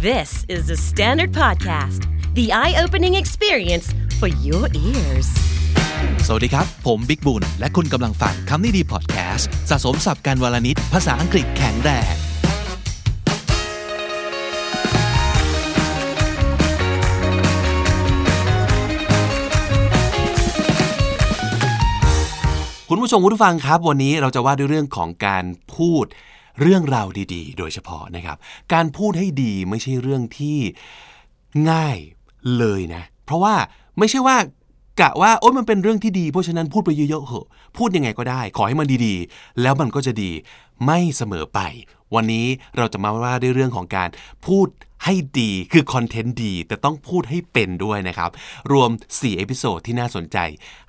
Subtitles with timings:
[0.00, 3.86] This is the Standard Podcast, the eye opening experience
[4.20, 5.28] for your ears.
[6.26, 12.14] สวัสดีครับ ผมบิ๊กบุญ และคุณกำลังฟังคำนี้ดีพอดแคสต์สะสมสับการวลนิดภาษาอังกฤษแข็งแรง
[22.88, 25.44] คุณผู้ชมคุณผู้ฟังครับ วันนี้เราจะว่าด้วยเรื่องของการ
[25.76, 26.06] พูด
[26.60, 28.36] เรื่องราวดีๆ โดยเฉพาะนะครับ
[28.72, 30.58] การพูดให้ดีไม่ใช่เรื่องที่
[31.70, 31.98] ง่าย
[32.58, 33.54] เลยนะ เพราะว่า
[33.98, 34.36] ไม่ใช่ว่า
[35.00, 40.30] กะว่าโอ้ยมันเป็นเรื่องที่ดี เพราะฉะนั้นพูดไปเยอะๆเหอะพูดยังไงก็ได้ ขอให้มันดีๆ แล้วมันก็จะดี
[40.86, 41.60] ไม่เสมอไป
[42.14, 44.08] วันนี้เราจะมาว่าด้วยเรื่องของการ
[44.46, 44.68] พูด
[45.04, 48.30] ให้ดีคือ content ดี แต่ต้องพูดให้เป็นด้วยนะครับ
[48.72, 50.38] รวม 4 episode ที่น่าสนใจ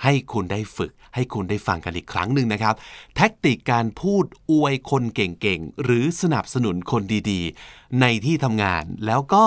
[0.04, 2.76] ให้คุณได้ฝึก ให้คุณได้ฟังกันอีกครั้งหนึ่งนะครับ
[3.16, 9.46] tactic การพูดอวยคนเก่งๆ หรือสนับสนุนคนดีๆ ในที่ทำงานแล้วก็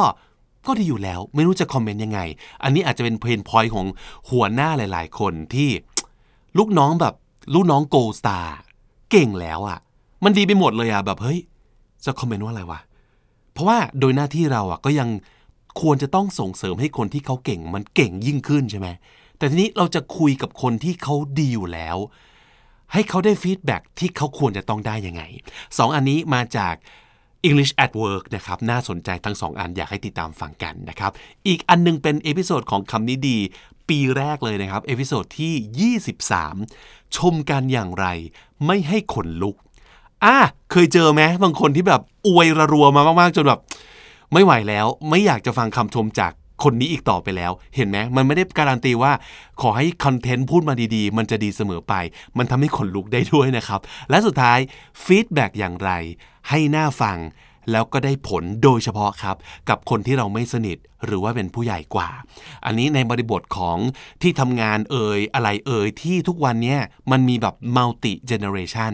[0.67, 2.21] ก็ดีอยู่แล้ว ไม่รู้จะ comment ยังไง
[2.63, 3.87] อันนี้อาจจะเป็น pain point ของ
[4.31, 5.71] หัวหน้าหลาย ๆ คนที่
[6.59, 7.15] ลูกน้องแบบ
[7.55, 8.57] ลูกน้อง gold star
[9.11, 9.79] เก่งแล้วอะ
[10.25, 11.41] มันดีไปหมดเลยอะ่ะแบบเฮ้ย
[12.05, 12.81] จะ comment ว่าอะไรวะ
[13.53, 15.09] เพราะว่าโดยหน้าที่เราอะก็ยัง
[15.81, 18.89] ควรจะต้องส่งเสริมให้คนที่เขาเก่งมันเก่งยิ่งขึ้นใช่ไหม
[19.39, 21.97] แต่ทีนี้เราจะคุยกับคนที่เขาดีอยู่แล้ว
[22.93, 25.23] ให้เขาได้ feedback ที่เขาควรจะต้องได้ยังไง
[25.79, 26.75] สองอันนี้มาจาก
[27.49, 31.13] English at Work นะครับ น่าสนใจทั้งสองอันอยากให้ติดตามฟังกันนะครับ
[31.47, 33.39] อีกอันนึงเป็น episode ของคำนี้ดี
[33.89, 35.97] ปีแรกเลยนะครับ episode ที่
[36.55, 38.07] 23 ชมกันอย่างไร
[38.67, 39.57] ไม่ให้ขนลุก
[40.25, 40.37] อะ
[40.71, 43.61] เคยเจอไหมบางคนที่แบบอวยระรัวมามากๆจนแบบ
[44.33, 49.13] ไม่ไหวแล้วไม่อยากจะฟังคำชมจากคนนี้อีกต่อไปแล้ว เห็นไหมมันไม่ได้การันตีว่า
[49.61, 51.95] ขอให้ content พูดมาดีๆ มันจะดีเสมอไป
[52.39, 54.59] มันทำให้ขนลุกได้ด้วยนะครับ และสุดท้าย
[55.05, 55.91] feedback อย่างไร
[56.49, 57.19] ให้น่าฟัง
[57.71, 59.37] แล้วก็ได้ผลโดยเฉพาะครับ
[59.69, 62.11] กับคนที่เราไม่สนิทหรือว่าเป็นผู้ใหญ่กว่า
[62.67, 63.79] อันนี้ในบริบทของ
[64.23, 66.81] ที่ทำงานเอ่ยอะไรเอ่ยที่ทุกวันเนี้ย
[67.11, 68.93] มันมีแบบ multi-generation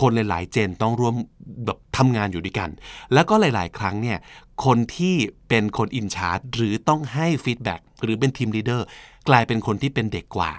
[0.00, 1.14] คนหลาย ๆ gen ต้องร่วม
[1.66, 2.70] แบบทำงานอยู่ด้วยกัน
[3.12, 4.18] แล้วก็หลาย ๆ ครั้งเนี่ย
[4.64, 5.14] คนที่
[5.48, 8.86] เป็นคน in charge หรือต้องให้ feedback หรือเป็น team leader
[9.28, 10.52] กลายเป็นคนที่เป็นเด็กกว่า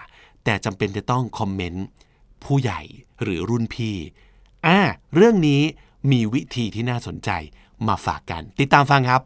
[0.43, 1.85] แต่จำเป็นจะต้อง comment
[2.43, 2.81] ผู้ใหญ่
[3.23, 3.95] หรือรุ่นพี่
[4.65, 4.79] อ่า
[5.15, 5.61] เรื่องนี้
[6.11, 7.29] มีวิธีที่น่าสนใจ
[7.87, 9.21] มาฝากกัน ติดตามฟังครับ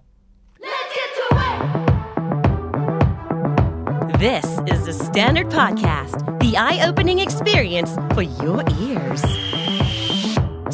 [4.28, 9.24] This is the Standard Podcast, the eye opening experience for your ears.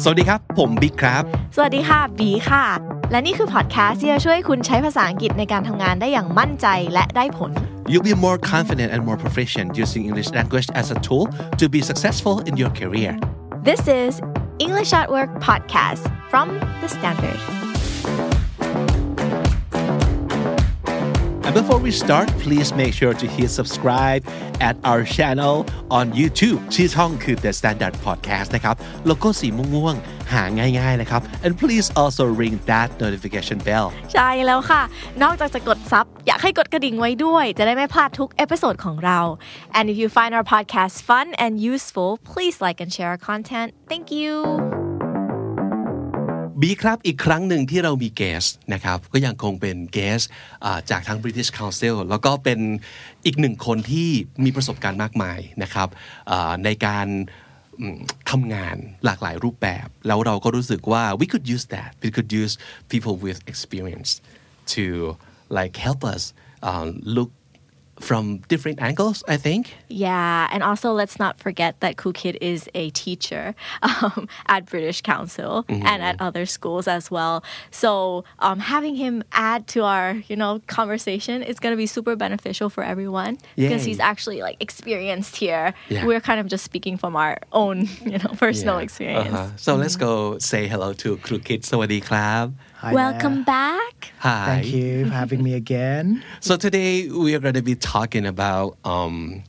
[0.02, 1.22] สวัสดีครับ ผมบิ๊กครับ
[1.56, 2.64] สวัสดีค่ะ บีค่ะ
[3.10, 7.50] และนี่คือพอดแคสต์ที่จะช่วยคุณใช้ภาษาอังกฤษในการทำงานได้อย่างมั่นใจและได้ผล
[7.90, 11.24] You'll be more confident and more proficient using English language as a tool
[11.60, 13.12] to be successful in your career.
[13.68, 14.12] This is
[14.58, 17.65] English at Work podcast from the Standard
[21.45, 24.21] And before we start, please make sure to hit subscribe
[24.67, 25.55] at our channel
[25.97, 28.75] on YouTube ชื่อช่องคือ The Standard Podcast นะครับ
[29.05, 30.43] โลโก้สีม่วงๆ หา
[30.79, 34.81] ง่ายๆนะครับ and please also ring that notification bell ใช่แล้วค่ะ
[35.23, 39.19] นอกจากจะกดซับ อยากให้กดกระดิ่งไว้ด้วย จะได้ไม่พลาดทุกเอพิโซดของเรา
[39.77, 43.69] and if you find our podcast fun and useful please like and share our content
[43.91, 44.84] thank you
[46.60, 50.20] บีครับอีกครั้งหนึ่งที่เรามีเกสนะครับก็ยังคงเป็นเกส
[50.90, 52.60] จากทาง British Council แล้วก็เป็น
[53.24, 54.08] อีกหนึ่งคนที่
[54.44, 55.88] มีประสบการณ์มากมายนะครับ
[56.64, 57.06] ในการ
[58.30, 62.54] ทำงานหลากหลายรูปแบบ แล้วเราก็รู้สึกว่า we could use that we could use
[62.92, 64.10] people with experience
[64.74, 64.84] to
[65.58, 66.22] like help us
[66.68, 67.30] uh, look
[68.09, 69.63] from different angles I think
[70.05, 73.45] Yeah, and also let's not forget that Kukid is a teacher
[73.83, 77.35] um, at British Council and at other schools as well.
[77.69, 79.15] So um, having him
[79.51, 83.83] add to our, you know, conversation is going to be super beneficial for everyone because
[83.85, 83.89] Yay.
[83.91, 85.65] he's actually like experienced here.
[85.89, 86.05] Yeah.
[86.07, 87.77] We're kind of just speaking from our own,
[88.11, 88.87] you know, personal Yeah.
[88.87, 89.35] experience.
[89.35, 89.49] Uh-huh.
[89.65, 90.13] So let's go
[90.51, 93.43] say hello to ครูคิดสวัสดีครับ Hi Welcome there.
[93.45, 93.95] back.
[94.19, 96.23] Hi Thank you for having me again.
[96.39, 99.43] So today we are going to be talking about, um,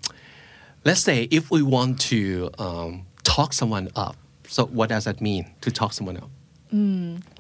[0.85, 4.17] let's say, if we want to um, talk someone up.
[4.55, 6.31] So what does that mean to talk someone up?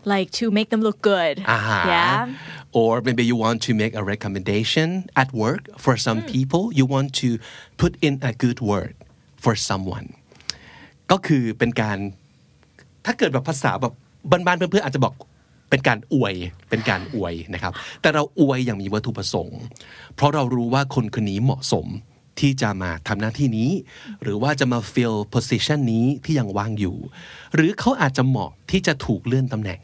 [0.04, 1.40] Like to make them look good.
[1.46, 1.88] Uh-huh.
[1.88, 2.34] Yeah.
[2.72, 6.72] Or maybe you want to make a recommendation at work for some people.
[6.72, 7.38] You want to
[7.76, 8.94] put in a good word
[9.36, 10.08] for someone.
[11.10, 11.98] ก็คือเป็นการ
[13.06, 13.92] ถ้าเกิดแบบภาษาแบบ
[14.30, 15.14] บ้านๆเพื่อนๆอาจจะบอก
[15.69, 16.35] เป็นการอวย
[16.69, 19.59] เป็นการอวยนะครับ แต่เราอวยอย่างมีวัตถุประสงค์
[20.15, 21.87] เพราะเรารู้ว่าคนคนนี้เหมาะสม
[22.39, 23.69] ที่จะมาทำหน้าที่นี้
[24.23, 26.97] หรือว่าจะมา fill position นี้ที่ยังว่างอยู่
[27.55, 29.81] หรือเขาอาจจะเหมาะที่จะถูกเลื่อนตำแหน่ง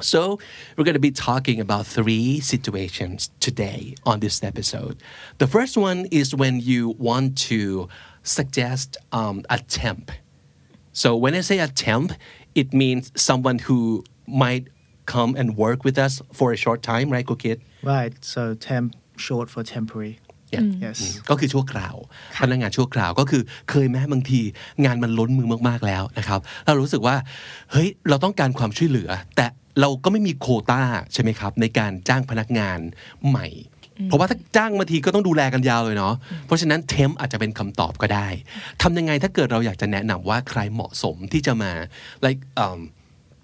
[0.00, 0.38] So,
[0.76, 4.96] we're going to be talking about three situations today on this episode.
[5.38, 7.88] The first one is when you want to
[8.22, 10.12] suggest um, a temp.
[10.92, 12.12] So, when I say a temp,
[12.54, 14.68] it means someone who might
[15.14, 17.58] come and work with us for a short time, right, Kukit?
[17.92, 18.12] Right.
[18.32, 18.88] So temp
[19.26, 20.14] short for temporary.
[20.54, 20.64] Yeah.
[20.84, 20.98] Yes.
[21.30, 21.96] ก็คือชั่วคราว
[22.42, 24.40] พนักงานชั่วคราวก็คือเคยแม้บางที
[24.84, 27.16] งานมันล้นมือมากๆแล้วนะครับเรารู้สึกว่า
[27.72, 29.46] เฮ้ยเราต้องการความช่วยเหลือ แต่
[29.80, 30.82] เราก็ไม่มีโควต้า
[31.12, 32.78] ใช่ไหมครับ ในการจ้างพนักงาน
[33.28, 33.46] ใหม่
[34.04, 36.14] เพราะว่าถ้าจ้างบางทีก็ต้องดูแลกันยาวเลยเนาะ
[36.46, 38.28] เพราะฉะนั้นเทมอาจจะเป็นคำตอบก็ได้
[38.82, 41.72] ทำยังไงถ้าเกิดเราอยากจะแนะนำว่าใครเหมาะสมที่จะมา
[42.24, 42.80] like um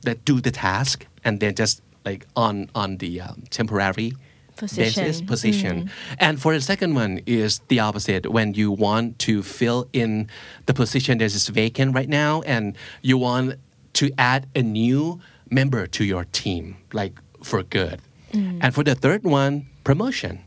[0.03, 4.13] that do the task and then just like on on the um, temporary
[4.57, 5.05] Position.
[5.05, 5.91] basis position.
[6.19, 8.31] And for the second one is the opposite.
[8.31, 10.29] When you want to fill in
[10.67, 13.55] the position that is vacant right now and you want
[13.95, 15.21] to add a new
[15.51, 18.01] member to your team like for good.
[18.33, 20.41] And for the third one promotion.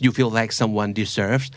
[0.00, 1.50] You feel like someone deserves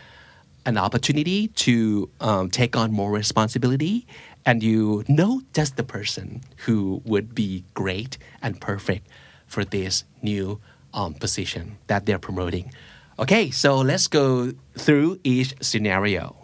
[0.64, 4.06] an opportunity to um, take on more responsibility
[4.46, 9.06] and you know just the person who would be great and perfect
[9.46, 10.60] for this new
[10.94, 12.72] um, position that they're promoting.
[13.18, 16.36] Okay so let's go through each scenario.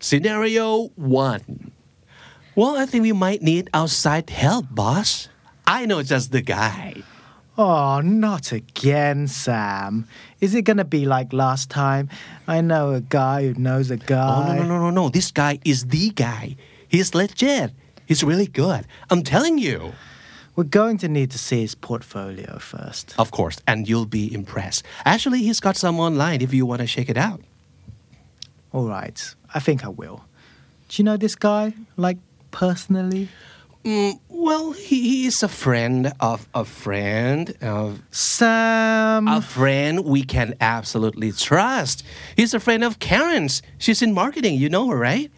[0.00, 1.72] Scenario one.
[2.54, 5.28] Well i think we might need outside help boss.
[5.66, 7.02] I know just the guy
[7.60, 10.06] Oh, not again, Sam.
[10.40, 12.08] Is it gonna be like last time?
[12.46, 14.50] I know a guy who knows a guy.
[14.50, 15.08] Oh no no no no no!
[15.08, 16.54] This guy is the guy.
[16.86, 17.72] He's legit.
[18.06, 18.86] He's really good.
[19.10, 19.92] I'm telling you.
[20.54, 23.14] We're going to need to see his portfolio first.
[23.16, 24.84] Of course, and you'll be impressed.
[25.04, 27.40] Actually, he's got some online if you want to check it out.
[28.72, 29.34] All right.
[29.54, 30.24] I think I will.
[30.88, 31.74] Do you know this guy?
[31.96, 32.18] Like
[32.50, 33.28] personally?
[33.84, 39.28] Mm, well, he, he is a friend of a friend of Sam.
[39.28, 42.02] a friend we can absolutely trust.
[42.36, 43.62] He's a friend of Karen's.
[43.78, 44.56] She's in marketing.
[44.56, 45.30] You know her, right?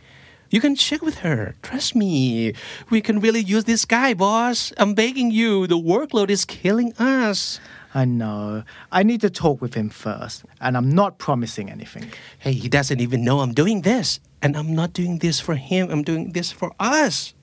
[0.50, 1.54] You can check with her.
[1.62, 2.54] Trust me.
[2.90, 4.72] We can really use this guy, boss.
[4.78, 5.68] I'm begging you.
[5.68, 7.60] The workload is killing us.
[7.94, 8.64] I know.
[8.90, 12.12] I need to talk with him first, and I'm not promising anything.
[12.38, 14.18] Hey, he doesn't even know I'm doing this.
[14.42, 17.34] And I'm not doing this for him, I'm doing this for us.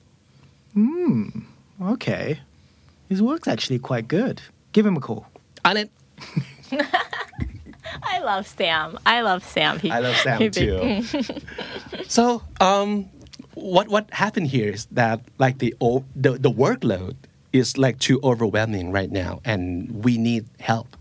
[1.80, 2.40] Okay.
[3.08, 4.42] His work's actually quite good.
[4.72, 5.26] Give him a call.
[5.64, 5.90] On it.
[8.02, 8.98] I love Sam.
[9.06, 9.78] I love Sam.
[9.78, 11.02] He, I love Sam too.
[12.08, 13.08] so, um,
[13.54, 17.16] what what happened here is that like the o- the the workload
[17.52, 20.96] is like too overwhelming right now, and we need help.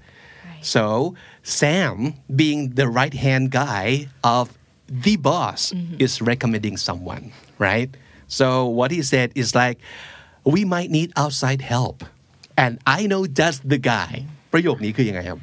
[0.62, 7.90] So Sam, being the right hand guy of the boss, is recommending someone, right?
[8.28, 8.48] So
[8.80, 9.78] what he said is like,
[10.54, 11.98] we might need outside help,
[12.64, 14.12] and I know just the guy.
[14.54, 15.40] ประโยคนี้คือยังไงครับ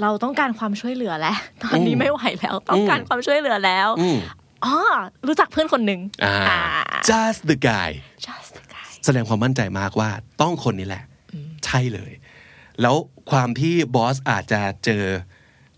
[0.00, 3.88] เราต้องการความช่วยเหลือแล้ว ตอนนี้ไม่ไหวแล้ว ต้องการความช่วยเหลือแล้ว
[4.64, 4.76] อ๋อ
[5.26, 6.34] รู้จักเพื่อนคนหนึ่งอ่า
[7.10, 7.88] just the guy
[8.26, 10.10] just the guy แสดงความมั่นใจมากว่า
[10.40, 11.04] ต้องคนนี้แหละ
[11.66, 12.12] ใช่เลย
[12.80, 12.96] แล้ว
[13.30, 15.04] ความที่บอสอาจจะเจอ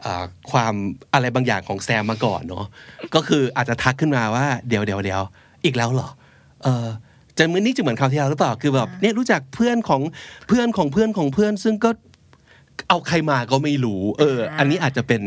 [0.00, 0.74] เอ่อความ
[1.12, 2.66] อะไรบางอย่างของแซมมาก่อนเนาะ
[3.14, 5.22] ก็คืออาจจะทักขึ้นมาว่าเดี๋ยวเดี๋ยวเดี๋ยว
[5.64, 6.08] อีกแล้วเหรอ
[6.64, 6.86] เออ
[7.38, 10.02] จะเหมือนนี่จะเหมือนคราวที่แล้วหรือเปล่าคือแบบเนี่ยรู้จักเพื่อนของ
[10.48, 11.90] เพื่อนของเพื่อนของเพื่อน ซึ่งก็
[12.88, 15.22] เอาใครมาก็ไม่รู้ เออ อันนี้อาจจะเป็น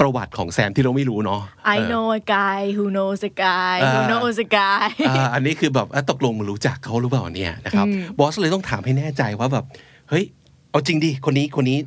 [0.00, 1.40] ประวัติของแซมที่เราไม่รู้เนาะ
[1.74, 7.86] I know a guy who knows a guy who อ่า knows a guy อ่าอันนี้คือแบบอะตกลงมันรู้จักเขาหรือเปล่าเนี่ยนะครับ
[8.18, 9.64] บอสเลยต้องถามให้แน่ใจว่าแบบ
[10.08, 10.24] เฮ้ย
[10.70, 11.78] เอาจริงดิคนนี้คนนี้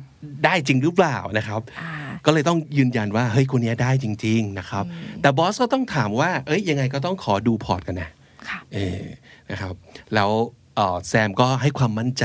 [0.44, 1.60] ได้จริงหรือเปล่านะครับ
[2.26, 4.84] ก็เลยต้องยืนยันว่าเฮ้ยคนนี้ได้จริง ๆนะครับ
[5.20, 8.10] แต่บอสก็ต้องถามว่าเอ้ยยังไงก็ต้องขอดูพอร์ตกันนะ
[8.48, 9.02] ค่ะเออ
[9.50, 9.74] นะครับ
[10.14, 10.30] แล้ว
[10.76, 12.24] เอ่อแซมก็ให้ความมั่นใจ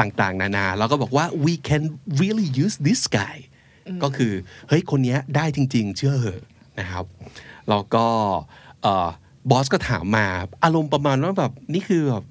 [0.00, 1.82] ต่างๆ นานา แล้วก็บอกว่า we can
[2.20, 3.36] really use this guy
[4.02, 4.32] ก็คือ
[4.68, 6.42] เฮ้ยคนเนี้ยได้จริง ๆ เชื่อเหอะ
[6.80, 7.04] นะครับ
[7.68, 8.06] แล้วก็
[8.82, 9.08] เอ่อ
[9.50, 10.26] บอสก็ถามมา
[10.64, 12.24] อารมณ์ประมาณว่าแบบนี่คือแบบ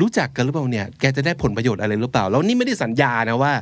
[0.00, 3.52] รู้จักกันหรือเปล่าเนี่ย แกจะได้ผลประโยชน์อะไรหรือเปล่า แล้วนี่ไม่ได้สัญญานะว่า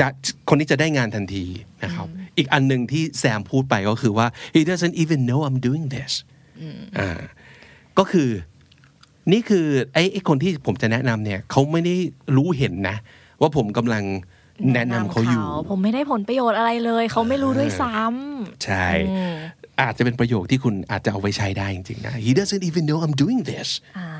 [0.00, 0.06] จะ
[0.48, 1.44] คนนี้จะได้งานทันที
[1.84, 6.12] นะครับ อีกอันหนึ่งที่แซมพูดไปก็คือว่า he doesn't even know I'm doing this
[6.98, 7.20] อ่า
[7.98, 8.30] ก็คือ
[9.32, 11.94] นี่คือไอ้ไอ้คนที่ผมจะแนะนำเนี่ยเขาไม่ได้
[12.36, 12.96] รู้เห็นนะ
[13.40, 14.04] ว่าผมกำลัง
[14.74, 17.94] แนะนำเขาอยู่ ผมไม่ได้ผลประโยชน์อะไรเลย เขาไม่รู้ด้วยซ้
[18.64, 18.86] ใช่
[19.80, 23.68] อาจจะเป็นประโยคที่คุณอาจจะเอาไว้ใช้ได้จริงๆนะ he doesn't even know I'm doing this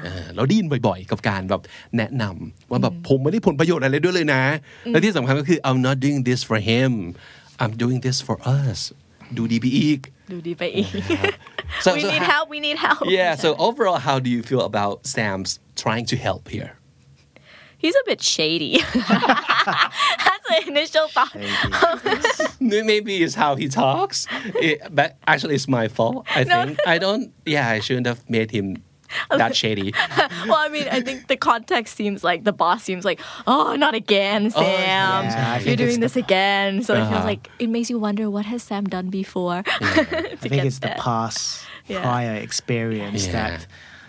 [0.05, 1.63] เออเราได้ยินบ่อยๆ กับการแบบ
[1.97, 4.43] แนะนำว่าแบบผมไม่ได้ผลประโยชน์อะไรด้วยเลยนะ
[4.87, 6.91] และที่สำคัญก็คือ I'm not doing this for him
[7.63, 8.79] I'm doing this for us
[9.37, 10.91] ดูดีไปอีกำดูดีไปอีก
[11.85, 14.41] So- we so need how- help we need help Yeah so overall how do you
[14.51, 15.51] feel about Sam's
[15.83, 16.73] trying to help here
[17.85, 18.73] He's a bit shady.
[20.27, 21.35] That's the initial thought.
[22.69, 24.27] Maybe it's how he talks
[24.61, 28.51] It- but actually it's my fault I think I don't yeah I shouldn't have made
[28.51, 28.83] him
[29.31, 29.93] that shady
[30.49, 33.95] well, I mean, I think the context seems like the boss seems like, oh, not
[33.95, 34.65] again, Sam.
[34.65, 36.83] yeah, You're doing this the- again.
[36.83, 37.13] So it Uh-huh.
[37.13, 39.63] feels like it makes you wonder what has Sam done before.
[39.63, 40.97] to I think get it's the there.
[40.99, 42.03] past Yeah.
[42.03, 43.33] prior experience Yeah.
[43.39, 43.67] that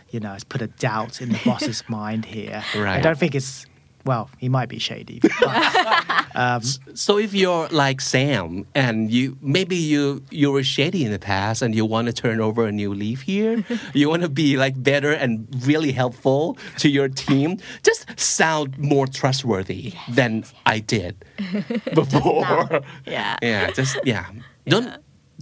[0.09, 2.63] you know has put a doubt in the boss's mind here.
[2.75, 2.97] Right.
[2.97, 3.67] I don't think it's
[4.07, 5.19] well, he might be shady.
[5.19, 6.61] But, um,
[6.95, 11.61] So if you're like Sam and you maybe you you were shady in the past
[11.61, 14.81] and you want to turn over a new leaf here, you want to be like
[14.81, 21.13] better and really helpful to your team, just sound more trustworthy than I did
[21.93, 22.81] before.
[23.05, 23.35] Yeah.
[23.41, 24.25] yeah, just yeah.
[24.67, 24.89] Don't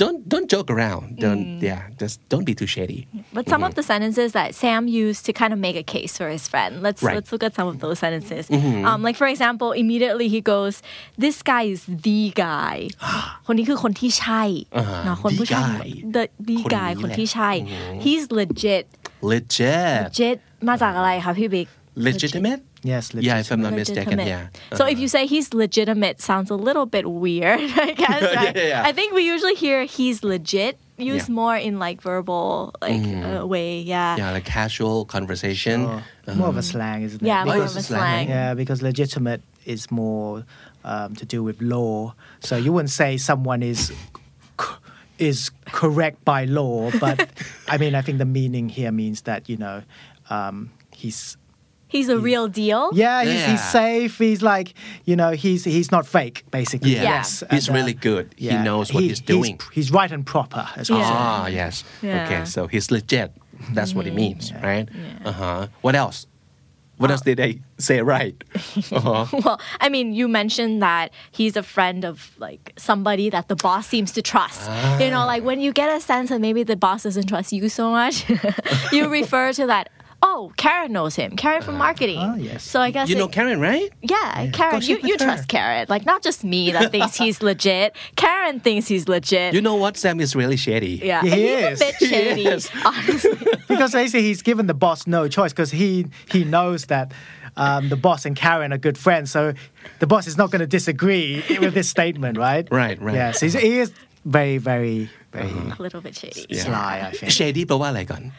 [0.03, 1.05] don't don't joke around.
[1.25, 3.01] Don't yeah, just don't be too shady.
[3.37, 6.29] But some of the sentences that Sam used to kind of make a case for
[6.37, 6.73] his friend.
[6.87, 7.17] Let's Right.
[7.17, 8.45] let's look at some of those sentences.
[8.89, 10.75] Um, like for example, immediately he goes,
[11.25, 12.77] "This guy is the guy."
[13.47, 14.43] คนนี้คือคนที่ใช่
[15.05, 15.85] เนอะคนผู้ชาย
[16.17, 17.51] The guy the the คนนี้ guy แหละ คนที่ใช่
[18.05, 18.85] he's legit
[19.33, 19.99] Legit.
[20.07, 20.37] legit
[20.69, 21.69] มาจากอะไรคะพี่บิ๊ก
[22.09, 22.61] Legitimate?
[22.86, 24.48] yes, Yeah, if I'm not mistaken, yeah.
[24.78, 28.22] So if you say he's legitimate, sounds a little bit weird, I guess.
[28.36, 28.56] Right?
[28.56, 28.84] yeah, yeah.
[28.86, 31.36] I think we usually hear he's legit used Yeah.
[31.42, 33.82] more in like verbal like uh, way.
[33.82, 34.16] Yeah.
[34.16, 35.84] Yeah, like casual conversation.
[35.84, 36.02] Oh,
[36.36, 37.28] more of a slang, isn't it?
[37.28, 38.30] Yeah, more Because- of a slang, slang.
[38.30, 40.46] Yeah, because legitimate is more
[40.86, 42.14] um, to do with law.
[42.40, 43.92] So you wouldn't say someone is
[45.18, 47.30] is correct by law, but
[47.68, 49.84] I mean, I think the meaning here means that you know
[50.30, 51.38] um, he's
[51.96, 52.92] He's a real deal.
[52.94, 54.18] yeah, he's, he's safe.
[54.18, 54.74] He's like
[55.06, 56.92] you know he's he's not fake basically.
[56.92, 57.04] Yeah.
[57.04, 57.16] Yeah.
[57.16, 58.34] Yes, He's and, uh, really good.
[58.38, 59.60] He knows what he's doing.
[59.72, 61.00] He's, right and proper as well.
[61.00, 61.10] Yeah.
[61.12, 61.84] Ah, yes.
[62.02, 62.26] Yeah.
[62.26, 63.32] Okay, so he's legit.
[63.74, 64.88] That's what it means, right?
[65.24, 65.68] Uh huh.
[65.82, 66.28] What else?
[66.98, 68.36] What else did I say right?
[68.92, 69.26] Uh-huh.
[69.44, 73.88] Well, I mean, you mentioned that he's a friend of like somebody that the boss
[73.88, 74.70] seems to trust.
[75.02, 77.68] You know, like when you get a sense that maybe the boss doesn't trust you
[77.70, 78.26] so much,
[78.92, 79.90] you refer to that.
[80.22, 81.36] Oh, Karen knows him.
[81.36, 82.20] Karen from marketing.
[82.20, 82.64] Oh, yes.
[82.64, 83.92] So I guess you know Karen, right?
[84.02, 84.52] Yeah, yeah.
[84.52, 84.82] Karen.
[84.82, 85.86] You, you trust Karen.
[85.90, 87.96] Like not just me that thinks he's legit.
[88.16, 89.54] Karen thinks he's legit.
[89.54, 89.98] You know what?
[89.98, 91.00] Sam is really shady.
[91.04, 91.82] Yeah, he is.
[91.82, 93.32] he's a bit shady, honestly.
[93.68, 97.14] because they say he's given the boss no choice because he he knows that.
[97.58, 99.54] Um, the boss and Karen are good friends, so
[100.00, 102.68] the boss is not going to disagree with this statement, right?
[102.70, 103.16] Right, right.
[103.16, 103.94] Yes, he is
[104.26, 105.46] very, very, very.
[105.52, 105.76] Uh-huh.
[105.80, 106.46] A little bit shady.
[106.50, 106.64] Yeah.
[106.64, 107.32] Sly, I think.
[107.32, 108.34] Shady, but what like on?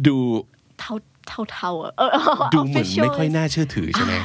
[0.00, 0.46] do
[0.79, 0.93] เท่า
[1.27, 2.09] เท่าเท่าอะเออ
[2.53, 4.15] ดูเหมือนไม่ official ค่อย is น่าเชื่อถือใช่ไหม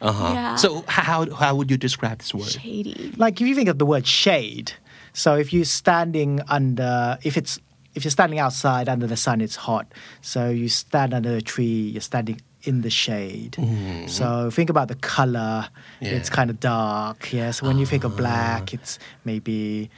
[0.00, 0.32] Uh-huh.
[0.38, 0.54] Yeah.
[0.62, 2.52] So how how would you describe this word?
[2.62, 3.12] shady.
[3.24, 4.68] Like if you think of the word shade,
[5.22, 6.94] so if you're standing under,
[7.28, 7.54] if it's
[7.96, 9.86] if you're standing outside under the sun, it's hot.
[10.32, 13.52] So you stand under a tree, you're standing in the shade.
[14.18, 14.26] So
[14.56, 15.54] think about the color.
[16.00, 16.16] Yeah.
[16.16, 17.18] It's kind of dark.
[17.38, 17.50] Yeah.
[17.56, 18.92] So when you think of black, it's
[19.24, 19.90] maybe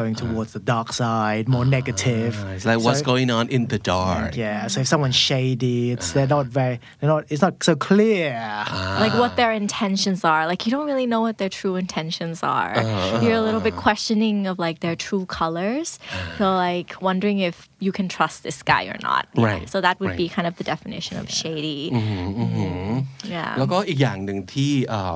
[0.00, 2.32] going towards the dark side, more negative.
[2.44, 4.36] Uh, It's like what's So- going on in the dark.
[4.36, 4.66] Yeah.
[4.72, 7.22] So if someone's shady, it's they're not very, they're not.
[7.32, 8.28] It's not so clear.
[9.04, 10.42] like what their intentions are.
[10.50, 12.72] Like you don't really know what their true intentions are.
[12.76, 13.20] Uh-huh.
[13.22, 15.88] You're a little bit questioning of like their true colors.
[16.38, 19.22] So like wondering if you can trust this guy or not.
[19.34, 19.44] Yeah.
[19.50, 20.22] Right, So that would right.
[20.24, 21.80] be kind of the definition of shady.
[23.34, 23.50] Yeah.
[23.58, 25.14] แล้วก็อีกอย่างหนึ่งที่เอ่อ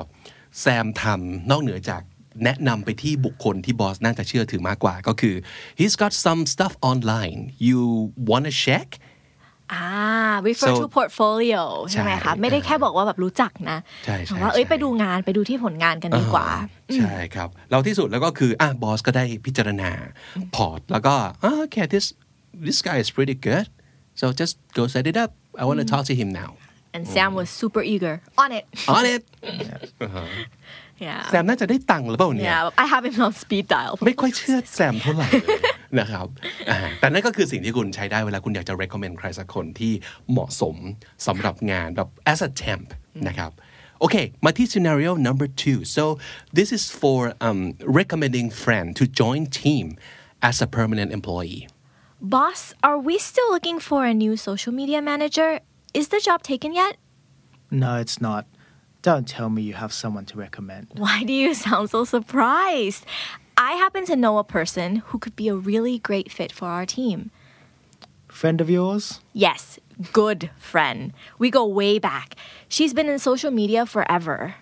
[0.60, 2.02] แซมทำนอกเหนือจาก
[2.43, 5.35] แนะนำไปที่บุคคลที่บอสน่าจะเชื่อถือมากกว่า ก็คือ
[5.79, 7.79] he's got some stuff online you
[8.29, 8.89] wanna check
[9.83, 16.47] Ah, refer So- to portfolio ใช่ไหมใช่คะ ไม่ได้แค่บอกว่าแบบรู้จักนะใช่ใช่แต่ว่าเอ้ยใช่ไปดูงานไปดูที่ผลงานกันดีกว่า
[16.95, 19.91] ใช่ครับแล้วที่สุดแล้วก็คืออะบอสก็ได้พิจารณา
[20.55, 22.05] พอร์ต แล้วก็อะ okay this
[22.67, 23.65] this guy is pretty good
[24.19, 26.51] so just go set it up I want to talk to him now
[26.95, 28.65] and Sam was super eager on it
[28.97, 29.21] on it
[29.67, 29.79] yeah
[31.29, 35.59] แซมน่าจะได้ตังค์หรือเปล่าเนี่ย yeah I have him on speed dial ไม่ค่อยเชื่อแซมเท่าไหร่เลย
[35.99, 36.27] นะครับ
[36.69, 39.93] อ่าแต่นั่นก็คือสิ่งที่คุณใช้ได้เวลาคุณอยากจะ recommend ใครสักคนที่
[40.31, 40.75] เหมาะสม
[41.27, 42.87] สำหรับงานแบบ as a temp
[43.27, 43.51] นะครับ
[43.99, 46.03] โอเคมาที่ scenario number two so
[46.57, 47.59] this is for um,
[47.99, 49.85] recommending friend to join team
[50.49, 51.61] as a permanent employee
[52.35, 55.49] Boss, are we still looking for a new social media manager?
[55.93, 56.93] Is the job taken yet?
[57.83, 58.43] No, it's not.
[59.05, 60.88] Don't tell me you have someone to recommend.
[60.97, 63.05] Why do you sound so surprised?
[63.55, 66.88] I happen to know a person who could be a really great fit for our
[66.88, 67.29] team.
[68.27, 69.19] Friend of yours?
[69.31, 69.77] Yes,
[70.12, 71.13] good friend.
[71.38, 72.33] We go way back.
[72.67, 74.55] She's been in social media forever.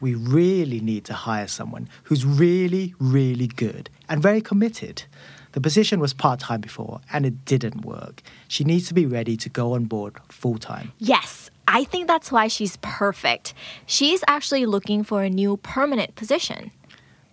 [0.00, 5.04] We really need to hire someone who's really, really good and very committed.
[5.52, 8.22] The position was part time before and it didn't work.
[8.48, 10.92] She needs to be ready to go on board full time.
[10.98, 13.54] Yes, I think that's why she's perfect.
[13.86, 16.70] She's actually looking for a new permanent position.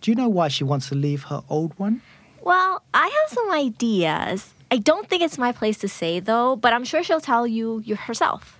[0.01, 2.01] Do you know why she wants to leave her old one?
[2.41, 4.53] Well, I have some ideas.
[4.69, 7.81] I don't think it's my place to say though, but I'm sure she'll tell you,
[7.95, 8.59] herself.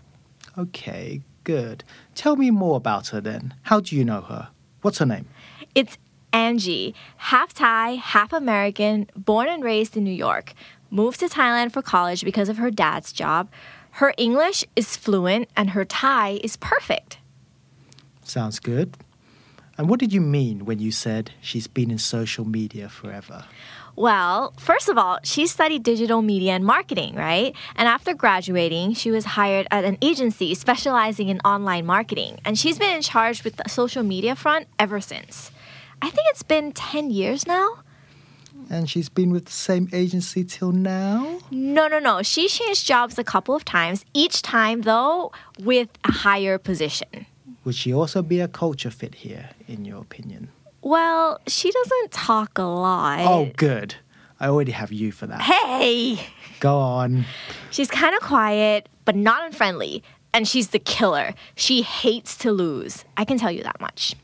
[0.58, 1.84] Okay, good.
[2.16, 3.56] Tell me more about her then.
[3.64, 4.50] How do you know her?
[4.84, 5.26] What's her name?
[5.74, 5.98] It's
[6.32, 10.54] Angie, half Thai, half American, born and raised in New York.
[10.90, 13.50] Moved to Thailand for college because of her dad's job.
[13.98, 17.20] Her English is fluent and her Thai is perfect.
[18.24, 18.98] Sounds good.
[19.78, 23.46] And what did you mean when you said she's been in social media forever?
[23.96, 27.56] Well, first of all, she studied digital media and marketing, right?
[27.76, 32.40] And after graduating, she was hired at an agency specializing in online marketing.
[32.44, 35.52] And she's been in charge with the social media front ever since.
[36.02, 37.83] I think it's been 10 years now.
[38.70, 41.40] And she's been with the same agency till now?
[41.52, 42.22] No, no, no.
[42.22, 47.26] She changed jobs a couple of times, each time, though, with a higher position.
[47.64, 50.50] Would she also be a culture fit here, in your opinion?
[50.82, 53.20] Well, she doesn't talk a lot.
[53.22, 53.96] Oh, good.
[54.40, 55.42] I already have you for that.
[55.42, 56.20] Hey!
[56.60, 57.26] Go on.
[57.72, 60.04] She's kind of quiet, but not unfriendly.
[60.34, 61.36] And she's the killer.
[61.56, 63.06] She hates to lose.
[63.16, 64.16] I can tell you that much.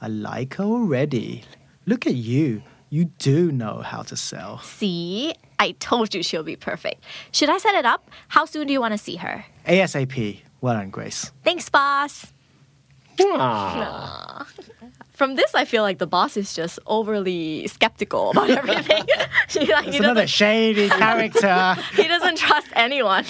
[0.00, 1.44] I like her already.
[1.84, 2.62] Look at you.
[2.88, 4.60] You do know how to sell.
[4.60, 5.34] See?
[5.58, 7.02] I told you she'll be perfect.
[7.32, 8.10] Should I set it up?
[8.28, 9.44] How soon do you want to see her?
[9.66, 10.40] ASAP.
[10.60, 11.32] Well done, Grace.
[11.42, 12.32] Thanks, boss
[15.16, 19.06] from this, I feel like the boss is just overly skeptical about everything.
[19.48, 21.74] she like it's another shady character.
[21.94, 23.24] he doesn't trust anyone.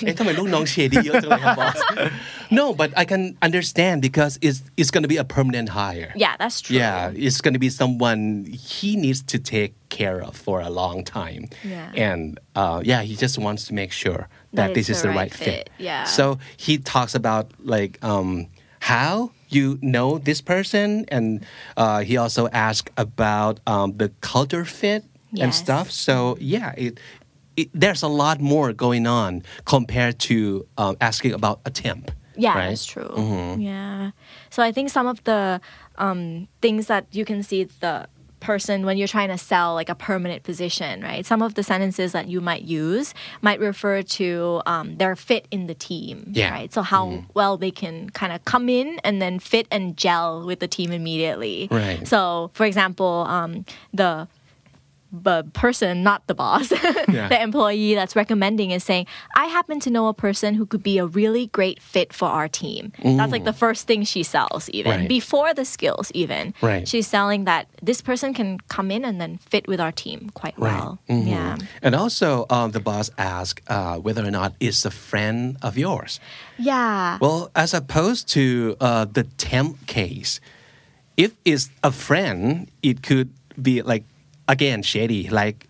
[2.50, 6.12] no, but I can understand because it's it's gonna be a permanent hire.
[6.16, 6.76] Yeah, that's true.
[6.76, 11.48] Yeah, it's gonna be someone he needs to take care of for a long time.
[11.62, 11.92] Yeah.
[11.94, 15.16] And uh, yeah, he just wants to make sure that, that this is the, right,
[15.16, 15.44] right fit.
[15.44, 15.70] fit.
[15.78, 16.02] Yeah.
[16.02, 18.48] So he talks about like um,
[18.80, 21.44] how you know this person, and
[21.76, 25.04] uh, he also asked about um, the culture fit
[25.38, 25.90] and stuff.
[25.90, 26.98] So yeah, it,
[27.56, 32.10] it there's a lot more going on compared to um, asking about a temp.
[32.36, 32.68] Yeah, right?
[32.68, 33.56] that's true.
[33.58, 34.10] Yeah.
[34.50, 35.60] So I think some of the
[35.96, 38.08] um, things that you can see the
[38.40, 41.24] person when you're trying to sell like a permanent position, right?
[41.26, 45.66] Some of the sentences that you might use might refer to um, their fit in
[45.66, 46.50] the team, Yeah.
[46.50, 46.72] right?
[46.72, 50.60] So how well they can kind of come in and then fit and gel with
[50.60, 51.68] the team immediately.
[51.70, 52.06] Right.
[52.06, 54.28] So, for example, um, the
[55.22, 56.70] the person, not the boss,
[57.08, 57.28] Yeah.
[57.28, 60.98] the employee that's recommending is saying, I happen to know a person who could be
[60.98, 62.92] a really great fit for our team.
[63.02, 65.08] That's like the first thing she sells, even Right.
[65.08, 66.54] before the skills, even.
[66.62, 66.86] Right.
[66.86, 70.58] She's selling that this person can come in and then fit with our team quite
[70.58, 70.98] well.
[71.08, 71.56] Yeah.
[71.82, 76.20] And also, um, the boss asks uh, whether or not it's a friend of yours.
[76.58, 77.18] Yeah.
[77.20, 80.40] Well, as opposed to uh, the temp case,
[81.16, 84.04] if it's a friend, it could be like
[84.48, 85.28] again shady.
[85.28, 85.66] Like,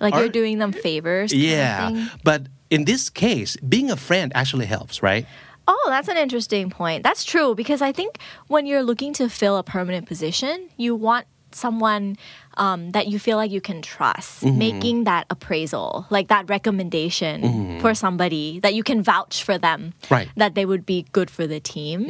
[0.00, 1.32] like are- you're doing them favors.
[1.32, 5.26] yeah, but in this case, being a friend actually helps, right?
[5.68, 7.04] Oh, that's an interesting point.
[7.04, 11.26] That's true because I think when you're looking to fill a permanent position, you want
[11.52, 12.16] someone
[12.56, 14.58] um, that you feel like you can trust, Mm-hmm.
[14.58, 20.14] making that appraisal, like that recommendation for somebody that you can vouch for them, Mm-hmm.
[20.14, 20.28] Right.
[20.28, 20.40] Mm-hmm.
[20.40, 22.06] That they would be good for the team.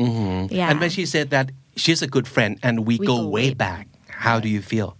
[0.51, 0.71] Yeah.
[0.71, 3.49] And when she said that she's a good friend and we, We go, go way
[3.51, 4.97] way back, how do you feel?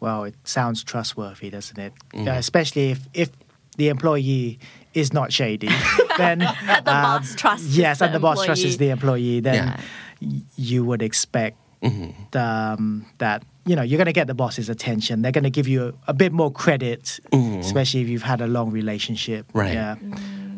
[0.00, 1.92] Well, it sounds trustworthy, doesn't it?
[2.14, 3.30] Uh, especially if, if
[3.76, 4.58] the employee
[4.92, 5.70] is not shady,
[6.18, 8.76] then the boss trusts yes, the and the boss trusts employee.
[8.84, 9.80] the employee, then Yeah.
[10.20, 12.38] y- you would expect Mm-hmm.
[12.38, 15.14] um, that you know you're going to get the boss's attention.
[15.20, 17.20] They're going to give you a, bit more credit,
[17.66, 19.42] especially if you've had a long relationship.
[19.48, 19.58] Mm-hmm.
[19.58, 19.74] Right.
[19.74, 19.94] Yeah.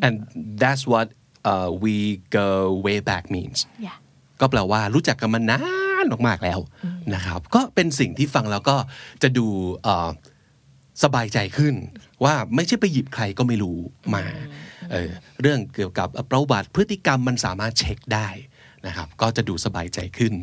[0.07, 0.15] And
[0.63, 1.07] that's what
[1.45, 2.51] uh, we go
[2.87, 3.59] way back means.
[3.87, 3.97] Yeah.
[4.41, 5.61] ก็แปลว่ารู้จักกันมานาน
[6.28, 6.60] มากๆแล้ว
[7.16, 8.78] นะครับ ก็เป็นสิ่งที่ฟังแล้วก็
[9.24, 9.48] จะดู
[9.84, 10.10] เอ่อ
[11.04, 11.76] สบายใจขึ้น
[12.24, 13.78] ว่าไม่ใช่ไปหยิบใครก็ไม่รู้
[14.16, 14.24] มา
[14.92, 15.10] เออ
[15.42, 18.30] เรื่องเกี่ยวกับประวัติพฤติกรรมมันสามารถเช็คได้
[18.88, 20.34] นะครับก็จะดูสบายใจขึ้น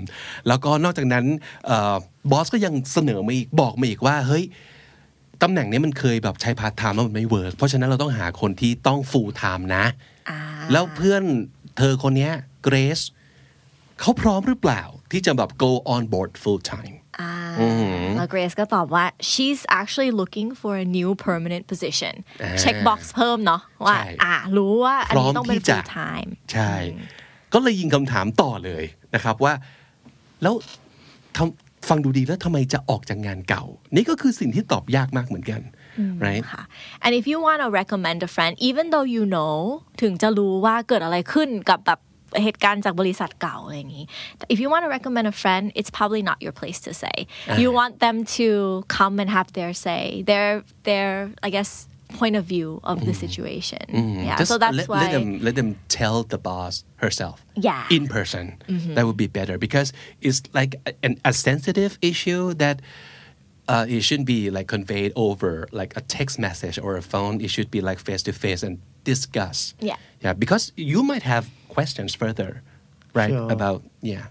[0.49, 1.25] แล้วก็นอกจากนั้น
[1.66, 1.97] เอ่อ
[2.31, 4.44] boss ก็ยังเสนอมาอีกบอกมาอีกว่าเฮ้ย
[5.42, 9.85] ตำแหน่งนี้มันเคยแบบใช้พาร์ทไทม์แล้วมันไม่ work เพราะฉะนั้นเราต้องหาคนที่ต้อง full-time นะ
[10.73, 11.23] แล้วเพื่อน
[11.79, 13.01] เธอคนเนี้ยเกรซ
[14.01, 17.35] เขาพร้อมหรือเปล่า ที่จะแบบ go on board full time อ่า
[18.16, 22.14] แล้วเกรซก็ตอบว่า she's actually looking for a new permanent position
[22.61, 26.73] check box เพิ่มเนาะว่าใช่อ่ารู้ว่าอันนี้ต้องเป็นพร้อมที่จะ full time ใช่
[27.53, 29.53] ก็เลยยิงคำถามต่อเลยนะครับว่า
[30.42, 30.55] แล้ว
[31.37, 35.61] ทำฟังดูดีแล้วทำไมจะออกจากงานเก่า นี่ก็คือสิ่งที่ตอบยากมากเหมือนกัน
[36.27, 36.62] right ค่ะ
[37.05, 39.57] and if you want to recommend a friend even though you know
[40.03, 42.01] ถึงจะรู้ว่าเกิดอะไรขึ้นกับแบบ
[42.43, 44.06] เหตุการณ์จากบริษัทเก่าอะไรอย่างนี้
[44.54, 47.15] if you want to recommend a friend it's probably not your place to say
[47.62, 48.47] you want them to
[48.97, 50.49] come and have their say their
[50.89, 51.10] their
[51.47, 51.71] I guess
[52.21, 53.84] point of view of the situation
[54.28, 56.73] yeah Just so that's let, why let them let them tell the boss
[57.04, 57.38] herself
[57.69, 57.95] Yeah.
[57.97, 58.43] in person
[58.95, 59.88] that would be better because
[60.28, 62.78] it's like a, an, a sensitive issue that
[63.73, 67.49] uh, it shouldn't be like conveyed over like a text message or a phone it
[67.56, 68.73] should be like face to face and
[69.12, 69.58] discuss
[69.89, 69.97] Yeah.
[70.26, 71.45] yeah because you might have
[71.79, 72.51] questions further
[73.14, 73.53] right Sure.
[73.57, 74.25] about yeah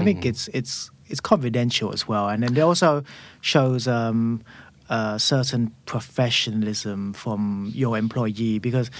[0.00, 0.74] I think it's it's
[1.10, 3.02] it's confidential as well, and then it also
[3.40, 4.40] shows um,
[4.96, 8.90] uh, certain professionalism from your employee because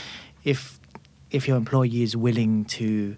[0.44, 0.78] if
[1.30, 3.16] if your employee is willing to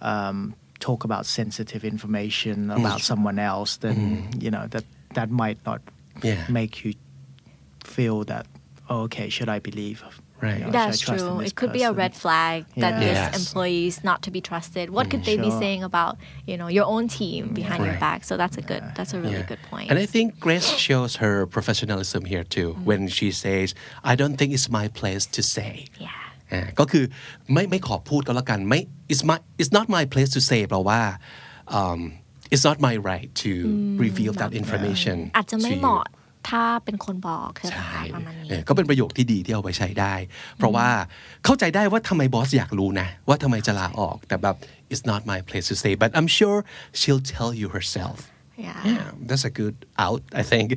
[0.00, 4.84] um, talk about sensitive information about someone else, then you know that
[5.14, 5.80] that might not
[6.22, 6.46] Yeah.
[6.48, 6.94] make you
[7.84, 8.46] feel that
[8.88, 10.02] oh, okay, should I believe?
[10.43, 10.59] Right.
[10.59, 11.41] you know, That's should I trust in true.
[11.43, 11.97] this It could be a person?
[12.03, 12.99] red flag that Yeah.
[13.05, 13.31] this Yes.
[13.41, 14.85] employee is not to be trusted.
[14.97, 15.59] What could they be Sure.
[15.63, 16.13] saying about
[16.49, 18.07] you know your own team behind your Right.
[18.07, 18.19] back?
[18.29, 18.83] So that's a good.
[18.97, 19.51] That's a really Yeah.
[19.51, 19.87] good point.
[19.91, 23.67] And I think Grace shows her professionalism here too when she says,
[24.11, 25.73] I don't think it's my place to say.
[26.07, 26.15] Yeah.
[26.53, 27.05] อ่าก็คือ
[27.53, 28.79] ไม่ไม่ขอพูดก็แล้วกันไม่
[29.11, 31.01] it's my it's not my place to say แปลว่า
[31.79, 31.99] um,
[32.53, 33.51] it's not my right to
[34.05, 36.05] reveal that information อาจจะไม่ to you เหมาะ
[36.48, 40.14] ถ้าเป็นคนบอกใช่ไหมใช่คะประมาณนี้เออก็เป็นประโยคที่ดีที่เอาไปใช้ได้
[40.56, 40.88] เพราะว่า
[41.44, 44.56] เข้าใจได้ว่าทำไมบอสอยากรู้นะ ว่าทำไมจะลาออกแต่แบบ
[44.92, 46.58] it's not my place to say but I'm sure
[46.98, 48.18] she'll tell you herself
[48.68, 48.82] Yeah.
[48.92, 49.76] yeah that's a good
[50.06, 50.68] out I think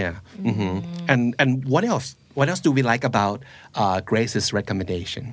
[0.00, 0.14] yeah
[0.48, 0.76] hmm
[1.12, 2.08] and and what else
[2.38, 3.38] what else do we like about
[3.80, 5.24] uh, Grace's recommendation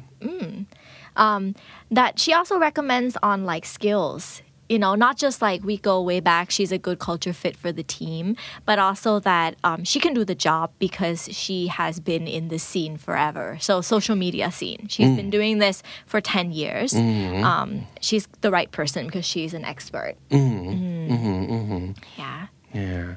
[1.99, 4.41] that she also recommends on like skills
[4.72, 7.72] you know not just like we go way back she's a good culture fit for
[7.72, 12.28] the team but also that um, she can do the job because she has been
[12.28, 13.58] in this scene forever.
[13.60, 14.88] So social media scene.
[14.88, 16.94] She's been doing this for 10 years.
[16.94, 20.16] Um, she's the right person because she's an expert.
[20.30, 21.98] Mm.
[22.18, 22.48] yeah.
[22.74, 23.16] Yeah.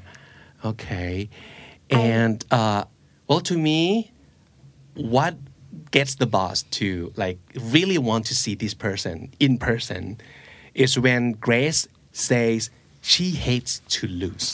[0.64, 1.28] Okay.
[1.90, 2.84] And uh,
[3.28, 4.12] well, to me,
[4.94, 5.36] what
[5.90, 10.18] gets the boss to like really want to see this person in person
[10.83, 11.81] is when Grace
[12.27, 12.59] says
[13.11, 14.47] she hates to lose.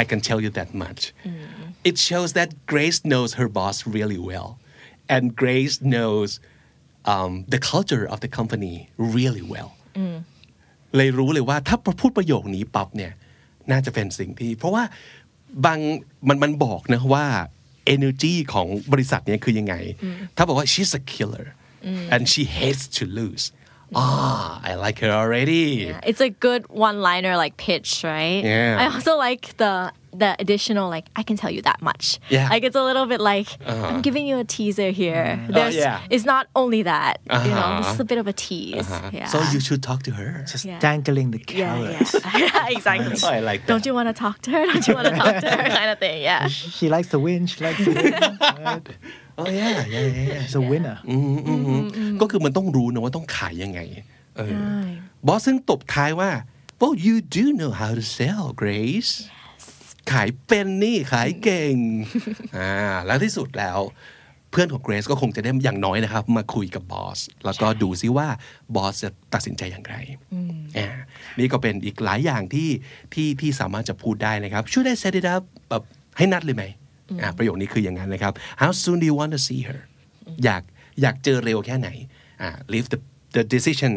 [0.00, 1.00] I can tell you that much.
[1.88, 4.48] It shows that Grace knows her boss really well,
[5.14, 6.28] and Grace knows
[7.12, 8.74] um, the culture of the company
[9.16, 9.70] really well.
[10.96, 13.12] เลยรู้เลยว่าถ้าพูดประโยคนี้ปั๊บเนี่ย
[13.70, 14.84] น่าจะเป็นสิ่งที่ เพราะว่า
[15.64, 15.78] บาง
[16.28, 17.26] มันมันบอกนะว่า
[17.94, 19.74] energy ของบริษัทเนี้คือยังไง
[20.36, 21.46] ถ้าบอกว่า she's a killer
[22.14, 23.44] and she hates to lose
[23.95, 28.43] ah I like her already Yeah, it's a good one-liner like pitch, right?
[28.43, 28.77] Yeah.
[28.79, 32.19] I also like the the additional like I can tell you that much.
[32.29, 32.41] Yeah.
[32.45, 32.53] Uh-huh.
[32.53, 35.39] Like it's a little bit like I'm giving you a teaser here.
[35.49, 36.01] There's Oh, yeah.
[36.11, 37.17] it's not only that.
[37.25, 38.01] You know, this is Uh-huh.
[38.01, 38.87] a bit of a tease.
[39.11, 39.25] Yeah.
[39.25, 40.77] so you should talk to her Just Yeah.
[40.79, 41.97] dangling the yeah,
[42.37, 42.67] yeah.
[42.77, 43.17] exactly.
[43.23, 43.67] Oh, I like that.
[43.67, 44.65] Don't you want to talk to her?
[44.67, 45.69] Don't you want to talk to her?
[45.81, 46.21] Kind of thing.
[46.21, 46.47] Yeah.
[46.47, 47.47] She likes to win.
[47.47, 48.13] She likes to win.
[49.37, 49.47] right?
[49.47, 50.97] oh yeah yeah yeah yeah She's a winner.
[52.21, 53.79] ก็คือมันต้องรู้นะว่าต้องขายยังไง
[54.37, 54.53] เออ
[55.27, 56.29] บอสซึ่งตบท้ายว่า
[56.81, 59.13] well you do know how to sell Grace
[60.11, 61.75] ขายเป็นนี่ขายเก่ง
[62.57, 62.71] อ่า
[63.05, 63.79] แล้วที่สุดแล้ว
[64.51, 68.27] เพื่อนของเกรซก็คงจะได้อย่างน้อยนะครับ มาคุยกับบอส แล้วก็ดูซิว่า
[68.75, 69.95] บอสจะตัดสินใจอย่างไร
[70.77, 70.87] อ่า
[71.39, 72.69] นี่ก็เป็นอีกหลายอย่างที่
[73.13, 75.83] ที่ที่สามารถจะพูดได้นะครับช่วยได้ set it up แบบ
[76.17, 76.82] ให้นัดเลยไหมอ่า
[77.37, 79.79] ประโยคนี้คืออย่างนั้นนะครับ how soon do you want to see her
[80.45, 80.63] อยาก
[81.01, 81.89] อยากเจอเร็วแค่ไหน
[82.41, 82.99] อ่า leave the
[83.35, 83.93] the decision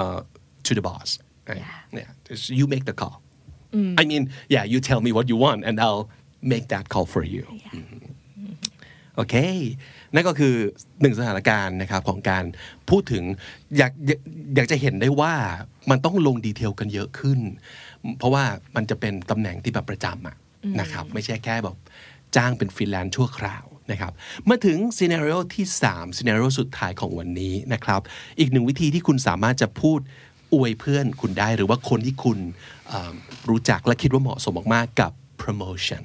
[0.00, 0.20] uh,
[0.66, 1.08] to the boss
[1.60, 1.98] yeah.
[2.00, 3.16] yeah just you make the call
[4.00, 6.06] I mean yeah you tell me what you want and I'll
[6.52, 7.44] make that call for you
[9.16, 9.34] โอเค
[10.14, 10.54] นั่นก็คือ
[11.00, 12.44] หนึ่งสถานการณ์นะครับของการ
[12.90, 13.24] พูดถึง
[13.78, 14.20] อยากอยาก
[14.54, 15.34] อยากจะเห็นได้ว่า
[15.90, 17.40] มันต้องลง detail กันเยอะขึ้น
[18.18, 18.44] เพราะว่า
[18.76, 20.36] มันจะเป็นตำแหน่งที่แบบประจำอะ
[20.80, 21.76] นะครับ ไม่ใช่แค่แบบ
[22.36, 24.12] จ้างเป็นฟรีแลนซ์ชั่วคราวนะครับ
[24.48, 28.00] มาถึง scenario ที่3 scenario สุดท้ายของวันนี้นะครับ
[28.38, 30.00] อีกหนึ่งวิธีที่คุณสามารถจะพูด
[30.54, 32.38] อวยเพื่อนคุณได้หรือว่าคนที่คุณ
[32.88, 33.14] เอ่อ
[33.48, 35.12] รู้จักและคิดว่าเหมาะสมมากๆกับ
[35.42, 36.04] promotion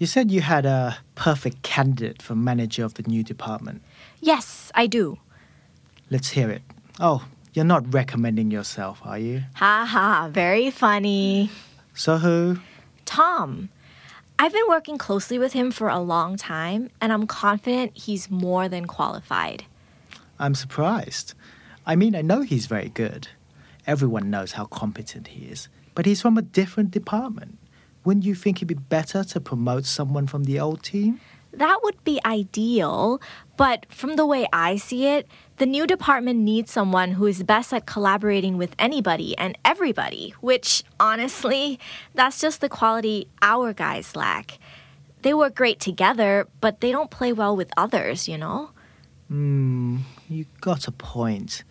[0.00, 0.80] You said you had a
[1.26, 3.78] perfect candidate for manager of the new department.
[4.20, 4.46] Yes,
[4.82, 5.04] I do.
[6.12, 6.62] Let's hear it.
[7.08, 7.18] Oh,
[7.54, 9.36] you're not recommending yourself, are you?
[9.62, 10.28] Ha ha.
[10.42, 11.48] Very funny.
[11.94, 12.38] So who?
[13.06, 13.48] Tom.
[14.36, 18.68] I've been working closely with him for a long time, and I'm confident he's more
[18.68, 19.64] than qualified.
[20.38, 21.34] I'm surprised.
[21.86, 23.28] I mean, I know he's very good.
[23.86, 27.58] Everyone knows how competent he is, but he's from a different department.
[28.02, 31.20] wouldn't you think it'd be better to promote someone from the old team?
[31.52, 33.20] That would be ideal,
[33.56, 37.72] but from the way I see it, the new department needs someone who is best
[37.72, 41.78] at collaborating with anybody and everybody, which honestly,
[42.14, 44.58] that's just the quality our guys lack.
[45.22, 48.70] They work great together, but they don't play well with others, you know?
[49.28, 51.64] Hmm, you got a point.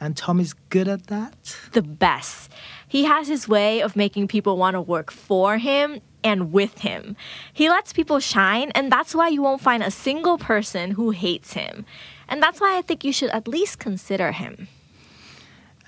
[0.00, 1.56] And Tom is good at that?
[1.72, 2.52] The best.
[2.86, 7.16] He has his way of making people want to work for him and with him.
[7.52, 11.52] He lets people shine, and that's why you won't find a single person who hates
[11.52, 11.84] him.
[12.28, 14.68] And that's why I think you should at least consider him.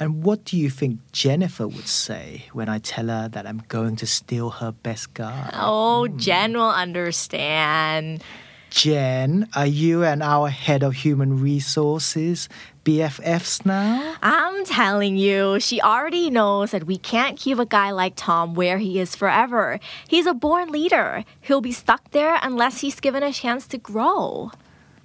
[0.00, 3.96] And what do you think Jennifer would say when I tell her that I'm going
[3.96, 5.50] to steal her best guy?
[5.52, 6.16] Oh, hmm.
[6.16, 8.24] Jen will understand.
[8.70, 12.48] Jen, are you and our head of human resources
[12.84, 14.14] BFFs now?
[14.22, 18.78] I'm telling you, she already knows that we can't keep a guy like Tom where
[18.78, 19.80] he is forever.
[20.08, 21.24] He's a born leader.
[21.42, 24.52] He'll be stuck there unless he's given a chance to grow.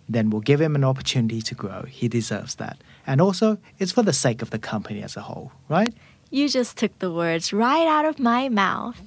[0.08, 1.84] Then we'll give him an opportunity to grow.
[1.84, 2.78] He deserves that.
[3.08, 5.94] And also, it's for the sake of the company as a whole, right?
[6.30, 9.02] You just took the words right out of my mouth.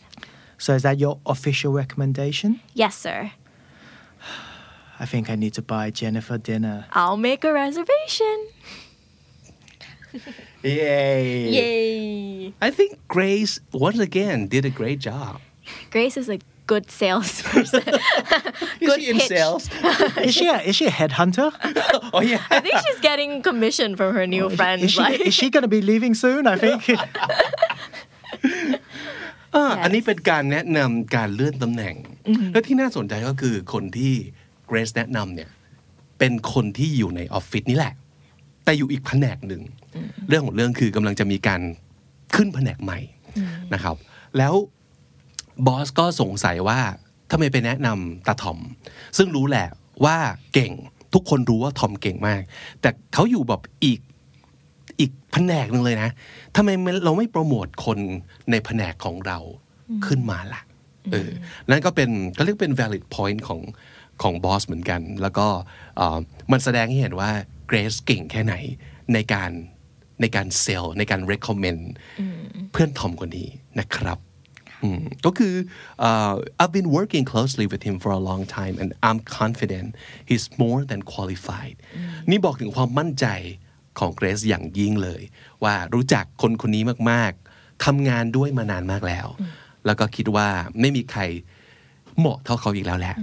[0.59, 2.61] So, is that your official recommendation?
[2.75, 3.33] Yes, sir.
[5.01, 6.87] I think I need to buy Jennifer dinner.
[6.93, 8.49] I'll make a reservation.
[10.63, 11.51] Yay.
[11.51, 12.55] Yay.
[12.61, 15.41] I think Grace once again did a great job.
[15.91, 16.41] Grace is a
[16.73, 17.87] good salesperson.
[18.83, 19.31] Is Good she in pitch.
[19.35, 19.63] sales?
[20.29, 21.49] is she a, is she a headhunter?
[22.17, 22.43] oh yeah.
[22.57, 24.83] I think she's getting commission from her new friends.
[24.87, 26.43] Is she, like, is she going to be leaving soon?
[26.55, 26.81] I think.
[29.55, 31.95] อ่าอันนี้เป็นการแนะนำการเลื่อนตำแหน่ง
[32.53, 34.13] และที่น่าสนใจก็คือคนที่
[34.67, 35.49] เกรซแนะนำเนี่ย
[36.19, 37.95] เป็นคนที่อยู่ในออฟฟิศนี่แหละ
[38.65, 39.63] แต่อยู่อีกแผนกหนึ่ง
[40.29, 41.61] เรื่องของเรื่องคือกำลังจะมีการ
[42.37, 42.99] ขึ้นแผนกใหม่
[43.75, 43.97] นะครับ
[44.39, 44.55] แล้ว
[45.67, 46.81] บอสก็สงสัยว่า
[47.31, 48.59] ทำไมไปแนะนำตาทอม
[49.17, 49.69] ซึ่งรู้แหละ
[50.05, 50.17] ว่า
[50.55, 50.73] เก่ง
[51.15, 52.43] ทุกคนรู้ว่าทอมเก่งมาก
[52.81, 54.01] แต่เขาอยู่แบบอีก
[55.01, 56.11] อีกแผนกหนึ่งเลยนะ
[56.57, 57.99] ทำไมมันเราไม่โปรโมทคน
[58.51, 59.39] ในแผนกของเรา
[60.07, 60.63] ขึ้นมาล่ะ
[61.13, 61.31] เออ
[61.71, 63.61] นั่นก็เป็นก็เรียกเป็น valid point ของ
[64.23, 65.47] ของบอสเหมือนกัน แล้วก็
[65.97, 66.19] เอ่อ
[66.53, 67.31] มันแสดงให้เห็นว่า
[67.67, 68.55] เกรซเก่งแค่ไหน
[69.15, 69.51] ในการ
[70.21, 71.83] ในการเซลล์ในการ recommend
[72.73, 73.49] เพื่อนทอมคนนี้
[73.81, 74.28] นะครับอืม
[75.27, 75.55] ก็คือ
[76.01, 79.87] เอ่อ I've been working closely with him for a long time and I'm confident
[80.31, 81.77] he's more than qualified
[82.31, 83.27] นี่บอกถึงความมั่นใจ
[83.99, 85.23] ของเกรซอย่างยิ่งเลย
[85.65, 89.29] ว่ารู้จักคนคนนี้มาก ๆทำงานด้วยมานานมากแล้ว
[89.87, 90.49] แล้วก็คิดว่า
[90.81, 91.23] ไม่มีใคร
[92.20, 93.16] เหมาะเท่าเขาอีกแล้วแหละ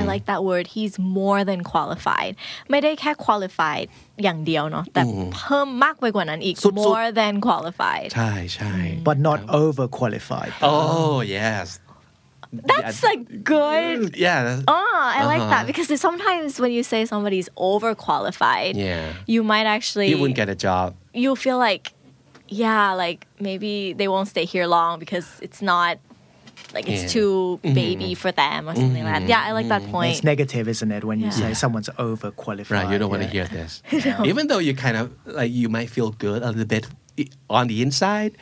[0.00, 2.32] I like that word he's more than qualified
[2.70, 3.86] ไม่ได้แค่ qualified
[4.22, 5.02] อย่างเดียวเนาะแต่
[5.36, 8.74] เพิ่มมากไปกว่านั้นอีก สุดๆ more than qualified ใช่ใช่
[9.08, 10.52] but not overqualified.
[10.76, 11.66] oh yes
[12.70, 13.16] that's a
[13.54, 19.06] good yeah that's- Oh, I like that because sometimes when you say somebody's overqualified, Yeah.
[19.34, 20.86] you might actually he wouldn't get a job
[21.24, 21.84] you feel like,
[22.48, 25.92] yeah, like maybe they won't stay here long because it's not
[26.73, 27.07] like it's Yeah.
[27.09, 27.73] too mm-hmm.
[27.73, 28.13] baby mm-hmm.
[28.13, 29.29] for them or something like that.
[29.29, 29.91] Yeah, I like that mm-hmm.
[29.91, 30.11] point.
[30.13, 32.69] It's negative, isn't it, when you say someone's overqualified?
[32.71, 33.81] Right, you don't want to hear this.
[34.25, 36.87] Even though you kind of like you might feel good a little bit
[37.49, 38.37] on the inside,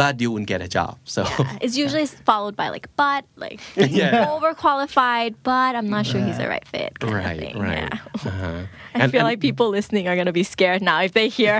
[0.00, 0.94] but you wouldn't get a job.
[1.14, 1.20] So
[1.64, 3.58] It's usually followed by like, but like
[4.00, 4.26] Yeah.
[4.36, 6.90] overqualified, but I'm not sure he's the right fit.
[6.98, 7.54] kind of right, thing.
[7.68, 7.88] right.
[7.92, 8.28] Yeah.
[8.28, 9.02] Uh-huh.
[9.04, 11.56] I feel like people listening are gonna be scared now if they hear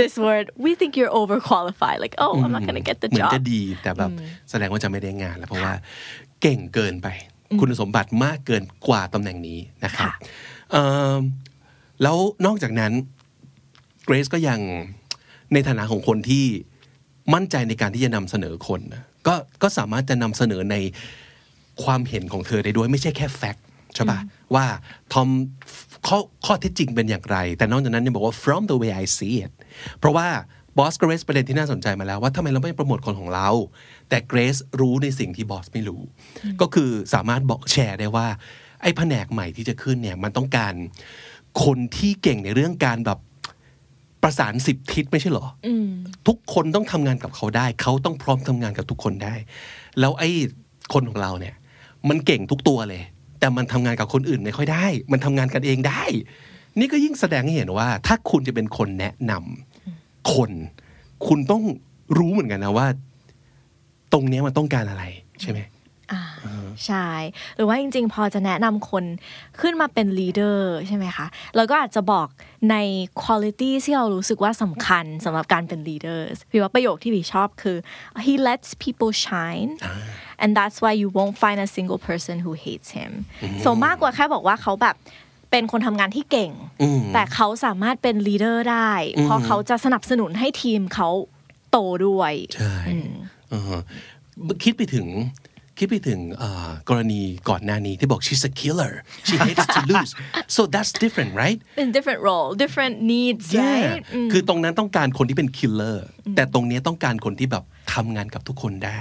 [0.00, 0.46] this word.
[0.64, 1.98] We think you're overqualified.
[2.04, 3.32] Like, oh, I'm not gonna get the เหมือน job.
[3.34, 4.10] จะดีแต่แบบ
[4.50, 5.72] แสดงว่าจะไม่ได้งานแล้วเพราะว่า
[6.42, 7.08] เก่งเกินไป
[7.60, 10.12] คุณสมบัติมากเกินกว่าตำแหน่งนี้นะครับค่ะ
[10.70, 10.84] เอิ่
[11.18, 11.20] ม
[12.02, 12.16] แล้ว
[12.46, 12.92] นอกจากนั้น
[14.04, 14.60] เกรซก็ยัง
[15.52, 16.46] ในฐานะของคนที่
[17.34, 20.76] มั่นใจในการที่จะนำเสนอคนนะก็ก็สามารถจะนำเสนอใน
[21.84, 23.64] ความเห็นของเธอได้ด้วยไม่ใช่แค่แฟกต์
[23.94, 24.18] ใช่ปะ
[24.54, 24.64] ว่า
[25.12, 25.28] ทอม
[26.06, 29.52] ข้อข้อเท็จจริงเป็นอย่างไร แต่นอกจากนั้นยังบอกว่า from the way I see it
[29.98, 30.28] เพราะว่า
[30.78, 33.48] บอสเกรซประเด็นที่น่าสนใจมาแล้วว่าทำไมเราไม่โปรโมทคนของเรา
[34.08, 36.00] แต่เกรซรู้ในสิ่งที่บอสไม่รู้
[36.60, 38.26] ก็คือสามารถบอกแชร์ได้ว่า
[38.82, 40.74] ไอ้แผนกใหม่ที่จะขึ้นเนี่ยมันต้องการ
[41.64, 43.18] คนที่เก่งในเรื่องการแบบ
[44.22, 45.68] ประสานสิบทิศไม่ใช่เหรออ
[46.26, 49.34] ทุกคนต้องทำงานกับเขาได้ เขาต้องพร้อมทำงานกับทุกคนได้
[50.00, 50.30] แล้วไอ้
[50.92, 51.54] คนของเราเนี่ย
[52.08, 53.02] มันเก่งทุกตัวเลย
[53.40, 56.02] แต่มันทำงานกับคนอื่นไม่ค่อยได้ มันทำงานกันเองได้
[56.78, 60.50] นี่ก็ยิ่งแสดงให้เห็นว่า ถ้าคุณจะเป็นคนแนะนำคน
[61.26, 61.62] คุณต้อง
[62.18, 62.86] รู้เหมือนกันนะว่า
[64.12, 65.04] ตรงเนี้ยมันต้องการอะไร
[65.40, 65.58] ใช่ไหม
[66.86, 67.06] ใช่
[67.56, 69.04] หรือว่าจริง ๆ พอจะแนะนำคน
[69.60, 72.26] ขึ้นมาเป็น leader ใช่ไหมคะแล้วก็อาจจะบอก
[72.70, 72.76] ใน
[73.22, 77.76] quality ที่เรารู้สึกว่าสำคัญสำหรับการเป็น leader พี่ว่าประโยคที่พี่ชอบคือ
[78.24, 79.70] he lets people shine
[80.42, 83.12] and that's why you won't find a single person who hates him
[83.64, 84.96] so มากกว่าแค่บอกว่าเขาแบบ
[85.50, 86.52] เป็นคนทำงานที่เก่ง
[87.14, 91.08] แต่เขาสามารถเป็น leader ได้ เพราะเขาจะสนับสนุนให้ทีมเขา
[91.70, 92.74] โตด้วย ใช่
[93.52, 93.82] อ่าฮะ
[94.62, 95.06] คิดไปถึง
[95.80, 98.92] คิดไปถึงอ่ากรณีก่อนหน้านี้ที่บอก she's a killer
[99.28, 100.12] she hates to lose
[100.56, 105.96] so that's different right in different role different needs yeah right อืมคือตรงนั้นต้องการคนที่เป็น killer
[106.36, 107.64] แต่ตรงนี้ต้องการคนที่แบบ
[107.94, 109.00] ทำงานกับทุกคนได้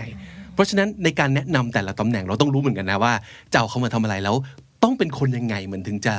[0.53, 3.13] เพราะฉะนั้นในการแนะนำแต่ละตำแหน่งเราต้องรู้เหมือนกันนะว่า
[3.51, 4.35] จะเอาเขามาทำอะไรแล้ว
[4.83, 6.15] ต้องเป็นคนยังไงเหมือนถึงจะ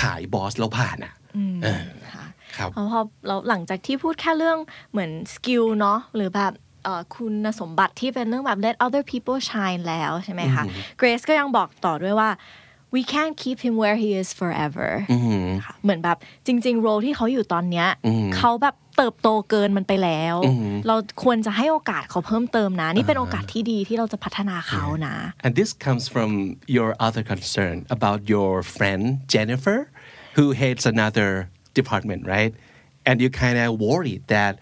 [0.00, 1.14] ขายบอสแล้วผ่านอะ
[1.62, 1.84] เออ
[2.14, 4.58] ค่ะครับเพราะพอเราหลังจากที่พูดแค่เรื่อง
[4.90, 6.67] เหมือน skill เนาะหรือแบบเอ่อ
[7.16, 10.64] คุณสมบัติที่เป็นเรื่องแบบ let other people shine แล้วใช่ไหมคะ
[11.00, 12.30] Grace ก็ยังบอกต่อด้วยว่า
[12.94, 14.90] we can't keep him where he is forever
[15.64, 17.88] ค่ะเหมือนแบบจริงๆ role ที่เขาอยู่ตอนเนี้ย
[18.36, 20.36] เขาแบบเติบโตเกินมันไปแล้ว
[20.86, 25.14] เราควรจะให้โอกาสเขาเพิ่มเติมนะ นี่เป็นโอกาสที่ดีที่เราจะพัฒนาเขานะ
[25.44, 26.30] And this comes from
[26.76, 29.02] your other concern about your friend
[29.34, 29.78] Jennifer,
[30.36, 31.30] who hates another
[31.80, 32.52] department, right?
[33.08, 34.54] And you kind of worried that.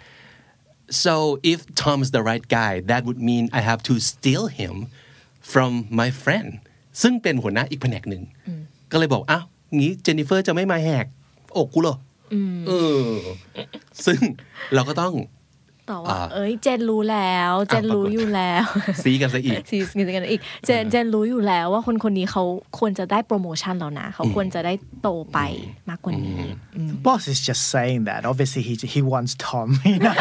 [0.88, 4.74] So if Tom is the right guy, that would mean I have to steal him
[5.40, 6.48] from my friend.
[7.02, 8.22] ซึ่งเป็นหัวหน้าอีกแผนกหนึ่ง
[8.92, 9.44] ก็เลยบอกอ้าว
[9.76, 11.06] งี้เจนนิเฟอร์จะไม่มาแหก
[11.56, 11.96] อกกูเหรอ
[12.32, 12.34] อ
[12.66, 12.72] เอ
[13.08, 13.12] อ
[14.06, 14.20] ซึ่ง
[14.74, 15.14] เราก็ต้อง
[15.90, 18.64] ต่อว่าเอ้ยเจนรู้แล้วเจนรู้อยู่แล้ว
[19.04, 22.42] ซีกันซะอีกซีสกันอีกเจนเจนรู้อยู่แล้วว่าคนคนนี้เขา
[22.78, 25.38] ควรจะได้โปรโมชั่นแล้วนะเขาควรจะได้โตไป
[25.88, 26.40] มากกว่านี้
[26.90, 28.20] The boss is just saying that.
[28.30, 29.68] Obviously, he he wants Tom.
[29.92, 30.14] You know,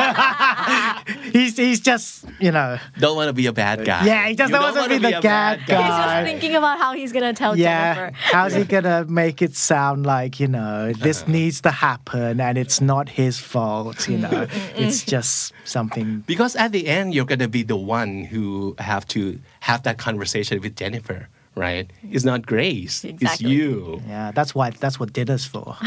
[1.36, 2.08] he's he's just
[2.46, 2.70] you know.
[3.04, 4.02] Don't want to be a bad guy.
[4.12, 5.84] Yeah, he just You doesn't don't wanna be wanna the bad guy.
[5.84, 9.54] He's just thinking about how he's gonna tell Yeah, Jennifer how's he gonna make it
[9.72, 13.98] sound like you know this needs to happen and it's not his fault?
[14.14, 14.48] You know,
[14.84, 15.36] it's just
[15.77, 16.09] something.
[16.33, 18.45] Because at the end, you're going to be the one who
[18.91, 19.21] have to
[19.69, 21.21] have that conversation with Jennifer,
[21.65, 21.87] right?
[22.15, 22.95] It's not Grace.
[23.05, 23.51] It's Exactly.
[23.55, 23.69] you.
[24.15, 25.69] Yeah, that's why that's what dinner's for.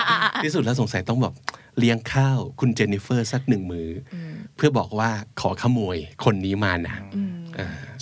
[0.43, 1.33] ที่สุดแล้วสงสัยต้องแบบ
[1.79, 4.15] เลี้ยงข้าวคุณเจนนิเฟอร์สักหนึ่งมืออ
[4.55, 5.09] เพื่อบอกว่า
[5.41, 6.97] ขอขโมยคนนี้มานะ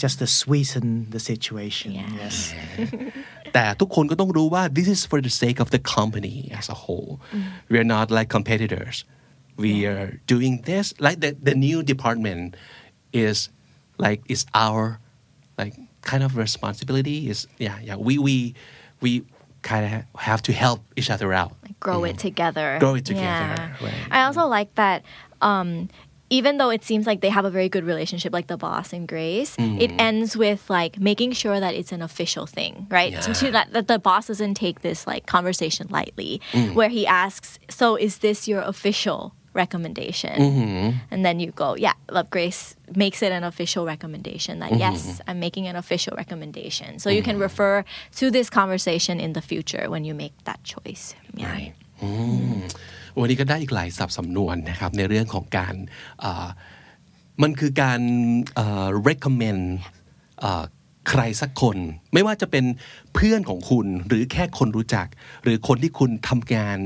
[0.01, 1.89] just to sweeten the situation.
[2.21, 2.35] Yes.
[3.53, 7.11] แต่ทุกคนก็ต้องรู้ว่า this is for the sake of the company as a whole
[7.71, 8.95] we are not like competitors
[9.56, 12.56] we are doing this like the the new department
[13.12, 13.48] is
[13.98, 14.98] like is our
[15.58, 18.54] like kind of responsibility is yeah yeah we we
[19.00, 19.24] we
[19.62, 22.76] kind of have to help each other out like grow it together.
[22.80, 23.76] Grow it together, Yeah.
[23.80, 23.94] right.
[24.10, 25.04] I also like that.
[25.40, 25.88] Um,
[26.30, 29.06] even though it seems like they have a very good relationship, like the boss and
[29.06, 33.12] Grace, it ends with like making sure that it's an official thing, right?
[33.12, 33.20] Yeah.
[33.20, 36.40] To that, that the boss doesn't take this like conversation lightly,
[36.72, 40.35] where he asks, "So is this your official recommendation?"
[41.11, 42.61] And then you go, "Yeah." Love Grace
[43.03, 47.37] makes it an official recommendation that yes, I'm making an official recommendation, so you can
[47.47, 47.73] refer
[48.19, 51.03] to this conversation in the future when you make that choice.
[51.43, 51.57] Yeah.
[52.03, 52.09] อื
[52.55, 52.57] ม
[53.19, 55.75] วันนี้ก็ได้อีกหลายสับสำนวนนะครับ ในเรื่องของการ
[56.23, 56.47] อ่า
[57.41, 58.01] มันคือการ
[58.59, 59.63] อ่า recommend
[60.43, 60.63] อ่า
[61.10, 61.76] ใครสักคน
[62.14, 62.64] ไม่ว่าจะเป็น
[63.14, 65.06] เพื่อนของคุณหรือแค่คนรู้จัก
[65.42, 66.78] หรือคนที่คุณทำงาน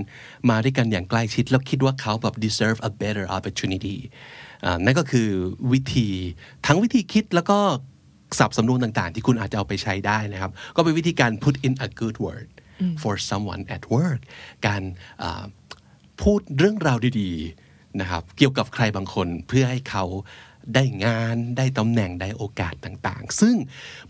[0.50, 3.96] มาด้วยกันอย่างใกล้ชิด แล้วคิดว่าเขาแบบ deserve a better opportunity
[4.64, 5.28] อ่านั่นก็คือ
[5.72, 6.08] วิธี
[6.66, 7.58] ทั้งวิธีคิดแล้วก็
[8.38, 12.48] สับสำนวนต่างๆ ที่คุณอาจจะเอาไปใช้ได้นะครับ ก็เป็นวิธีการ put in a good word
[13.02, 14.20] for someone at work
[14.66, 14.82] การ
[15.22, 15.44] อ่า
[16.22, 20.04] พูดเรื่องราวดีๆนะครับเกี่ยวกับใครบางคนเพื่อให้เขา
[20.74, 23.54] ได้งานได้ตำแหน่งได้โอกาสต่างๆ ซึ่ง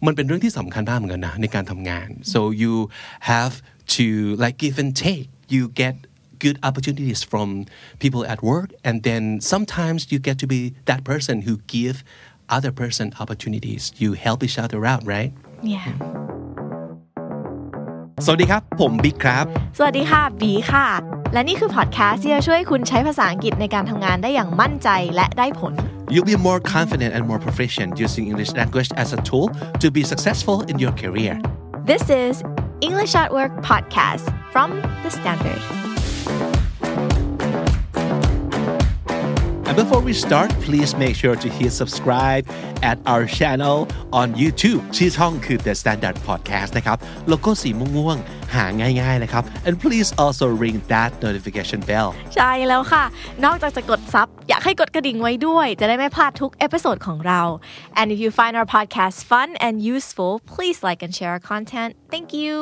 [0.04, 2.74] มันเป็นเรื่องที่สำคัญมากเหมือนกันนะในการทำงาน so you
[3.32, 3.54] have
[3.96, 4.06] to
[4.42, 5.94] like give and take you get
[6.44, 7.48] good opportunities from
[8.02, 11.96] people at work and then sometimes you get to be that person who give
[12.56, 15.32] other person opportunities you help each other out right
[15.74, 15.92] Yeah.
[18.24, 19.44] สวัสดีครับ ผมบิ๊กครับ
[19.78, 20.86] สวัสดีค่ะ บีค่ะ
[21.32, 25.74] และนี่คือพอดแคสต์ที่จะช่วยคุณใช้ภาษาอังกฤษในการทำงานได้อย่างมั่นใจและได้ผล
[26.09, 30.03] You'll be more confident and more proficient using English language as a tool to be
[30.03, 31.39] successful in your career.
[31.85, 32.43] This is
[32.81, 35.61] English at Work podcast from The Standard
[39.71, 42.45] And before we start, please make sure to hit subscribe
[42.83, 46.97] at our channel on YouTube ชื่อช่องคือ The Standard Podcast นะครับ
[47.27, 48.64] โลโก้สีม่วงๆ หา
[49.00, 53.04] ง่ายๆนะครับ and please also ring that notification bell ใช่แล้วค่ะ
[53.44, 57.40] นอกจากจะกด sub อยากให้กดกระดิ่งไว้ด้วย จะได้ไม่พลาดทุก episode ของเรา
[57.98, 61.90] and if you find our podcast fun and useful please like and share our content
[62.12, 62.56] thank you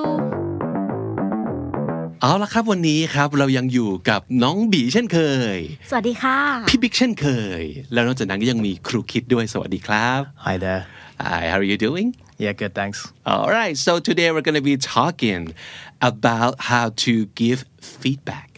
[2.23, 5.19] เอาละครับวันนี้ครับเรายังอยู่กับน้องบีเช่นเค
[5.57, 5.59] ย
[5.91, 7.27] สวัสดีค่ะ พี่บิ๊กเช่นเค
[7.61, 7.63] ย
[7.93, 10.83] แล้วนอกจากนั้นก็ยังมีครูคริสด้วยสวัสดีครับ Hi there.
[11.23, 13.13] Hi how are you doing Yeah, good, thanks.
[13.25, 15.55] All right, so today we're going to be talking
[16.01, 17.65] about how to give
[18.01, 18.51] feedback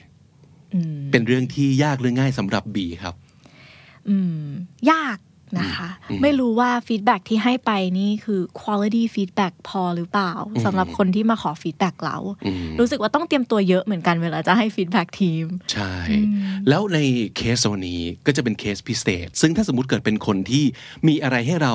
[1.10, 3.14] เป็นเรื่องที่ยากหรือง่ายสำหรับบีครับ
[4.92, 5.18] ยาก
[5.58, 5.88] นะคะ
[6.22, 10.32] ไม่รู้ว่า feedback ที่ให้ไปนี่คือ quality feedback พอหรือเปล่า
[10.64, 12.16] สำหรับคนที่มาขอ feedback เรา
[12.80, 15.94] รู้สึกว่าต้องเตรียมตัวเยอะเหมือนกันเวลาจะให้ feedback ทีม ใช่
[16.68, 16.98] แล้วใน
[17.36, 20.64] เคสวันนี้ก็จะเป็นเคสพิเศษ ซึ่งถ้าสมมติเกิดเป็นคนที่
[21.08, 21.74] มีอะไรให้เรา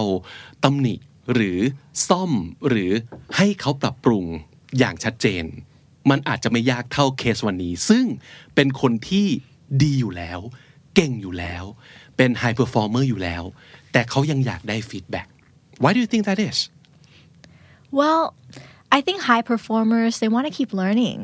[0.63, 0.95] ตำหนิ
[1.33, 1.59] หรือ
[2.07, 2.31] ซ่อม
[2.67, 2.91] หรือ
[3.37, 4.25] ให้เขาปรับปรุง
[4.77, 5.45] อย่างชัดเจน
[6.09, 8.05] มันอาจจะไม่ยากเท่าเคสวันนี้ ซึ่ง
[8.55, 9.27] เป็นคนที่
[9.83, 10.39] ดีอยู่แล้ว
[10.95, 11.63] เก่งอยู่แล้ว
[12.17, 13.43] เป็นไฮเ e อร์ฟอร์เมอร์อยู่แล้ว
[13.91, 15.27] แต่เขายังอยากได้ feedback
[15.83, 16.57] Why do you think that is
[17.99, 18.33] Well,
[18.91, 21.19] I think high performers they want to keep learning.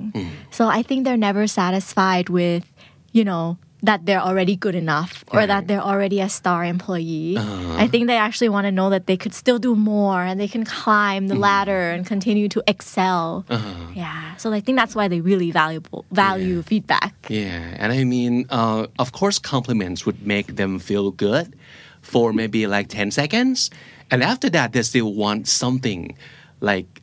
[0.51, 2.65] So I think they're never satisfied with,
[3.11, 3.57] you know,
[3.87, 7.39] that they're already good enough or that they're already a star employee.
[7.39, 10.47] I think they actually want to know that they could still do more and they
[10.47, 13.45] can climb the ladder and continue to excel.
[13.95, 14.35] Yeah.
[14.35, 17.15] So I think that's why they really valuable value feedback.
[17.29, 21.55] Yeah, and I mean, uh, of course, compliments would make them feel good
[22.01, 23.71] for maybe like 10 seconds.
[24.11, 26.15] And after that, they still want something
[26.59, 27.01] like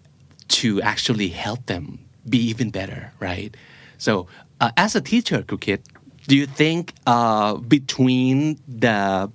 [0.61, 3.57] to actually help them be even better, right?
[3.99, 4.29] So,
[4.61, 5.81] uh, as a teacher, Kukit,
[6.27, 9.31] do you think uh, between the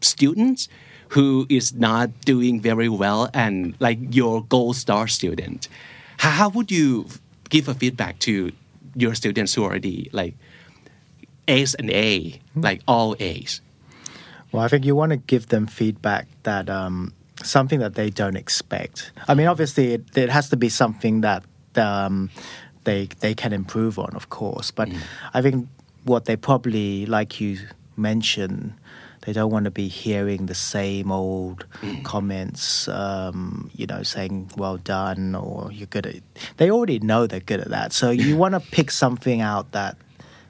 [0.00, 0.68] students
[1.08, 5.68] who is not doing very well and like your gold star student,
[6.18, 7.06] how, would you
[7.50, 8.50] give a feedback to
[8.96, 10.34] your students who are already like
[11.46, 13.60] A's and A, like all A's?
[14.50, 17.12] Well, I think you want to give them feedback that um,
[17.42, 19.12] something that they don't expect.
[19.28, 21.44] I mean, obviously, it, it has to be something that
[21.76, 22.30] um,
[22.84, 24.70] they they can improve on, of course.
[24.70, 24.88] But
[25.32, 25.68] I think
[26.03, 27.51] what they probably, like you
[27.97, 28.73] mentioned,
[29.21, 31.65] they don't want to be hearing the same old
[32.03, 36.23] comments, um, you know, saying "well done" or "you're good at." It.
[36.57, 39.97] They already know they're good at that, so you want to pick something out that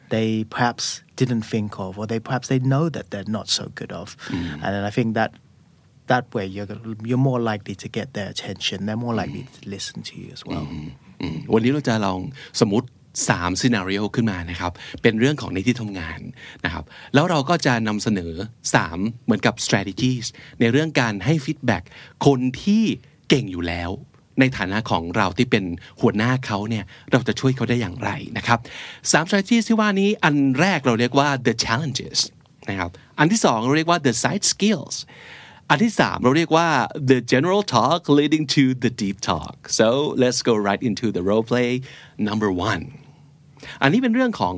[0.10, 3.92] they perhaps didn't think of, or they perhaps they know that they're not so good
[3.92, 5.32] of, and then I think that
[6.08, 6.68] that way you're
[7.10, 8.86] you're more likely to get their attention.
[8.86, 10.68] They're more likely to listen to you as well.
[11.22, 12.20] อืมวันนี้เราจะลอง
[12.60, 12.88] สมมติ
[13.29, 16.21] 3ซีนารีโอขึ้นมานะครับ เป็นเรื่องของในที่ทำงาน
[16.65, 16.85] นะครับ
[17.15, 18.33] แล้วเราก็จะนำเสนอ
[18.81, 20.27] 3 เหมือนกับ strategies
[20.61, 21.83] ในเรื่องการให้ฟีดแบ็ก
[22.27, 22.85] คนที่
[23.29, 23.91] เก่งอยู่แล้ว
[24.41, 25.65] ในฐานะของเราที่เป็น
[26.01, 28.59] หัวหน้าเขาเนี่ยเราจะช่วยเขาได้อย่างไรนะครับ
[29.13, 32.19] สาม strategies ที่ว่านี้อันแรกเราเรียกว่า the challenges
[32.69, 34.97] นะครับ อันที่สองเราเรียกว่า the side skills
[35.71, 36.69] อันที่สามเราเรียกว่า
[37.11, 39.89] the general talk leading to the deep talk so
[40.23, 41.71] let's go right into the role play
[42.29, 42.83] number one
[43.83, 44.55] อันนี้เป็นเรื่องของ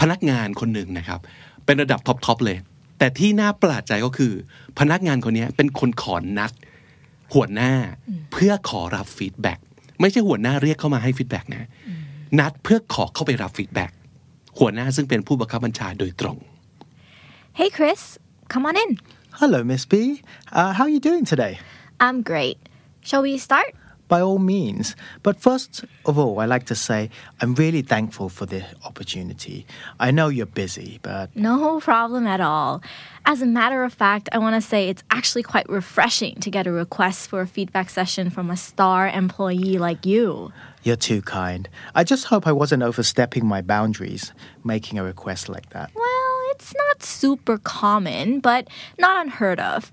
[0.00, 1.20] พนักงานคนหนึ่งนะครับ
[1.64, 2.58] เป็นระดับท็อปทอปเลย
[2.98, 4.32] แต่ที่น่าประหลาดใจก็คือ
[4.78, 6.52] พนักงานคนนี้เป็นคนขอนัด
[7.34, 7.72] หัวหน้า
[8.32, 9.58] เพื่อขอรับ feedback
[10.00, 11.68] ไม่ใช่หัวหน้าเรียกเข้ามาให้ feedback นะ
[12.38, 13.90] นัดเพื่อขอเข้าไปรับ feedback
[14.58, 16.36] หัวหน้าซึ่งเป็นผู้บังคับบัญชาโดยตรง
[17.58, 18.02] Hey Chris,
[18.52, 18.90] come on in.
[19.40, 19.92] Hello, Miss B.
[20.58, 21.52] Uh, how are you doing today?
[22.06, 22.58] I'm great.
[23.08, 23.70] Shall we start?
[24.08, 24.94] By all means.
[25.22, 29.66] But first of all, I like to say I'm really thankful for the opportunity.
[29.98, 32.82] I know you're busy, but No problem at all.
[33.24, 36.66] As a matter of fact, I want to say it's actually quite refreshing to get
[36.68, 40.52] a request for a feedback session from a star employee like you.
[40.84, 41.68] you're too kind.
[41.96, 44.32] I just hope I wasn't overstepping my boundaries
[44.62, 45.90] making a request like that.
[45.96, 49.90] Well, it's not super common, but not unheard of.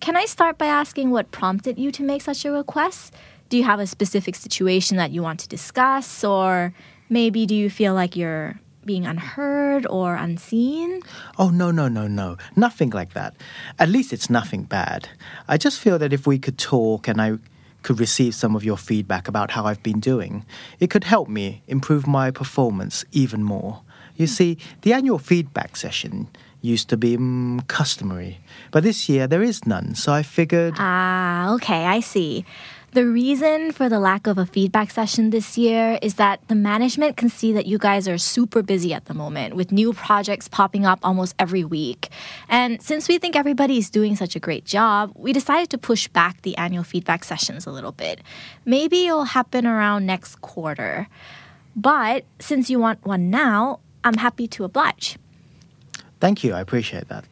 [0.00, 3.14] Can I start by asking what prompted you to make such a request?
[3.52, 6.72] Do you have a specific situation that you want to discuss, or
[7.10, 11.02] maybe do you feel like you're being unheard or unseen?
[11.38, 12.38] Oh, no, no, no, no.
[12.56, 13.34] Nothing like that.
[13.78, 15.10] At least it's nothing bad.
[15.48, 17.36] I just feel that if we could talk and I
[17.82, 20.46] could receive some of your feedback about how I've been doing,
[20.80, 23.82] it could help me improve my performance even more.
[24.16, 26.28] You see, the annual feedback session
[26.62, 28.40] used to be mm, customary,
[28.70, 30.76] but this year there is none, so I figured.
[30.78, 32.46] Ah, okay, I see.
[32.92, 37.16] The reason for the lack of a feedback session this year is that the management
[37.16, 40.84] can see that you guys are super busy at the moment with new projects popping
[40.84, 42.10] up almost every week.
[42.50, 46.06] And since we think everybody is doing such a great job, we decided to push
[46.08, 48.20] back the annual feedback sessions a little bit.
[48.66, 51.08] Maybe it'll happen around next quarter.
[51.74, 55.16] But since you want one now, I'm happy to oblige.
[56.20, 56.52] Thank you.
[56.52, 57.24] I appreciate that.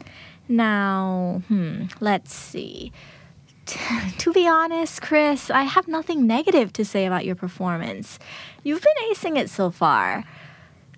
[0.49, 2.93] Now, hmm, let's see.
[4.19, 8.19] to be honest, Chris, I have nothing negative to say about your performance.
[8.63, 10.25] You've been acing it so far.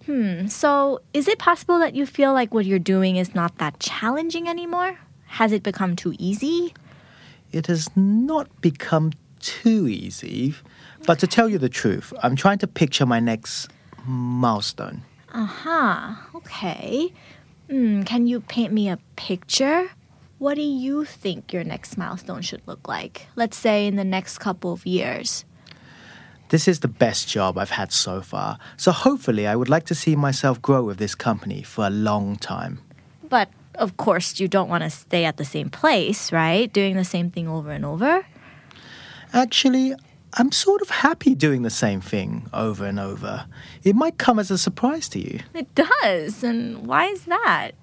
[0.06, 3.78] Hmm, so is it possible that you feel like what you're doing is not that
[3.78, 4.98] challenging anymore?
[5.26, 6.74] Has it become too easy?
[7.52, 10.54] It has not become too easy,
[11.06, 13.68] but to tell you the truth, I'm trying to picture my next
[14.04, 15.02] milestone.
[15.32, 17.12] Uh huh, okay.
[17.70, 19.90] Hmm, can you paint me a picture?
[20.42, 23.28] What do you think your next milestone should look like?
[23.36, 25.44] Let's say in the next couple of years.
[26.48, 29.94] This is the best job I've had so far, so hopefully, I would like to
[29.94, 32.80] see myself grow with this company for a long time.
[33.22, 36.72] But of course, you don't want to stay at the same place, right?
[36.72, 38.26] Doing the same thing over and over.
[39.32, 39.94] Actually,
[40.34, 43.46] I'm sort of happy doing the same thing over and over.
[43.84, 45.38] It might come as a surprise to you.
[45.54, 46.42] It does.
[46.42, 47.76] And why is that?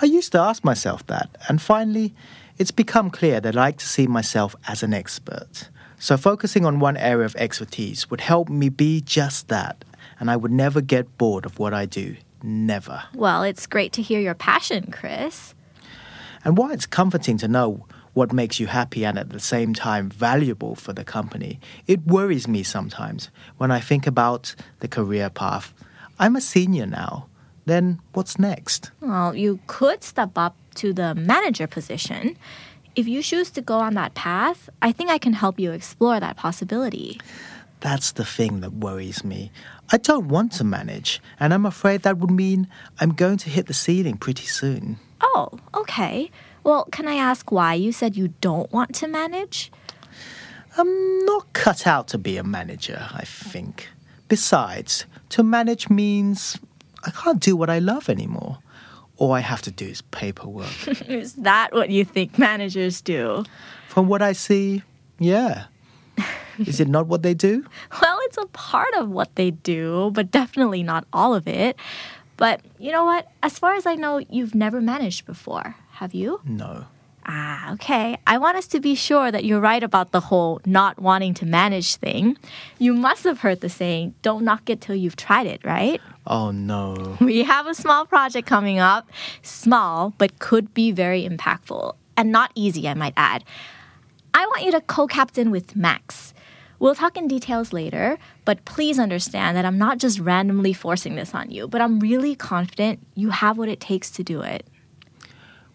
[0.00, 2.14] I used to ask myself that, and finally,
[2.58, 5.68] it's become clear that I like to see myself as an expert.
[5.98, 9.84] So, focusing on one area of expertise would help me be just that,
[10.20, 12.16] and I would never get bored of what I do.
[12.42, 13.04] Never.
[13.14, 15.54] Well, it's great to hear your passion, Chris.
[16.44, 20.08] And while it's comforting to know what makes you happy and at the same time
[20.08, 25.74] valuable for the company, it worries me sometimes when I think about the career path.
[26.18, 27.26] I'm a senior now.
[27.66, 28.90] Then what's next?
[29.00, 32.36] Well, you could step up to the manager position.
[32.94, 36.20] If you choose to go on that path, I think I can help you explore
[36.20, 37.20] that possibility.
[37.80, 39.50] That's the thing that worries me.
[39.92, 42.68] I don't want to manage, and I'm afraid that would mean
[43.00, 44.98] I'm going to hit the ceiling pretty soon.
[45.20, 46.30] Oh, okay.
[46.62, 49.70] Well, can I ask why you said you don't want to manage?
[50.78, 53.88] I'm not cut out to be a manager, I think.
[54.28, 56.58] Besides, to manage means
[57.04, 58.58] I can't do what I love anymore.
[59.16, 60.88] All I have to do is paperwork.
[61.08, 63.44] Is that what you think managers do?
[63.88, 64.82] From what I see,
[65.18, 65.66] yeah.
[66.58, 67.64] Is it not what they do?
[68.02, 71.76] Well, it's a part of what they do, but definitely not all of it.
[72.36, 73.28] But you know what?
[73.42, 75.76] As far as I know, you've never managed before.
[75.92, 76.40] Have you?
[76.44, 76.86] No.
[77.26, 78.18] Ah, okay.
[78.26, 81.46] I want us to be sure that you're right about the whole not wanting to
[81.46, 82.36] manage thing.
[82.78, 86.00] You must have heard the saying, don't knock it till you've tried it, right?
[86.26, 87.16] Oh no.
[87.20, 89.08] We have a small project coming up.
[89.42, 91.94] Small, but could be very impactful.
[92.16, 93.44] And not easy, I might add.
[94.34, 96.34] I want you to co captain with Max.
[96.78, 101.34] We'll talk in details later, but please understand that I'm not just randomly forcing this
[101.34, 104.66] on you, but I'm really confident you have what it takes to do it.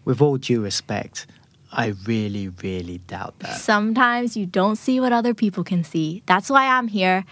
[0.04, 1.26] With all due respect,
[1.72, 3.56] I really, really doubt that.
[3.58, 6.22] Sometimes you don't see what other people can see.
[6.26, 7.24] That's why I'm here.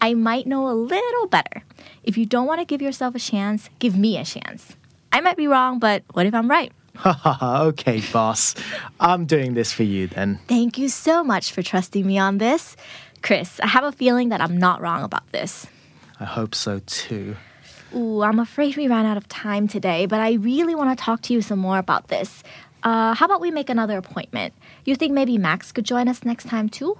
[0.00, 1.62] I might know a little better.
[2.02, 4.76] If you don't want to give yourself a chance, give me a chance.
[5.12, 6.72] I might be wrong, but what if I'm right?
[7.06, 8.54] okay, boss.
[8.98, 10.40] I'm doing this for you then.
[10.48, 12.76] Thank you so much for trusting me on this.
[13.22, 15.66] Chris, I have a feeling that I'm not wrong about this.
[16.20, 17.36] I hope so too.
[17.94, 21.22] Ooh, I'm afraid we ran out of time today, but I really want to talk
[21.22, 22.42] to you some more about this.
[22.85, 24.53] Uh, how about we make another appointment?
[24.85, 26.97] You think maybe Max could join us next time too?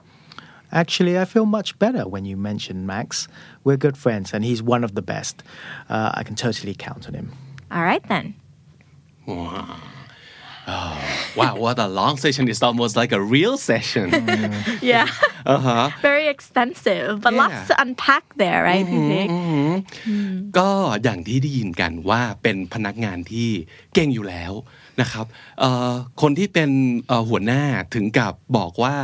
[0.72, 3.28] Actually, I feel much better when you mention Max.
[3.66, 5.36] We're good friends, and he's one of the best.
[5.90, 7.28] Uh, I can totally count on him.
[7.72, 8.36] All right then.
[11.36, 12.48] Wow, what a long session.
[12.48, 14.08] It's almost like a real session.
[14.82, 15.08] Yeah.
[15.46, 15.90] uh-huh.
[16.02, 17.66] Very extensive, but lots Yeah.
[17.70, 19.28] to unpack there, right, Vivek?
[20.58, 20.70] ก็
[21.04, 23.50] อย่างที่ได้ยินกันว่าเป็นพนักงานที่
[23.94, 24.52] เก่งอยู่แล้ว
[25.01, 25.27] นะครับ
[25.61, 25.93] เอ่อ
[26.23, 26.71] คนที่เป็น
[27.09, 27.63] เอ่อหัวหน้า
[27.95, 28.97] ถึงกับบอกว่า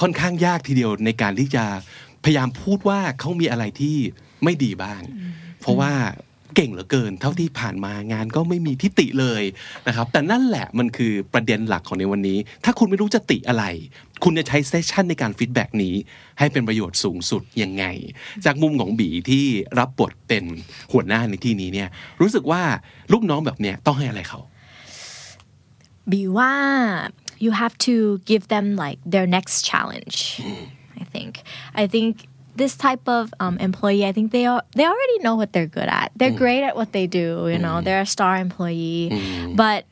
[0.00, 1.64] ค่อนข้างยากทีเดียวในการที่จะ
[2.24, 3.96] พยายามพูดว่าเขามีอะไรที่
[4.44, 5.00] ไม่ดีบ้าง
[5.60, 5.92] เพราะว่า
[6.56, 9.42] เก่งเหลือเกิน เท่าที่ผ่านมางานก็ไม่มีที่ติเลย
[9.86, 13.64] นะครับ แต่นั่นแหละมันคือประเด็นหลักของในวันนี้ ถ้าคุณไม่รู้จะติอะไร
[14.24, 15.94] คุณจะใช้ session ในการ feedback นี้
[16.38, 17.84] ให้เป็นประโยชน์สูงสุดยังไง
[18.44, 19.44] จากมุมของบีที่
[19.78, 20.44] รับบทเป็น
[20.92, 21.88] หัวหน้าในที่นี้เนี่ย
[22.20, 22.62] รู้สึกว่า
[23.12, 24.40] ลูกน้องแบบเนี้ยต้องให้อะไรเขา
[26.08, 30.40] Biwa, you have to give them like their next challenge.
[31.00, 31.42] I think.
[31.74, 32.26] I think
[32.56, 35.88] this type of um, employee, I think they are they already know what they're good
[35.88, 36.12] at.
[36.16, 36.38] They're mm.
[36.38, 37.48] great at what they do.
[37.50, 37.84] You know, mm.
[37.84, 39.56] they're a star employee, mm.
[39.56, 39.84] but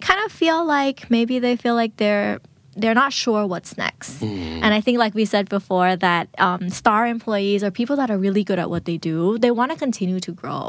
[0.00, 2.40] kind of feel like maybe they feel like they're
[2.77, 4.21] they're not sure what's next.
[4.65, 8.17] And I think, like we said before, that um, star employees or people that are
[8.17, 10.65] really good at what they do, they want to continue to grow.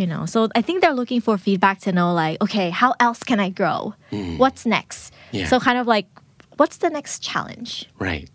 [0.00, 3.20] You know, so I think they're looking for feedback to know, like, okay, how else
[3.30, 3.94] can I grow?
[4.42, 5.12] What's next?
[5.30, 5.46] Yeah.
[5.50, 6.08] So kind of like,
[6.60, 7.70] what's the next challenge?
[8.08, 8.30] right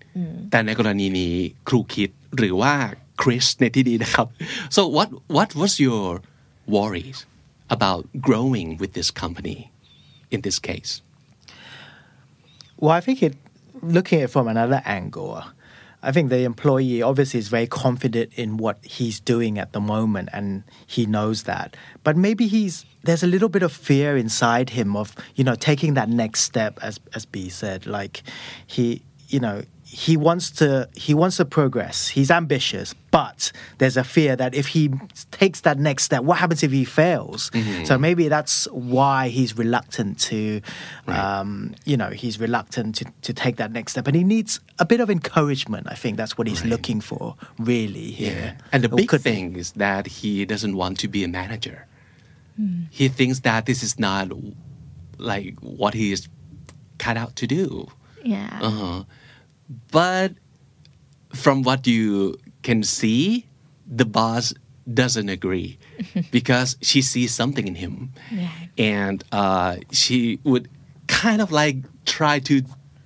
[0.51, 1.33] แต่ในกรณีนี้
[1.67, 2.73] ครูคิดหรือว่า
[3.21, 4.27] คริสในที่นี้นะครับ
[4.75, 6.05] so what what was your
[6.75, 7.19] worries
[7.75, 9.57] about growing with this company
[10.33, 10.91] in this case
[12.80, 13.36] Well, I think it
[13.82, 15.44] looking at it from another angle.
[16.02, 20.30] I think the employee obviously is very confident in what he's doing at the moment
[20.32, 21.76] and he knows that.
[22.04, 25.92] But maybe he's there's a little bit of fear inside him of, you know, taking
[25.94, 27.86] that next step as as B said.
[27.86, 28.22] Like
[28.66, 29.62] he you know,
[29.92, 32.08] he wants to he wants to progress.
[32.08, 34.90] He's ambitious, but there's a fear that if he
[35.32, 37.50] takes that next step, what happens if he fails?
[37.84, 40.60] So maybe that's why he's reluctant to,
[41.08, 44.84] um, you know, he's reluctant to, to take that next step, and he needs a
[44.86, 45.88] bit of encouragement.
[45.90, 48.12] I think that's what he's looking for, really.
[48.12, 49.30] Here, And the big could be.
[49.32, 51.86] thing is that he doesn't want to be a manager.
[52.90, 54.28] He thinks that this is not
[55.18, 56.28] like what he is
[56.98, 57.88] cut out to do.
[58.22, 58.58] Yeah.
[58.60, 59.04] Uh-huh.
[59.92, 60.30] But
[61.42, 63.46] from what you can see,
[64.00, 64.44] the boss
[65.00, 65.78] doesn't agree
[66.30, 67.94] because she sees something in him.
[68.96, 70.18] And uh, she
[70.50, 70.68] would
[71.06, 72.54] kind of like try to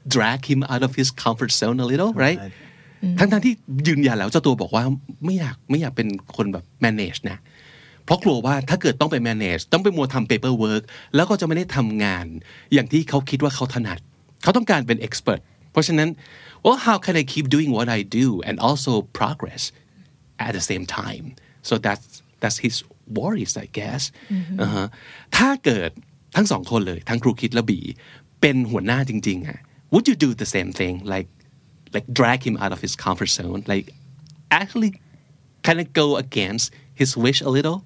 [0.07, 2.41] drag him out of his comfort zone a little, right?
[3.19, 3.55] ทั้งทั้งๆที่
[3.89, 4.85] ยืนยันแล้วเจ้าตัวบอกว่า
[5.25, 7.39] ไม่อยากไม่อยากเป็นคนแบบ manage นะ
[8.05, 10.83] เพราะกลัวว่าถ้าเกิดต้องไป manage ต้องไปมัวทำ paper work
[11.15, 12.27] แล้วก็จะไม่ได้ทำงาน
[12.73, 13.99] อย่างที่เขาคิดว่าเขาถนัด
[14.43, 15.41] เขาต้องการเป็น expert
[15.73, 16.09] เพราะฉะนั้น
[16.66, 19.64] well how can I keep doing what I do and also progress
[20.46, 21.26] at the same time
[21.68, 22.08] so that's
[22.42, 22.76] that's his
[23.20, 24.04] worries I guess
[24.62, 24.86] อ่าฮะ
[25.38, 25.92] ถ้าเกิด
[26.36, 27.80] ทั้งสองคนเลย ทั้งครูคิดและบี
[28.42, 29.60] เป็นหัวหน้าจริงๆอ่ะ
[29.94, 31.30] would you do the same thing like
[31.96, 33.88] like drag him out of his comfort zone like
[34.60, 34.92] actually
[35.68, 36.66] kind of go against
[37.00, 37.80] his wish a little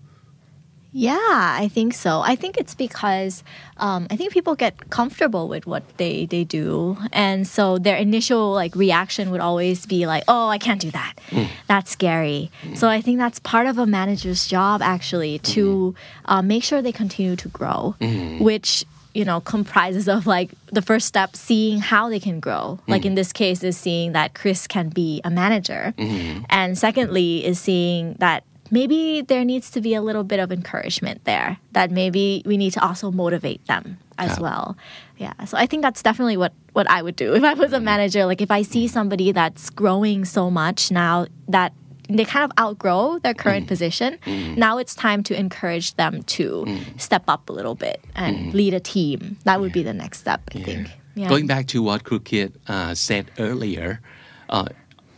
[0.93, 2.21] Yeah, I think so.
[2.21, 3.45] I think it's because
[3.77, 8.53] um, I think people get comfortable with what they they do, and so their initial
[8.53, 11.15] like reaction would always be like, "Oh, I can't do that.
[11.29, 11.49] Mm.
[11.67, 16.33] That's scary." So I think that's part of a manager's job actually to mm-hmm.
[16.33, 18.43] uh, make sure they continue to grow, mm-hmm.
[18.43, 22.79] which you know comprises of like the first step seeing how they can grow.
[22.87, 23.17] Like in mm.
[23.17, 25.93] this case is seeing that chris can be a manager.
[25.99, 26.45] Mm-hmm.
[26.49, 31.25] And secondly is seeing that maybe there needs to be a little bit of encouragement
[31.25, 34.77] there that maybe we need to also motivate them as well.
[35.17, 37.77] Yeah so i think that's definitely what what i would do if i was a
[37.77, 37.85] mm-hmm.
[37.85, 38.27] manager.
[38.27, 38.93] Like if i see mm-hmm.
[38.93, 41.73] somebody that's growing so much now that
[42.09, 43.69] they kind of outgrow their current mm.
[43.69, 44.57] position mm.
[44.57, 47.01] now it's time to encourage them to mm.
[47.01, 49.37] step up a little bit and lead a team.
[49.45, 50.89] That would be the next step i think.
[51.15, 51.29] Yeah.
[51.29, 54.01] Going back to what Krukit uh, said earlier
[54.49, 54.69] uh,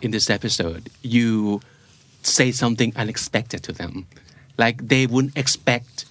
[0.01, 1.61] in this episode, you
[2.23, 4.07] say something unexpected to them.
[4.57, 6.05] Like they wouldn't expect,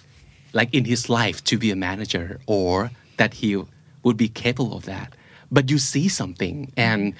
[0.52, 3.62] like in his life, to be a manager or that he
[4.02, 5.14] would be capable of that.
[5.50, 7.14] But you see something and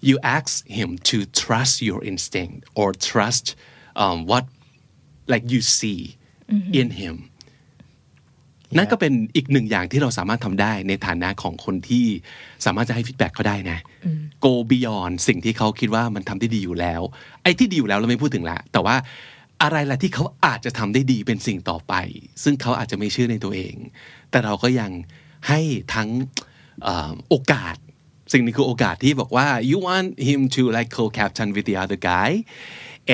[0.00, 3.54] you ask him to trust your instinct or trust
[3.94, 4.46] um, what,
[5.26, 6.16] like you see
[6.72, 7.30] in him.
[8.76, 12.06] นั่นก็เป็นอีกหนึ่งอย่างที่เราสามารถทำได้ในฐานะของคนที่
[12.64, 13.78] สามารถจะให้ฟีดแบ็กเขาได้นะ
[14.44, 17.00] go beyond สิ่งที่เขาคิดว่ามันทำได้ดีอยู่แล้ว
[17.42, 18.96] ไอ้ที่ดีอยู่แล้วเราไม่พูดถึงละ แต่ว่า
[19.62, 21.94] อะไรล่ะที่เขาอาจจะทำได้ดีเป็นสิ่งต่อไป
[22.42, 23.74] ซึ่งเขาอาจจะไม่เชื่อในตัวเอง
[24.30, 24.90] แต่เราก็ยัง
[25.48, 25.60] ให้
[25.94, 26.08] ทั้ง
[26.82, 27.76] เอ่อโอกาส
[28.32, 32.30] สิ่งนี้คือโอกาสที่บอกว่า you want him to like co-captain with the other guy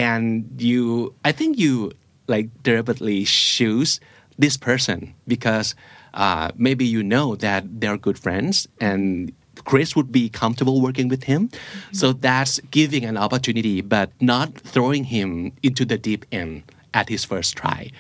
[0.09, 0.25] and
[0.69, 0.83] you
[1.29, 1.75] I think you
[2.33, 3.19] like deliberately
[3.55, 3.93] choose
[4.42, 5.76] this person because
[6.14, 9.32] uh, maybe you know that they're good friends and
[9.66, 11.50] Chris would be comfortable working with him.
[11.92, 17.26] So that's giving an opportunity, but not throwing him into the deep end at his
[17.26, 17.92] first try.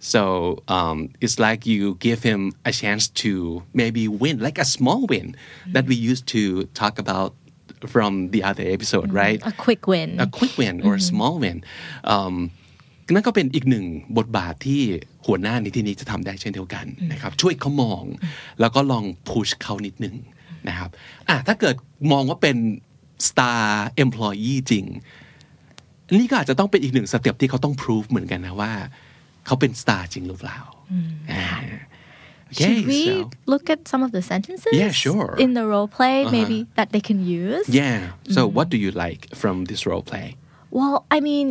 [0.00, 5.06] So um, it's like you give him a chance to maybe win, like a small
[5.06, 5.36] win
[5.68, 7.34] that we used to talk about
[7.86, 9.40] from the other episode, right?
[9.44, 11.58] a quick win a quick win or a small win
[12.08, 12.36] อืม
[13.14, 13.86] นั่นก็เป็นอีกหนึ่ง
[14.18, 14.82] บทบาทที่
[15.27, 18.03] หัวหน้าในที่นี้จะทำได้เช่นเดียวกันนะครับช่วยเขามอง
[18.59, 20.15] แล้วก็ลองพุชเขานิดหนึ่ง
[20.67, 20.89] นะครับ
[21.29, 21.75] อะถ้าเกิด
[22.11, 22.57] มองว่าเป็น
[23.27, 23.63] star
[24.03, 24.85] employee จริง
[26.19, 28.71] นี่ก็อาจจะต้องเป็นอีกหนึ่งสเต็ปที่เขาต้องพิสูจเหมือนกันนะว่า
[29.45, 30.59] เขาเป็น star จริงหรือเปล่า
[31.31, 31.45] อ่า
[32.49, 34.71] Okay, Should we so- look at some of the sentences?
[34.81, 35.29] Yeah, sure.
[35.45, 37.65] In the role play, maybe that they can use.
[37.81, 37.99] yeah
[38.35, 40.27] so what do you like from this role play
[40.77, 41.47] Well, I mean,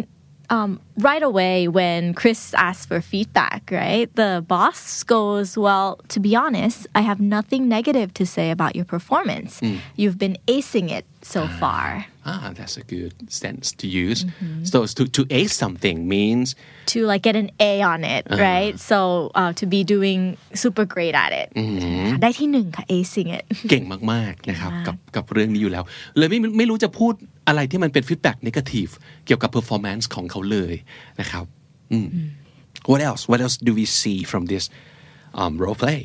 [0.51, 6.35] um, right away when Chris asks for feedback, right, the boss goes, Well, to be
[6.35, 9.61] honest, I have nothing negative to say about your performance.
[9.95, 12.05] You've been acing it so far.
[12.25, 14.25] Ah, that's a good sense to use.
[14.63, 16.55] So to, to ace something means
[16.87, 18.77] To like get an A on it, right?
[18.79, 21.47] So uh, to be doing super great at it.
[22.21, 25.83] ได้ที่หนึ่งค่ะ acing it เก่งมาก ๆ นะครับ กับกับเรื่องนี้อยู่แล้ว
[26.17, 27.13] เลยไม่ไม่รู้จะพูด
[27.47, 28.91] อะไรที่มันเป็นฟีดแบ็กน a t i v e
[29.25, 30.75] เกี่ยวกับ performance ของเขาเลย
[31.19, 31.45] นะครับ
[31.91, 32.07] อืม
[32.91, 34.65] What else What else do we see from this
[35.41, 36.01] um, role play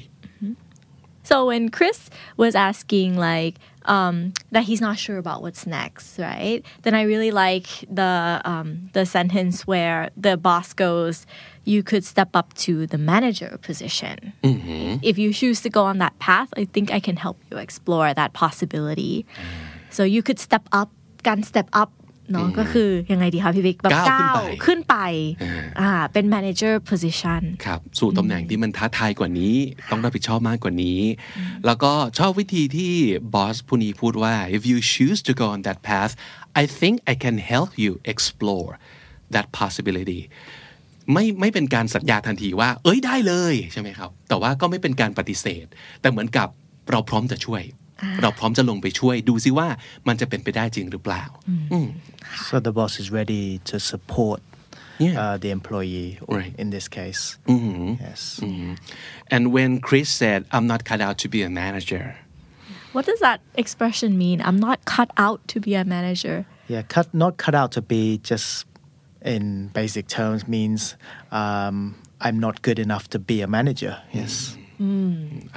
[1.31, 3.55] So when Chris was asking like
[3.87, 6.65] um, that he's not sure about what's next, right?
[6.83, 11.27] Then I really like the um, the sentence where the boss goes,
[11.65, 14.35] "You could step up to the manager position.
[15.03, 18.15] If you choose to go on that path, I think I can help you explore
[18.15, 19.27] that possibility.
[19.91, 20.91] So you could step up,
[21.28, 21.90] การ step up
[22.32, 24.96] เนาะก็คือยังไงดีคะพี่บิ๊กแบบก้าวขึ้นไป
[25.36, 29.56] ขึ้นไปอ่าเป็น manager position ครับสู่ตำแหน่งที่มันท้าทายกว่านี้
[29.92, 31.00] ต้องรับผิดชอบมากกว่านี้
[31.66, 32.94] แล้วก็ชอบวิธีที่
[33.34, 36.14] บอสผู้นี้พูดว่า if you choose to go on that path
[36.62, 38.72] I think I can help you explore
[39.36, 40.22] that possibility
[41.14, 45.66] ไม่ไม่เป็นการสัญญาทันทีว่า เอ้ยได้เลยใช่ไหมครับ แต่ว่าก็ไม่เป็นการปฏิเสธ
[46.02, 46.48] แต่เหมือนกับ
[46.92, 47.64] เราพร้อมจะช่วย
[48.23, 49.69] เราพร้อมจะลงไปช่วย ดูซิว่า
[50.09, 51.25] มันจะเป็นไปได้จริงหรือเปล่า
[52.49, 54.41] So the boss is ready to support
[55.07, 55.15] Yeah.
[55.23, 56.55] uh, the employee, or Right.
[56.63, 57.23] in this case.
[58.05, 58.21] Yes.
[59.35, 62.07] and when Chris said I'm not cut out to be a manager
[62.95, 64.39] What does that expression mean?
[64.49, 66.37] I'm not cut out to be a manager.
[66.73, 68.49] Yeah, cut not cut out to be just
[69.35, 69.45] in
[69.81, 70.81] basic terms means
[71.41, 71.77] um,
[72.25, 73.95] I'm not good enough to be a manager.
[74.21, 74.33] Yes.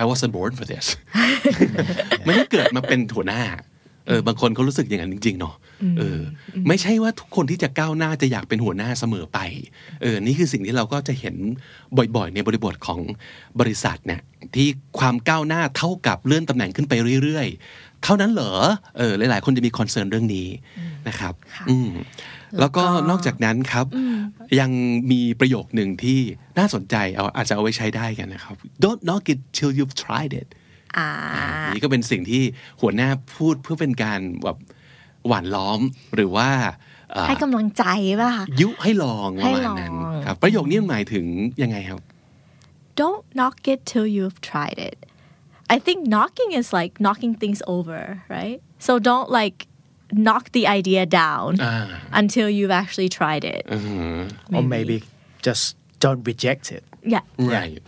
[0.02, 0.86] I wasn't born for this
[2.24, 3.42] ไม่ได้เกิดมาเป็นหัวหน้า
[4.08, 5.54] เออบางคนเขารู้สึกอย่างนั้นจริงๆเนาะ
[5.98, 6.20] เออ
[6.68, 9.38] ไม่ใช่ว่าทุกคนที่จะก้าวหน้าจะอยากเป็นหัวหน้าเสมอไป
[10.02, 11.36] เออ นี่คือสิ่งที่เราก็จะเห็น
[12.16, 13.00] บ่อยๆ ในบริบทของ
[13.60, 14.20] บริษัทเนี่ย
[14.54, 14.68] ที่
[14.98, 18.52] ความก้าวหน้าเท่ากับเลื่อนตำแหน่งขึ้นไปเรื่อยๆ เท่านั้นเหรอ
[18.98, 20.48] เออ หลายๆ คนจะมีคอนเซิร์นเรื่องนี้
[21.08, 21.34] นะครับ
[21.70, 21.90] อืม
[22.60, 23.86] แล้วก็นอกจากนั้นครับ
[24.60, 24.70] ยัง
[25.10, 26.20] มีประโยคหนึ่งที่
[26.58, 30.48] น่าสนใจเอาอาจจะเอาไว้ใช้ได้กันนะครับ don't knock it till you've tried it
[30.96, 31.08] อ่า
[31.74, 32.42] นี่ก็เป็นสิ่งที่
[32.80, 34.58] หัวหน้าพูดเพื่อเป็นการแบบ
[35.26, 35.80] หวานล้อม
[36.14, 36.48] หรือว่า
[37.12, 37.84] เอ่อให้กำลังใจ
[38.20, 41.26] ป่ะคะยุให้ลองประมาณนั้นให้ลองครับประโยคนี้มันหมายถึง
[41.62, 42.00] ยังไงครับ
[43.02, 44.98] don't knock it till you've tried it.
[45.74, 48.58] I think knocking is like knocking things over, right?
[48.86, 49.58] So don't like
[50.26, 51.50] knock the idea down
[52.20, 53.62] until you've actually tried it.
[54.56, 55.02] Or maybe
[55.42, 56.84] just don't reject it.
[57.14, 57.20] Yeah.
[57.38, 57.78] right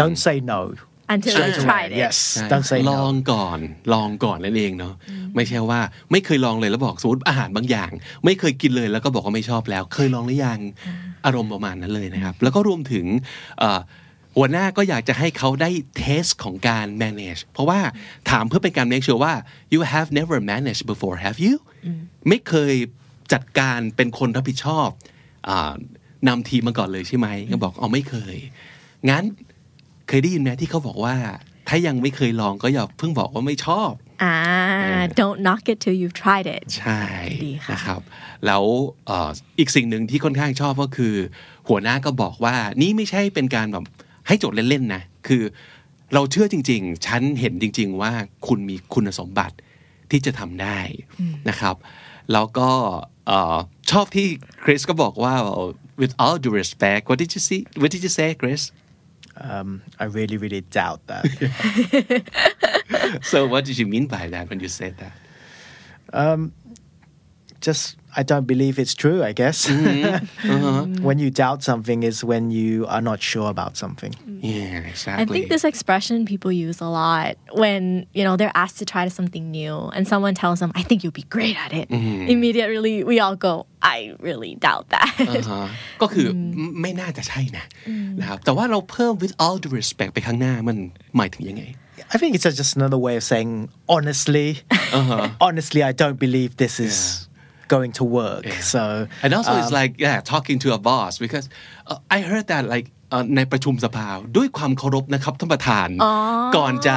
[0.00, 0.60] Don't say no.
[1.08, 1.66] Until Straight you've away.
[1.66, 1.98] tried it.
[2.04, 2.18] Yes.
[2.52, 3.22] Don't say ลอง no.
[3.32, 3.58] ก่อน
[3.92, 4.94] ลองก่อนนั่นเองเนาะ
[5.36, 7.90] ไม่ใช่ว่าไม่เคยลองเลยแล้วบอกสมมติอาหารบางอย่าง
[8.24, 10.60] ไม่เคยกินเลยแล้วก็บอกว่าไม่ชอบแล้ว เคยลองหรือยัง
[11.26, 13.06] อารมณ์ประมาณนั้นเลยนะครับ แล้วก็รวมถึง
[13.58, 13.80] เอ่อ
[14.36, 17.80] หัวหน้าก็อยากจะให้เขาได้เทสของการ manage เพราะว่า
[18.30, 19.34] ถามเพื่อเป็นการ make sure ว่า
[19.74, 21.54] you have never managed before have you
[22.28, 22.74] ไม่เคย
[23.32, 24.88] จัดการเป็นคนรับผิดชอบ
[25.48, 25.72] อา
[26.28, 28.36] นำทีมมาก่อนเลยใช่ไหมก็บอกอ๋อไม่เคย
[29.10, 29.24] งั้น
[30.08, 31.16] เคยได้ยินไหมที่เขาบอกว่า
[31.68, 33.92] ถ้ายังไม่เคยลองก็อย่าเพิ่งบอกว่าไม่ชอบ
[34.30, 36.64] Ah, don't knock it till you've tried it.
[36.78, 37.02] ใช่
[37.44, 38.00] ดีค่ะนะครับ
[38.46, 38.64] แล้ว
[39.06, 41.14] เอ่ออีกสิ่งหนึ่งที่ค่อนข้างชอบก็คือ
[41.68, 43.84] หัวหน้าก็บอกว่านี่ไม่ใช่เป็นการแบบ
[44.26, 45.42] ให้โจทย์เล่นๆนะคือ
[46.14, 48.12] เราเชื่อจริง ๆ ฉันเห็นจริง ๆ ว่า
[48.46, 49.56] คุณมีคุณสมบัติ
[50.10, 50.78] ที่จะทำได้
[51.48, 51.76] นะครับ
[52.32, 52.70] แล้วก็
[53.26, 53.56] เอ่อ
[53.90, 54.26] ชอบที่
[54.64, 55.34] คริสก็บอกว่า
[56.02, 58.64] with all due respect what did you see what did you say Chris
[59.50, 59.70] Um,
[60.02, 61.24] I really, really doubt that.
[63.30, 65.14] so what did you mean by that when you said that
[67.66, 69.57] Just, I don't believe it's true, I guess.
[71.07, 74.13] when you doubt something is when you are not sure about something.
[74.41, 75.25] Yeah, I exactly.
[75.35, 79.45] think this expression people use a lot when you know they're asked to try something
[79.59, 81.87] new and someone tells them, "I think you'll be great at it."
[82.35, 83.53] Immediately, we all go,
[83.95, 83.97] "I
[84.27, 85.63] really doubt that." อ่าฮะ
[86.01, 86.37] ก็คืออ
[86.81, 87.65] ไม่น่าจะใช่นะ
[88.19, 90.77] นะครับ แต่ว่าเราเพิ่ม with all due respect ไปข้างหน้ามัน
[91.17, 91.63] หมายถึงยังไง
[92.13, 93.51] I think it's just another way of saying,
[93.95, 94.47] honestly,
[95.47, 96.95] honestly, I don't believe this is
[97.74, 98.44] Going to work.
[98.74, 98.82] So,
[99.24, 101.46] and also it's um, like yeah talking to a boss because
[101.90, 105.88] uh, I heard that like เอ่อในประชุมสภาด้วยความเคารพนะครับท่านประธาน
[106.56, 106.96] ก่อนจะ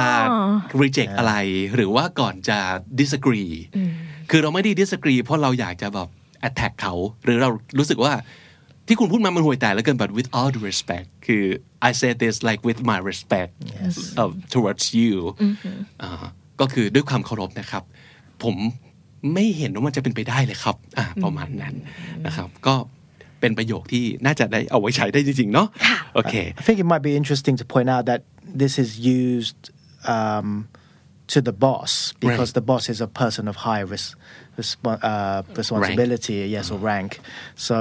[0.82, 1.34] reject อะไร
[1.74, 2.58] หรือว่าก่อนจะ
[3.00, 3.52] disagree
[4.30, 6.08] คือเราไม่ได้ disagree เพราะเราอยากจะแบบ
[6.48, 8.12] attack เขา หรือเรารู้สึกว่า
[8.86, 11.44] ที่คุณพูดมามันห่วยแต่แล้วเกิน but with all due respect คือ
[11.88, 13.52] I said this like with my respect
[14.22, 15.14] of towards you
[16.02, 16.24] อ่า
[16.60, 17.82] ก็คือด้วยความเคารพนะครับ
[18.42, 18.56] ผม
[19.34, 21.74] ไม่เห็นว่ามันจะเป็นไปได้เลยครับ อ่า ประมาณนั้น
[22.26, 22.74] นะครับ ก็
[23.40, 25.68] เป็นประโยคที่น่าจะได้เอาไว้ใช้ได้จริงๆเนาะ
[26.14, 28.20] โอเค I think it might be interesting to point out that
[28.62, 28.90] this is
[29.24, 29.60] used
[30.14, 30.48] um,
[31.32, 31.92] to the boss
[32.26, 32.58] because Right.
[32.58, 34.14] the boss is a person of high ris-
[34.58, 37.10] respo- uh, responsibility, yes, or rank.
[37.68, 37.78] So,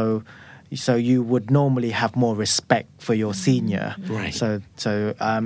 [0.88, 3.88] so you would normally have more respect for your senior.
[4.20, 4.34] Right.
[4.42, 4.48] So,
[4.86, 4.92] so
[5.32, 5.46] um,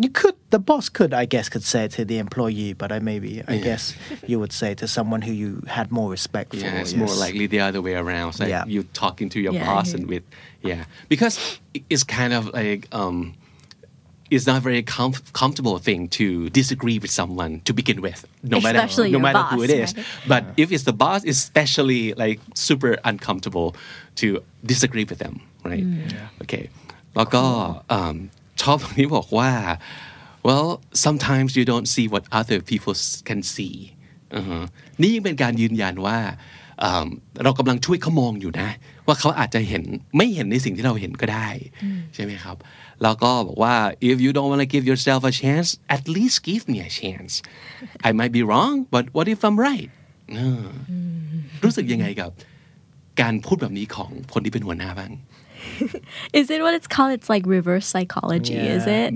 [0.00, 2.98] you could, the boss could, I guess, could say it to the employee, but I
[2.98, 3.94] maybe, I guess,
[4.26, 6.56] you would say to someone who you had more respect for.
[6.64, 7.18] Yeah, it's more yes.
[7.24, 8.28] likely the other way around.
[8.30, 8.64] It's like Yeah.
[8.66, 9.96] you talking to your Yeah, boss yeah.
[9.96, 10.24] and with
[10.62, 11.34] yeah, because
[11.92, 13.16] it's kind of like um,
[14.30, 18.60] it's not a very com- comfortable thing to disagree with someone to begin with, no
[18.60, 19.96] matter Especially no your matter who boss, it is.
[19.96, 20.06] right?
[20.32, 23.68] But if it's the boss, it's especially like super uncomfortable
[24.16, 24.26] to
[24.72, 25.34] disagree with them,
[25.64, 25.86] right?
[26.44, 26.64] Okay.
[27.16, 27.44] แล้วก็
[27.92, 28.16] อืม
[28.61, 29.51] ชอบตรงนี้บอกว่า
[30.47, 30.67] well
[31.05, 33.75] sometimes you don't see what other people s- can see
[34.35, 34.63] อือฮะ
[35.01, 36.17] นี่ยิ่งเป็นการยืนยันว่า
[36.83, 37.07] อืม
[37.43, 38.69] เรากำลังช่วยเขามองอยู่นะ
[39.07, 39.83] ว่าเขาอาจจะเห็น
[40.17, 41.47] ไม่เห็นในสิ่งที่เราเห็นก็ได้
[42.15, 42.57] ใช่ไหมครับ
[43.03, 43.75] แล้วก็บอกว่า
[44.09, 47.33] if you don't want to give yourself a chance at least give me a chance
[48.07, 49.89] I might be wrong but what if I'm right
[50.35, 50.65] เออ
[51.63, 52.31] รู้สึกยังไงกับ
[53.21, 55.11] การพูดแบบนี้ของคนที่เป็นหัวหน้าบ้าง
[56.32, 57.12] Is it what it's called?
[57.12, 59.08] It's like reverse psychology, is Yeah.
[59.08, 59.10] it?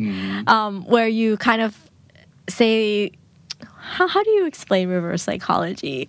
[0.49, 1.73] Um, where you kind of
[2.49, 3.13] say,
[3.95, 6.09] how, how do you explain reverse psychology?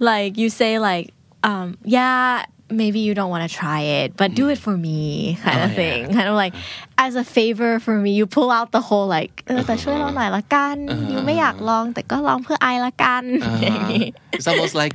[0.00, 1.06] Like you say, like,
[1.42, 5.60] um, yeah, maybe you don't want to try it, but do it for me, kind
[5.60, 5.76] Oh, of yeah.
[5.76, 6.12] thing.
[6.16, 6.54] Kind of like
[6.98, 10.76] as a favor for me, you pull out the whole like, เออแต่ช่วยเราหน่อยละกัน
[11.12, 14.36] you ไม่อยากลองแต่ก็ลองเพื่อไอละกัน Uh-huh.
[14.36, 14.94] It's almost like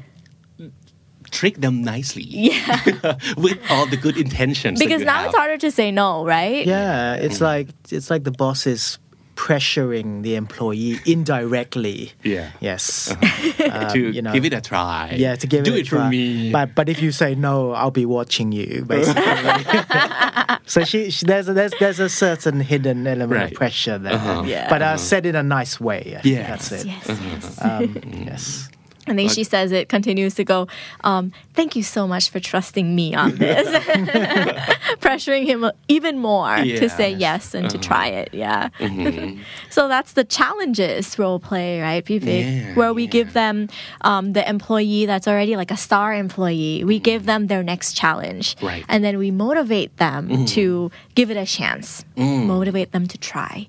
[1.35, 3.19] trick them nicely yeah.
[3.37, 4.79] with all the good intentions.
[4.79, 5.27] because now have.
[5.27, 6.65] it's harder to say no, right?
[6.65, 8.99] Yeah, it's like it's like the boss is
[9.37, 12.13] pressuring the employee indirectly.
[12.23, 12.51] Yeah.
[12.61, 13.11] Yes.
[13.11, 15.15] Um, to you know, give it a try.
[15.17, 16.53] yeah, to give do it, a it for me.
[16.53, 18.85] But but if you say no, I'll be watching you.
[18.87, 19.23] Basically.
[20.67, 23.51] so she, she there's a, there's there's a certain hidden element Right.
[23.51, 24.13] of pressure there.
[24.47, 24.69] Yeah.
[24.69, 26.15] But uh, said in a nice way.
[26.19, 26.69] I think Yes.
[26.69, 26.87] that's it.
[26.87, 27.59] Yes, yes.
[27.65, 28.69] Um, yes.
[29.07, 30.67] And then she says it continues to go,
[31.03, 33.69] um, thank you so much for trusting me on this.
[34.99, 37.55] Pressuring him even more to say Yes.
[37.55, 37.83] and to uh-huh.
[37.83, 38.33] try it.
[38.33, 38.69] Yeah.
[38.81, 39.43] Mm-hmm.
[39.71, 42.25] so that's the challenges role play, right, Vivek?
[42.25, 43.69] Yeah, Where we give them
[44.01, 47.03] um, the employee that's already like a star employee, we mm-hmm.
[47.03, 48.57] give them their next challenge.
[48.63, 48.85] Right.
[48.89, 51.13] And then we motivate them to mm-hmm.
[51.15, 52.47] give it a chance, mm.
[52.47, 53.69] motivate them to try.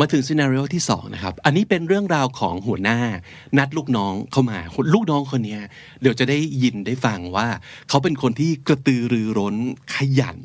[0.00, 2.98] มาถึง scenario ที่สองนะครับ อันนี้เป็นเรื่องราวของหัวหน้า
[3.58, 4.58] นัดลูกน้องเข้ามา
[4.94, 5.58] ลูกน้องคนนี้
[6.00, 7.48] เดี๋ยวจะได้ยินได้ฟังว่า
[7.88, 9.56] เขาเป็นคนที่กระตือรือร้น
[9.94, 10.38] ขยัน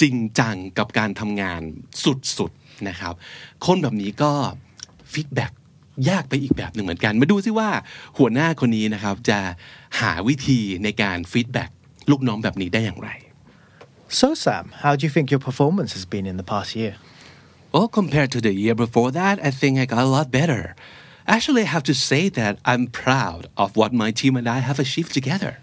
[0.00, 1.60] จริงจังกับการทำงาน
[2.38, 3.14] สุดๆนะครับ
[3.66, 4.32] คนแบบนี้ก็
[5.12, 5.52] feedback
[6.10, 7.68] ยากไปอีกแบบหนึ่งเหมือนกัน มาดูซิว่า
[8.18, 9.38] หัวหน้าคนนี้นะครับจะ
[10.00, 11.70] หาวิธีในการ feedback
[12.10, 13.10] ลูกน้องแบบนี้ได้อย่างไร
[14.20, 16.94] So Sam, how do you think your performance has been in the past year?
[17.74, 20.76] Well, compared to the year before that, I think I got a lot better.
[21.26, 24.78] Actually, I have to say that I'm proud of what my team and I have
[24.78, 25.58] achieved together.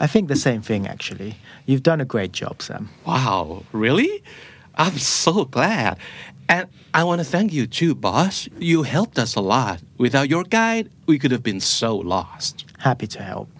[0.00, 1.36] I think the same thing actually.
[1.66, 2.88] You've done a great job, Sam.
[3.04, 4.24] Wow, really?
[4.76, 5.98] I'm so glad.
[6.48, 8.48] And I want to thank you too, boss.
[8.58, 9.82] You helped us a lot.
[9.98, 12.64] Without your guide, we could have been so lost.
[12.78, 13.50] Happy to help.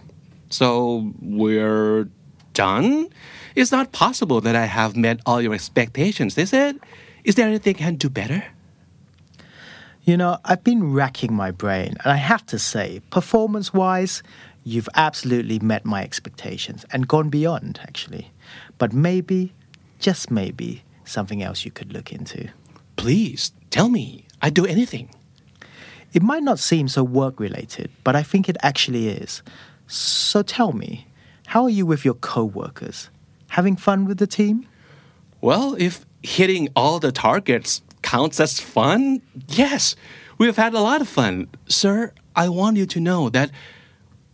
[0.48, 2.08] So, we're
[2.54, 3.10] done?
[3.54, 6.80] It's not possible that I have met all your expectations, is it?
[7.28, 8.42] Is there anything I can do better?
[10.04, 14.22] You know, I've been racking my brain, and I have to say, performance wise,
[14.64, 18.30] you've absolutely met my expectations and gone beyond, actually.
[18.78, 19.52] But maybe,
[19.98, 22.48] just maybe, something else you could look into.
[22.96, 24.24] Please, tell me.
[24.40, 25.10] I'd do anything.
[26.14, 29.42] It might not seem so work related, but I think it actually is.
[29.86, 31.06] So tell me,
[31.48, 33.10] how are you with your co workers?
[33.48, 34.66] Having fun with the team?
[35.42, 39.96] Well, if hitting all the targets counts as fun, yes,
[40.38, 41.48] we've had a lot of fun.
[41.68, 43.50] Sir, I want you to know that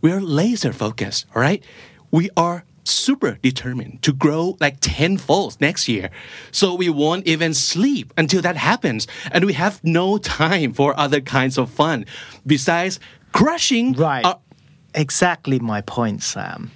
[0.01, 1.63] we're laser focused, all right?
[2.11, 6.11] We are super determined to grow like tenfold next year.
[6.51, 9.07] So we won't even sleep until that happens.
[9.31, 12.05] And we have no time for other kinds of fun
[12.45, 12.99] besides
[13.31, 14.23] crushing Right.
[14.25, 14.39] our-
[14.93, 16.71] Exactly my point, Sam.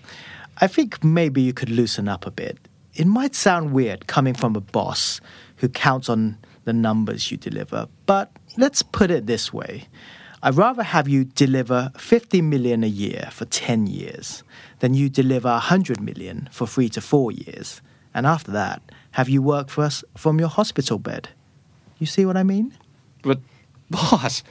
[0.57, 2.57] I think maybe you could loosen up a bit.
[2.99, 5.21] It might sound weird coming from a boss
[5.55, 9.85] who counts on the numbers you deliver, but let's put it this way.
[10.43, 14.43] I'd rather have you deliver 50 million a year for 10 years
[14.79, 17.81] than you deliver 100 million for 3 to 4 years.
[18.13, 18.81] And after that,
[19.11, 21.29] have you work for us from your hospital bed.
[21.99, 22.73] You see what I mean?
[23.21, 23.39] But,
[23.89, 24.43] boss,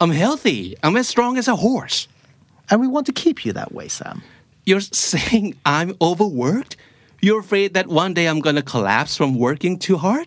[0.00, 0.74] I'm healthy.
[0.82, 2.08] I'm as strong as a horse.
[2.68, 4.24] And we want to keep you that way, Sam.
[4.66, 6.76] you're saying I'm overworked
[7.22, 10.26] you're afraid that one day I'm gonna collapse from working too hard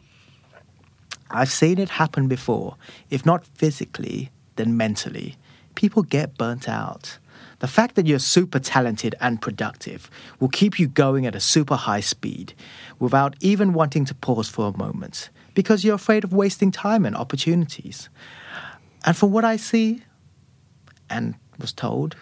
[1.30, 2.78] I've seen it happen before.
[3.10, 5.36] If not physically, then mentally.
[5.76, 7.18] People get burnt out.
[7.60, 11.76] The fact that you're super talented and productive will keep you going at a super
[11.76, 12.54] high speed
[13.00, 17.16] without even wanting to pause for a moment because you're afraid of wasting time and
[17.16, 18.10] opportunities.
[19.06, 20.04] And from what I see
[21.10, 22.16] and was told,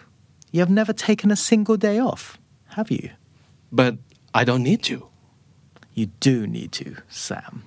[0.52, 2.38] you have never taken a single day off,
[2.70, 3.10] have you?
[3.74, 3.96] but
[4.34, 5.08] I don't need to
[5.94, 7.62] You do need to, Sam.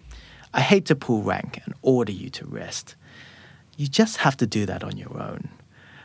[0.54, 2.96] I hate to pull rank and order you to rest.
[3.78, 5.50] You just have to do that on your own.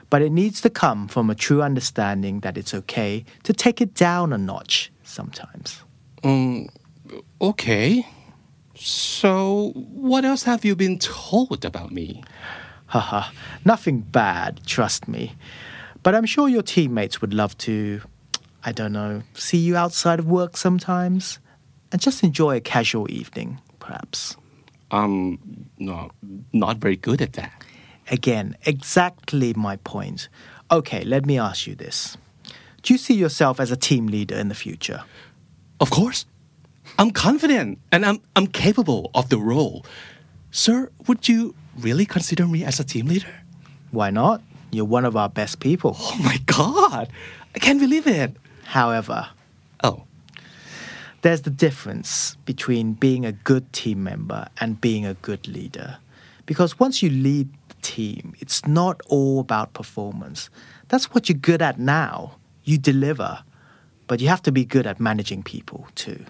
[0.08, 3.94] But it needs to come from a true understanding that it's okay to take it
[3.94, 5.82] down a notch sometimes.
[6.22, 6.68] Mm,
[7.40, 8.06] okay
[8.74, 12.22] so what else have you been told about me
[12.92, 13.30] Haha,
[13.64, 15.34] nothing bad, trust me.
[16.02, 18.02] But I'm sure your teammates would love to,
[18.64, 21.38] I don't know, see you outside of work sometimes
[21.90, 24.36] and just enjoy a casual evening, perhaps.
[24.90, 25.38] Um,
[25.78, 26.14] I'm not
[26.52, 27.62] not very good at that
[28.10, 30.28] Again, exactly my point.
[30.70, 32.16] Okay, let me ask you this.
[32.82, 35.04] Do you see yourself as a team leader in the future?
[35.80, 36.26] Of course.
[36.98, 39.86] I'm confident and I'm, I'm capable of the role.
[40.50, 43.32] Sir, would you really consider me as a team leader?
[43.92, 44.42] Why not?
[44.72, 45.96] You're one of our best people.
[45.98, 47.08] Oh my God.
[47.54, 48.36] I can't believe it.
[48.72, 49.28] However,
[49.84, 50.04] Oh,
[51.22, 55.98] there's the difference between being a good team member and being a good leader.
[56.46, 60.50] Because once you lead the team, it's not all about performance.
[60.88, 62.36] That's what you're good at now.
[62.64, 63.44] You deliver.
[64.06, 66.24] But you have to be good at managing people too.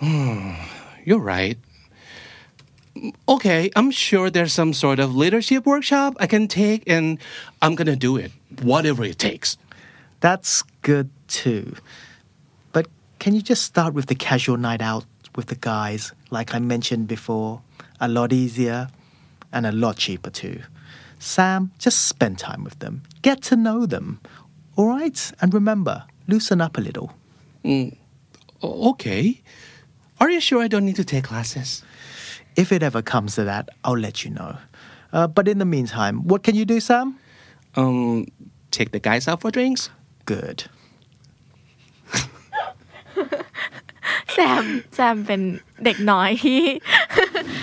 [1.04, 1.58] you're right.
[3.28, 7.18] Okay, I'm sure there's some sort of leadership workshop I can take and
[7.62, 9.56] I'm gonna do it, whatever it takes.
[10.20, 11.74] That's good too.
[12.72, 12.86] But
[13.18, 15.04] can you just start with the casual night out
[15.36, 17.62] with the guys, like I mentioned before?
[18.00, 18.88] A lot easier
[19.52, 20.60] and a lot cheaper too.
[21.18, 23.02] Sam, just spend time with them.
[23.22, 24.20] Get to know them.
[24.76, 25.32] All right?
[25.40, 27.12] And remember, loosen up a little.
[27.64, 27.92] O-
[28.62, 29.40] Okay.
[30.20, 31.82] Are you sure I don't need to take classes?
[32.56, 34.56] If it ever comes to that, I'll let you know.
[35.12, 37.18] Uh, but in the meantime, what can you do, Sam?
[37.74, 38.26] Um,
[38.70, 39.88] take the guys out for drinks?
[40.26, 40.64] Good.
[44.34, 45.40] แซมแซมเป็น
[45.84, 46.60] เด็กน้อยที่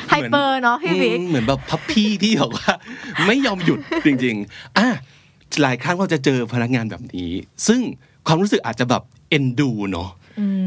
[0.09, 2.71] hyper เนาะพี่บิ๊กอืมเหมือนแบบ puppy ที่บอกว่า
[3.27, 4.87] ไม่ยอมหยุดจริง ๆอะ
[5.61, 7.31] หลายครั้งเราจะเจอพนักงานแบบนี้
[7.67, 7.79] ซึ่ง
[8.27, 10.09] ความรู้สึกอาจจะแบบเอ็นดูเนาะ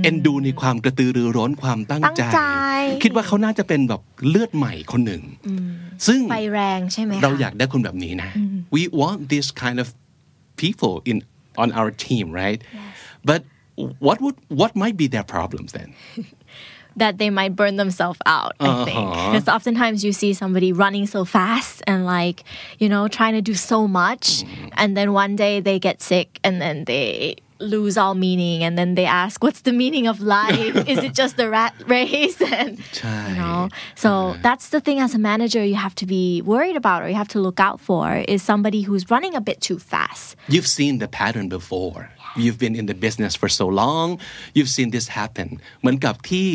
[0.05, 2.43] เอ็นดูในความกระตือรือร้นความตั้งตั้งใจใจ
[3.03, 5.23] คิดว่าเขาน่าจะเป็นแบบเลือดใหม่คนหนึ่ง
[6.07, 8.31] ซึ่งไฟแรงใช่ไหมคะเราอยากได้คนแบบนี้นะ
[8.75, 9.89] we want this kind of
[10.63, 11.17] people in
[11.63, 12.61] on our team right
[13.29, 13.41] but
[13.99, 15.95] what would what might be their problems then?
[16.97, 18.99] That they might burn themselves out i think.
[18.99, 19.31] Uh-huh.
[19.31, 22.43] because oftentimes you see somebody running so fast and like
[22.81, 24.69] you know trying to do so much Mm-hmm.
[24.81, 28.97] and then one day they get sick and then they lose all meaning and then
[28.97, 30.75] they ask what's the meaning of life?
[30.93, 32.41] Is it just the rat race?
[32.61, 32.79] And
[33.29, 37.03] you know so that's the thing as a manager you have to be worried about
[37.03, 40.35] or you have to look out for is somebody who's running a bit too fast.
[40.49, 42.11] You've seen the pattern before.
[42.43, 44.09] You've been in the business for so long.
[44.57, 45.49] You've seen this happen.
[45.81, 46.49] เหมือนกับที่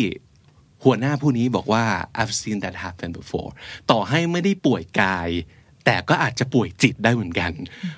[0.83, 1.85] หัวหน้าผู้นี้บอกว่า
[2.19, 3.49] I've seen that happen before
[3.91, 5.29] ต่อให้ไม่ได้ป่วยกาย
[5.85, 7.51] แต่ก็อาจจะป่วยจิตได้เหมือนกัน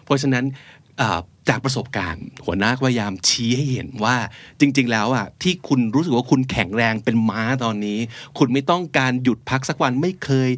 [0.04, 0.46] เพราะฉะนั้น
[1.50, 4.16] จากประสบการณ์ หัวหน้าพยายามชี้ให้เห็นว่า
[4.60, 8.00] จริง ๆ แล้วอะที่คุณรู้สึกว่าคุณแข็งแรงเป็นม้าตอนนี้
[8.38, 10.50] คุณไม่ต้องการหยุดพักสักวันไม่เคย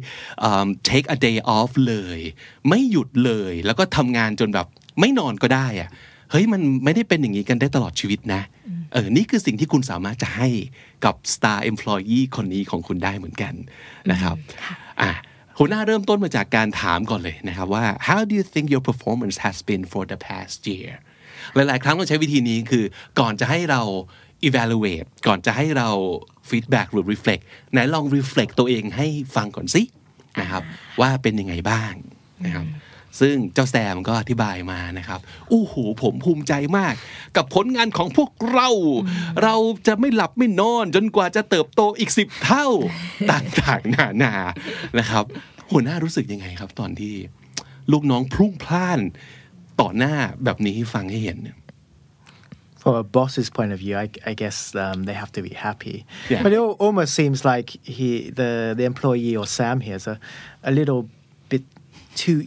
[0.88, 2.20] take a day off เลย
[2.68, 4.66] ไม่หยุดเลย แล้วก็ทำงานจนแบบ
[5.00, 5.90] ไม่นอนก็ได้อะ
[6.30, 8.42] เฮ้ยมันไม่ได้เป็นอย่างนี้กันได้ตลอดชีวิตนะ
[8.92, 10.48] เออนี่คือสิ่งที่คุณสามารถจะให้
[11.04, 13.54] กับ star employee คนนี้ของคุณได้เหมือนกัน
[14.10, 14.36] นะครับ
[15.02, 15.10] อะ
[15.58, 20.90] หัวหน้าเริ่มต้นมาจากการถามก่อนเลยนะครับว่า how do you think your performance has been for the past year
[21.54, 22.84] หลาย ๆ ครั้งเราใช้วิธีนี้คือ
[23.20, 23.82] ก่อนจะให้เรา
[24.48, 25.88] evaluate ก่อนจะให้เรา
[26.50, 29.06] feedback หรือ reflect ไหนลอง reflect ตัวเองให้
[29.36, 29.82] ฟังก่อนสิ
[30.40, 30.62] นะครับ
[31.00, 31.92] ว่าเป็นยังไงบ้าง
[32.44, 32.66] นะครับ
[33.20, 35.20] ซึ่งเจ้าแซมก็อธิบายมานะครับ
[35.52, 36.94] อู้หูผมภูมิใจมาก
[37.36, 38.68] กับผลงานของพวกเรา
[39.42, 39.56] เรา
[39.86, 42.66] จะไม่หลับไม่นอนจนกว่าจะเติบโตอีกสิบเท่า
[43.32, 44.34] ต่างๆนานา
[44.98, 45.24] นะครับ
[45.70, 47.14] หัวหน้ารู้สึกยังไงครับ ตอนที่
[47.92, 49.00] ลูกน้องพรุ่งพล่าน
[49.80, 51.56] ต่อหน้าแบบนี้ให้ฟังให้เห็นเนี่ย
[52.82, 56.06] From a boss's point of view, I, I guess um, they have to be happy.
[56.30, 56.42] Yeah.
[56.42, 60.18] But it al- almost seems like he, the the employee or Sam here, is a,
[60.70, 61.02] a little
[61.50, 61.64] bit
[62.22, 62.38] too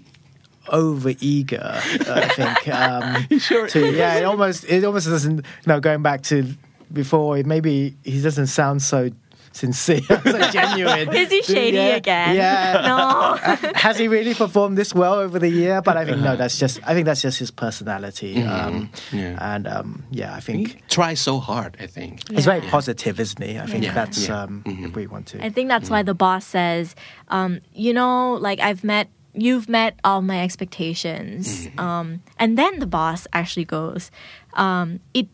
[0.70, 1.72] over eager.
[1.74, 2.68] I think.
[2.74, 3.28] Um,
[3.70, 5.38] to, yeah, it almost it almost doesn't.
[5.38, 6.46] You know, going back to
[6.92, 9.10] before, maybe he doesn't sound so
[9.52, 11.14] sincere, so genuine.
[11.16, 12.36] Is he shady yeah, again?
[12.36, 12.82] Yeah.
[13.64, 13.70] No.
[13.76, 15.82] Has he really performed this well over the year?
[15.82, 16.80] But I think no, that's just.
[16.86, 18.42] I think that's just his personality.
[18.44, 19.38] Um, Yeah.
[19.54, 23.60] And um, yeah, I think try so hard I think he's very positive, isn't he?
[23.60, 23.94] I think Yeah.
[23.94, 24.44] that's Yeah.
[24.44, 25.44] um, if we want to.
[25.46, 26.96] I think that's why the boss says,
[27.30, 31.69] um, you know, like I've met, you've met all my expectations.
[31.79, 34.11] Um, and then the boss actually goes,
[34.55, 35.29] um, it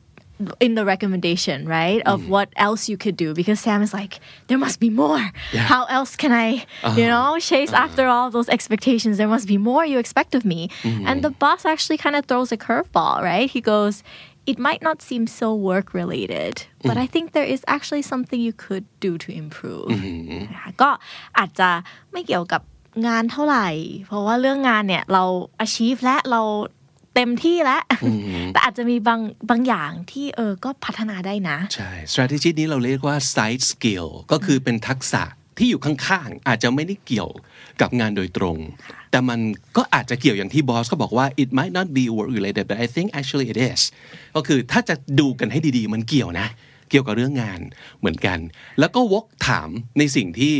[0.60, 4.18] in the recommendation, right, of what else you could do because Sam is like,
[4.48, 5.30] there must be more.
[5.52, 5.60] Yeah.
[5.60, 6.66] How else can I,
[6.96, 9.16] you know, chase after all those expectations?
[9.16, 10.70] There must be more you expect of me.
[10.82, 13.48] And the boss actually kind of throws a curveball, right?
[13.48, 14.02] He goes,
[14.44, 18.52] it might not seem so work related, but I think there is actually something you
[18.52, 19.88] could do to improve.
[20.52, 20.90] นะคะก็
[21.38, 21.68] อาจจะ
[22.12, 22.62] ไม่เกี่ยวกับ
[23.07, 23.67] งานเท่าไหร่
[24.07, 25.23] เพราะว่าเรื่องงานเนี่ยเรา
[25.65, 26.41] achieve และเรา
[27.15, 27.81] เต็มที่แล้ว
[28.53, 35.23] แต่อาจจะมีบางบางอย่างที่เออก็พัฒนาได้นะ ใช่ strategy นี้เราเรียกว่า side skill ก็คือเป็นทักษะ
[35.57, 37.29] ที่อยู่ข้างๆ อาจจะไม่ได้เกี่ยว
[37.81, 38.57] กับงานโดยตรง
[39.11, 39.39] แต่มัน
[39.77, 43.81] ก็อาจจะเกี่ยวอย่างที่บอสก็บอกว่า it might not be work related but I think actually it is
[44.35, 46.47] ก็คือถ้าจะดูกันให้ดีๆ มันเกี่ยวนะ
[46.89, 47.59] เกี่ยวกับเรื่องงาน
[47.99, 48.39] เหมือนกัน
[48.79, 50.55] แล้วก็วกถามในสิ่งที่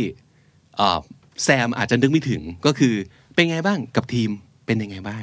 [0.76, 1.00] เอ่อ
[1.42, 2.94] แซมอาจจะนึกไม่ถึงก็คือ
[3.34, 4.30] เป็นไงบ้างกับทีม
[4.66, 5.22] เป็นยังไงบ้าง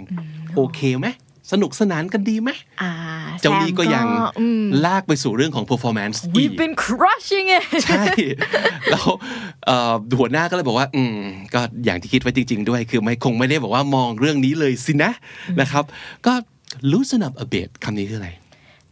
[0.55, 1.07] โอเคไหม
[1.51, 2.49] สนุกสนานกันดีไหม
[2.82, 2.91] อ่า
[3.41, 8.03] เจ้านี่ก็ยังแซมอืมลากไปสู่เรื่องของ performance อี We've ก been crushing it ใช่
[8.89, 9.05] แล้ว
[9.65, 11.18] เอ่อหัวหน้าก็เลยบอกว่าอืม
[11.53, 15.11] ก็อย่างที่คิดไว้จริง ๆ ด้วย คือไม่คงไม่ได้บอกว่ามองเรื่องนี้เลยสินะ
[15.61, 15.84] นะครับ
[16.26, 16.34] ก็
[16.91, 18.30] loosen up a bit คำนี้คืออะไร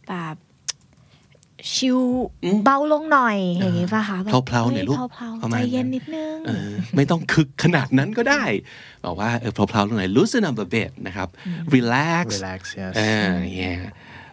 [0.08, 0.36] แบบ
[1.74, 1.98] ชิว
[2.64, 8.44] เบาลงหน่อยอย่างงี้ป่ะคะแบบเพลาๆหน่อยลูกฮ้เพลาประๆมาใจณนั้นเย็นนิดนึงเออไม่ต้องคึกขนาดนั้นก็ได้
[9.04, 11.28] บอกว่าเออเพลาๆลงหน่อย loosen up a bit นะครับ
[11.74, 12.92] relax Relax, yes.
[12.96, 13.80] เออ yeah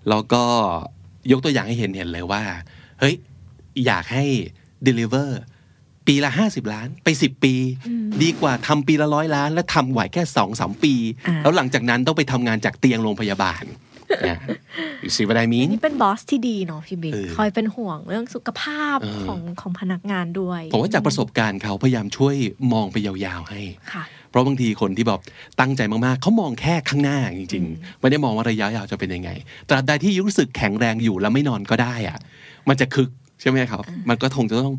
[0.09, 0.43] แล้วก็
[1.31, 2.43] ยกตัวอย่างให้เห็นเห็นเลยว่า
[2.99, 3.15] เฮ้ย
[3.85, 4.25] อยากให้
[4.87, 5.29] deliver
[6.07, 7.55] ปีละ 50 ล้านไป 10 ปี
[8.23, 10.93] ดีกว่าทำปีละร้อยล้าน และทำไหวแค่2อสปี
[11.43, 13.63] แล้วหลังจากนั้นต้องไปทำงานจากเตียงโรงพยาบาล
[14.21, 14.37] เนี่ย
[15.03, 22.35] you see what I mean นี่เป็นบอสที่ดีเนาะพี่บิ๊กเออคอยเป็นห่วงเรื่องสุขภาพของของพนักงานด้วย ผมว่าจากประสบการณ์เขาพยายามช่วย
[22.73, 23.61] มองไปยาวๆให้
[23.93, 25.21] ค่ะเพราะบางทีคนที่แบบ
[25.59, 29.29] ตั้งใจมากๆ เขามองแค่ข้างหน้าจริงๆ ไม่ได้มองว่าระยะยาวจะเป็นยังไง
[29.69, 32.17] ตราบใดที่รู้สึกแข็งแรงอยู่แล้วไม่นอนก็ได้อะ
[32.69, 33.09] มันจะคึก
[33.41, 34.75] ใช่ไหมครับ มันก็คงจะต้อง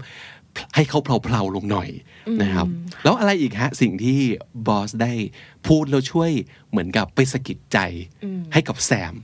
[0.75, 1.89] ให้เขาเพลาๆลงหน่อย
[2.43, 2.67] นะครับ
[3.05, 4.19] แล้วอะไรอีกฮะ สิ่งที่
[4.67, 5.13] บอสได้
[5.67, 6.31] พูดแล้วช่วย
[6.71, 7.79] เหมือนกับไปสะกิดใจ
[8.53, 9.15] ให้กับแซม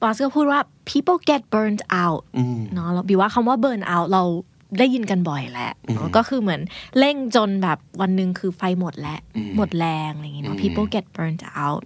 [0.00, 0.60] บอสก็พูดว่า
[0.90, 2.22] people get burned out
[2.74, 4.24] เนาะเราบีว่าคำว่า burn out เรา
[4.78, 5.72] ได้ยินกันบ่อยแหละ
[6.16, 6.60] ก็คือเหมือน
[6.98, 9.18] เร่งจนแบบวันหนึ่งคือไฟหมดแล้ว
[9.56, 11.82] หมดแรงอะไรอย่างเงี้ยเนาะ people get burned out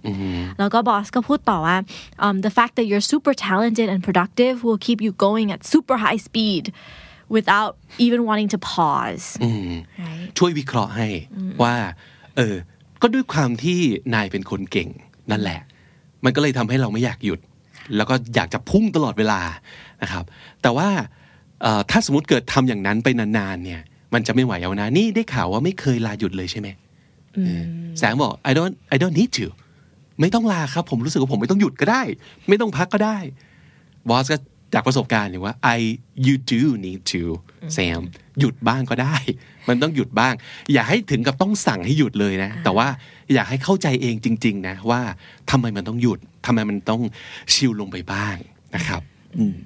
[0.59, 1.77] แล้วก็บอสก็พูดต่อว่า
[2.25, 5.97] um, the fact that you're super talented and productive will keep you going at super
[6.05, 6.63] high speed
[7.35, 7.71] without
[8.05, 9.25] even wanting to pause
[10.03, 11.07] right ช่วยวิเคราะห์ให้
[11.63, 11.75] ว่า
[12.37, 12.55] เออ
[13.01, 13.79] ก็ด้วยความที่
[14.13, 14.89] นายเป็นคนเก่ง
[15.31, 15.59] นั่นแหละ
[16.23, 17.39] มันก็เลยทำให้เราไม่อยากหยุด
[17.95, 19.41] แล้วก็อยากจะพุ่งตลอดเวลา
[20.01, 20.23] นะครับ
[20.61, 20.89] แต่ว่า
[21.61, 23.81] เอ่อถ้าสมมติเกิดทำอย่างนั้นไปนานๆ เนี่ย
[24.13, 26.67] มันจะไม่ไหวเอานะ นี่ได้ข่าวว่าไม่เคยลาหยุดเลยใช่ไหม
[27.35, 27.61] เออ
[27.99, 29.47] แสงบอก I don't I don't need to
[30.21, 32.01] ไม่ต้องลาครับ ผมรู้สึกว่าผมไม่ต้องหยุดก็ได้
[32.49, 33.17] ไม่ต้องพักก็ได้
[34.09, 34.37] บอสก็
[34.73, 35.79] จากประสบการณ์อย่างว่า I
[36.25, 37.21] you do need to
[37.77, 38.01] Sam
[38.39, 39.15] หยุดบ้างก็ได้
[39.69, 40.33] มันต้องหยุดบ้าง
[40.73, 42.87] อย่าให้ถึงกับต้องสั่งให้หยุดเลยนะ แต่ว่า
[43.33, 45.01] อยากให้เข้าใจเองจริง ๆ นะ ว่า
[45.51, 47.01] ทำไมมันต้องหยุดทำไมมันต้อง
[47.53, 48.35] ชิลลงไปบ้าง
[48.75, 49.01] นะครับ
[49.37, 49.57] อืม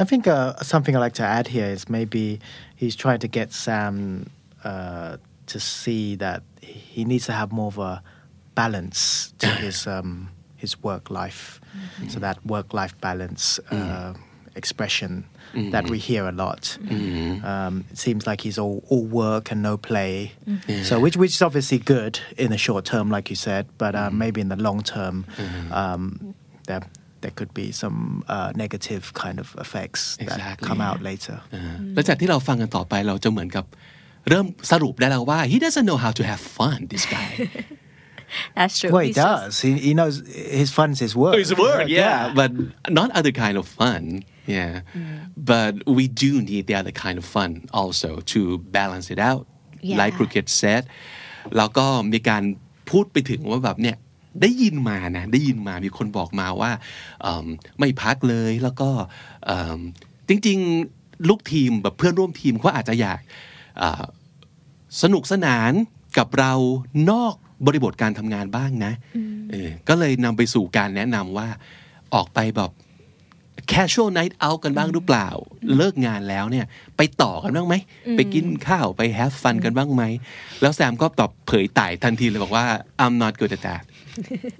[0.00, 2.38] I think uh, something I like to add here is maybe
[2.76, 4.30] he's trying to get Sam
[4.62, 5.16] uh,
[5.46, 6.42] to see that
[6.94, 8.02] he needs to have more of a
[8.54, 11.57] balance to his um, his work life,
[12.13, 13.43] so that work life balance
[13.77, 14.11] uh,
[14.61, 15.11] expression
[15.75, 16.63] that we hear a lot.
[17.51, 20.13] Um, it seems like he's all, all work and no play,
[20.89, 22.13] so which which is obviously good
[22.43, 25.15] in the short term, like you said, but uh, maybe in the long term,
[25.81, 26.01] um,
[26.69, 26.83] there
[27.23, 27.97] there could be some
[28.35, 30.67] uh, negative kind of effects that Exactly.
[30.69, 31.37] come out later.
[31.93, 33.65] แล้วจากที่เราฟังกันต่อไปเราจะเหมือนกับ
[34.29, 37.29] เริ่มสรุปได้แล้วว่า he doesn't know how to have fun this guy
[38.56, 39.54] that's true Well, he He's just- does.
[39.66, 40.14] He, he knows
[40.60, 41.34] his fun's his work.
[41.40, 42.50] It's a word, yeah, but
[42.98, 44.02] not other kind of fun.
[44.56, 44.72] Yeah,
[45.52, 47.50] but we do need the other kind of fun
[47.80, 48.40] also to
[48.78, 49.44] balance it out.
[49.88, 49.98] Yeah.
[50.00, 50.82] Like Cricket said
[51.56, 52.42] แล้วก็มีการ
[52.90, 53.96] พูดไปถึงว่าแบบเนี่ย
[54.42, 56.72] ได้ยินมานะได้ยินมามีคนบอกมาว่า
[57.22, 57.46] เอิ่ม
[57.78, 58.90] ไม่พักเลยแล้วก็
[59.46, 59.80] เอิ่ม
[60.28, 63.20] จริงๆลูกทีมแบบเพื่อนร่วมทีมเขาอาจจะอยาก
[63.78, 64.04] เอ่อ
[65.02, 65.72] สนุกสนาน
[66.18, 66.52] กับเรา
[67.10, 67.34] นอก
[67.66, 68.92] บริบทการทำงานบ้างนะ
[69.50, 71.48] เออก็เลยนำไปสู่การแนะนำว่า
[72.14, 72.72] ออกไปแบบ
[73.72, 75.28] casual night out กันบ้างหรือเปล่า
[75.76, 76.66] เลิกงานแล้วเนี่ย
[76.96, 77.74] ไปต่อกันบ้างไหม
[78.16, 80.02] ไปกินข้าวไป have fun กันบ้างไหม
[80.60, 82.64] แล้วแซมก็ตอบเผยไต่ทันทีเลยบอกว่า
[83.04, 83.84] I'm not good at that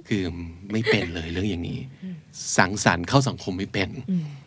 [0.09, 0.23] คือ
[0.73, 1.81] ไม่เป็นเลยเรื่องอย่างนี้
[2.57, 3.89] สังสรรค์เข้าสังคมไม่เป็น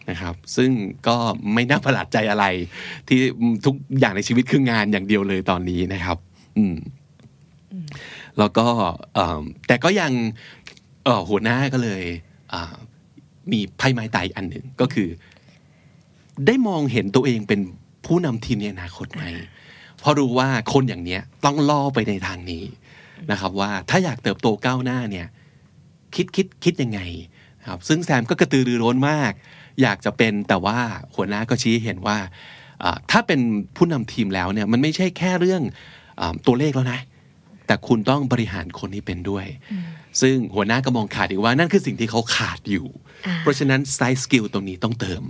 [0.09, 0.69] นะครับ ซึ่ง
[1.07, 1.17] ก็
[1.53, 2.45] ไม่น่าประหลาดใจอะไร
[3.07, 3.19] ที่
[3.65, 6.17] ทุกอย่างในชีวิตคืองานอย่างเดียวเลยตอนนี้นะครับ
[6.57, 6.75] อืม
[8.39, 8.67] แล้วก็
[9.15, 10.11] เอิ่มแต่ก็ยัง
[11.05, 12.03] เอ่อหัวหน้าก็เลย
[12.53, 12.73] อ่า
[13.51, 15.09] มีไพ่ไม้ตายอีกอันหนึ่งก็คือ
[16.47, 17.59] ได้มองเห็นตัวเองเป็น
[18.05, 19.23] ผู้นำทีมในอนาคตไหม
[19.99, 22.63] เพราะรู้ว่าคนอย่างเนี้ยต้องล่อไปในทางนี้
[23.31, 25.27] นะครับว่าถ้าอยากเติบโตก้าวหน้าเนี่ย
[26.15, 26.99] คิดคิดคิดยังไง
[27.59, 29.31] นะครับซึ่งแซมก็กระตือรือร้นมาก
[29.81, 30.77] อยากจะเป็นแต่ว่า
[31.15, 32.17] หัวหน้าก็ชี้ให้เห็นว่า
[32.83, 33.39] อ่า ถ้าเป็น
[33.75, 35.61] ผู้นำทีมแล้วเนี่ยมันไม่ใช่แค่เรื่อง
[36.19, 36.99] อาตัวเลขแล้วนะ
[37.71, 39.45] แต่คุณต้องบริหารคนนี้เป็นด้วย
[40.21, 42.87] ซึ่งหัวหน้าก็มองขาดอีกว่านั่นคือสิ่งที่เขาขาดอยู่
[43.39, 45.23] เพราะฉะนั้น side skill ตรงนี้ต้องเติม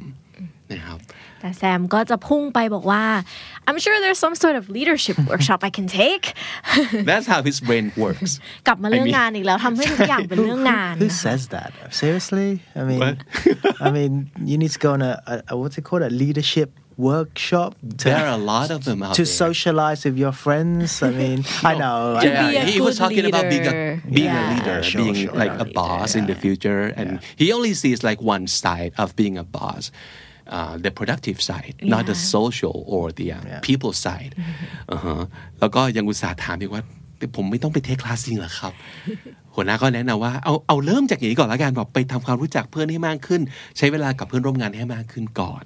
[0.71, 0.99] นะครับ
[1.39, 3.03] แต่แซมก็จะพุ่งไปบอกว่า
[3.67, 6.25] I'm sure there's some sort of leadership workshop I can take
[7.09, 8.31] That's how his brain works
[8.67, 11.71] กลับมาเรื่อง I mean- งานอีกแล้วทำให้ทุกอย่างเป็นเรื่องงาน Who says that?
[12.01, 12.49] Seriously?
[12.79, 13.15] I mean, What?
[13.85, 14.11] I mean,
[14.49, 16.03] you need to go on a, a, a what's it called?
[16.11, 16.69] A leadership
[17.09, 19.37] workshop to, There are a lot of them out to there.
[19.43, 20.89] socialize with your friends.
[21.07, 21.39] I mean,
[21.71, 21.99] I know.
[22.21, 24.01] I Yeah, be a he was good talking about being a leader.
[24.17, 24.51] being a Yeah.
[24.53, 26.45] leader, Sure, being sure, like yeah, a boss leader, in the yeah.
[26.45, 27.07] future, and
[27.41, 29.83] he only sees like one side of being a boss,
[30.55, 32.33] uh, the productive side, not the Yeah.
[32.35, 33.59] social or the uh, Yeah.
[33.69, 34.31] people side.
[34.91, 35.21] อ่าฮะ
[35.59, 36.83] แล้วก็ยังอุตส่าห์ถามอีกว่า
[37.35, 38.73] ผมไม่ต้องไปเทคคลาสจริงเหรอครับ
[39.55, 43.41] หัวหน้าก็แนะนำว่าเอาเอาเริ่มจากอย่างนี้ก่อนละกันแบบไปทำความรู้จักเพื่อนให้มากขึ้น
[43.77, 45.63] ใช้เวลากับเพื่อนร่วมงานให้มากขึ้นก่อน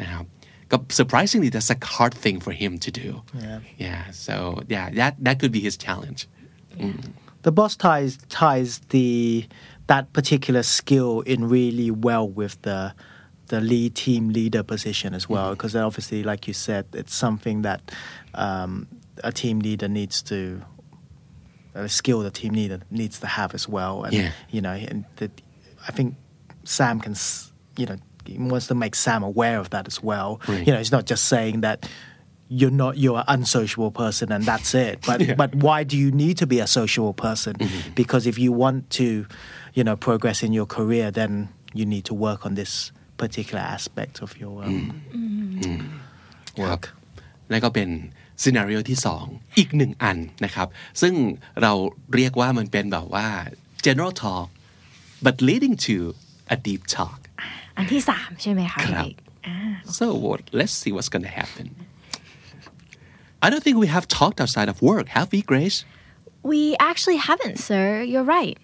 [0.00, 0.41] นะครับก็
[0.88, 3.22] surprisingly that's a hard thing for him to do.
[3.34, 3.60] Yeah.
[3.78, 6.28] yeah so yeah that that could be his challenge.
[7.42, 9.46] The boss ties ties the
[9.88, 12.94] that particular skill in really well with the
[13.48, 17.92] the lead team leader position as well because obviously like you said it's something that
[18.34, 18.86] um,
[19.24, 20.62] a team leader needs to
[21.74, 24.04] a skill the team leader needs to have as well.
[24.04, 24.32] And Yeah.
[24.50, 25.30] you know and the,
[25.88, 26.14] I think
[26.64, 27.14] Sam can
[27.76, 30.63] you know he wants to make Sam aware of that as well Right.
[30.65, 31.77] you know it's not just saying that
[32.59, 36.35] you're not you're an unsociable person and that's it but but why do you need
[36.41, 37.53] to be a sociable person
[38.01, 39.07] because if you want to
[39.77, 41.31] you know progress in your career then
[41.79, 42.73] you need to work on this
[43.23, 44.77] particular aspect of your um,
[46.67, 46.81] ครับ
[47.51, 47.89] นั่นก็เป็น
[48.43, 49.25] ซีนารีโอที่สอง
[49.57, 50.67] อีกหนึ่งอันนะครับ
[51.01, 51.13] ซึ่ง
[51.61, 51.73] เรา
[52.15, 53.27] เรียกว่ามันเป็นแบบว่า
[53.85, 54.47] general talk
[55.25, 55.95] but leading to
[56.55, 57.19] a deep talk
[57.77, 59.13] อันที่สามใช่ไหมคะ ครับ พี่
[59.47, 59.57] อ่า
[59.97, 61.67] so what let's see what's gonna happen
[63.45, 65.77] I don't think we have talked outside of work have we Grace
[66.51, 68.57] We actually haven't sir you're right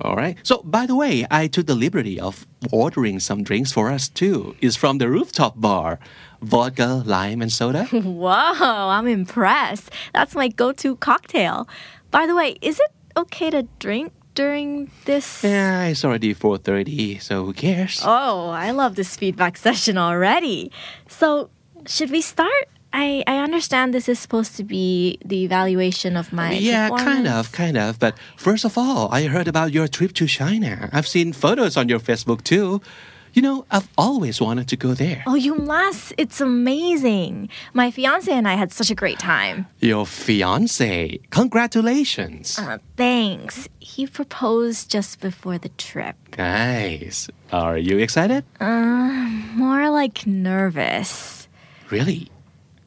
[0.00, 0.36] All right.
[0.44, 4.54] So, by the way, I took the liberty of ordering some drinks for us too.
[4.60, 5.98] It's from the rooftop bar
[6.40, 7.84] vodka, lime, and soda.
[7.86, 9.90] Whoa, I'm impressed.
[10.14, 11.68] That's my go to cocktail.
[12.10, 15.43] By the way, is it okay to drink during this?
[15.43, 18.01] yeah, it's already 4.30, so who cares?
[18.03, 20.71] Oh, I love this feedback session already.
[21.07, 21.49] So,
[21.85, 22.67] should we start?
[22.93, 27.51] I, I understand this is supposed to be the evaluation of my yeah, kind of,
[27.51, 27.97] kind of.
[27.97, 30.89] But first of all, I heard about your trip to China.
[30.93, 32.81] I've seen photos on your Facebook too.
[33.33, 35.23] You know, I've always wanted to go there.
[35.25, 36.13] Oh, you must.
[36.17, 37.49] It's amazing.
[37.73, 39.65] My fiance and I had such a great time.
[39.79, 41.19] Your fiance.
[41.31, 42.59] Congratulations.
[42.59, 43.67] Uh, thanks.
[43.79, 46.15] He proposed just before the trip.
[46.37, 47.27] Nice.
[47.51, 48.45] Are you excited?
[48.61, 51.47] More like nervous.
[51.89, 52.29] Really?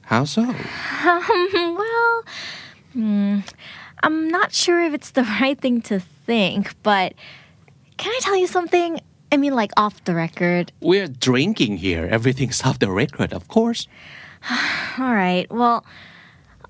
[0.03, 0.43] How so?
[0.43, 0.55] Um,
[1.77, 2.25] well,
[2.93, 3.39] hmm,
[4.05, 7.15] I'm not sure if it's the right thing to think, but
[7.97, 9.01] can I tell you something?
[9.37, 10.73] I mean, like off the record.
[10.81, 12.09] We're drinking here.
[12.11, 13.87] Everything's off the record, of course.
[14.99, 15.85] All right, well,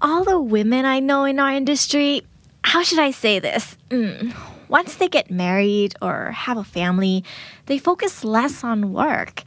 [0.02, 2.22] all the women I know in our industry,
[2.64, 3.76] how should I say this?
[3.90, 4.34] Mm,
[4.66, 7.22] once they get married or have a family,
[7.66, 9.44] they focus less on work.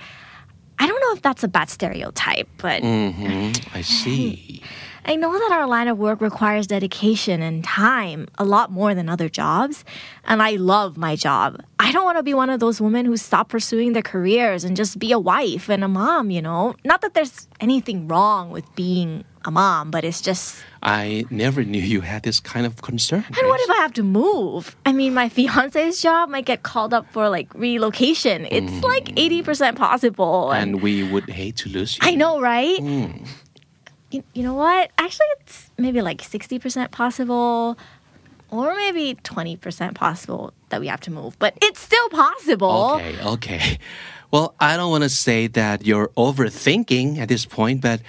[0.80, 4.64] I don't know if that's a bad stereotype, but hmm I see.
[5.06, 9.10] I know that our line of work requires dedication and time a lot more than
[9.10, 9.84] other jobs,
[10.26, 11.62] and I love my job.
[11.80, 14.76] I don't want to be one of those women who stop pursuing their careers and
[14.76, 16.76] just be a wife and a mom, you know?
[16.84, 20.64] Not that there's anything wrong with being a mom, but it's just.
[20.84, 23.26] I never knew you had this kind of concern.
[23.26, 24.76] And what if I have to move?
[24.86, 28.48] I mean, my fiance's job might get called up for like relocation.
[28.52, 29.44] It's like mm.
[29.44, 30.52] 80% possible.
[30.52, 32.02] And, and we would hate to lose you.
[32.04, 32.80] I know, right?
[32.80, 33.24] Hmm.
[34.12, 34.92] You, you know what?
[34.98, 37.78] Actually, it's maybe like 60% possible.
[38.52, 42.98] or maybe 20% possible that we have to move, but it's still possible.
[42.98, 43.78] Okay, okay.
[44.32, 48.00] Well, I don't want to say that you're overthinking at this point, but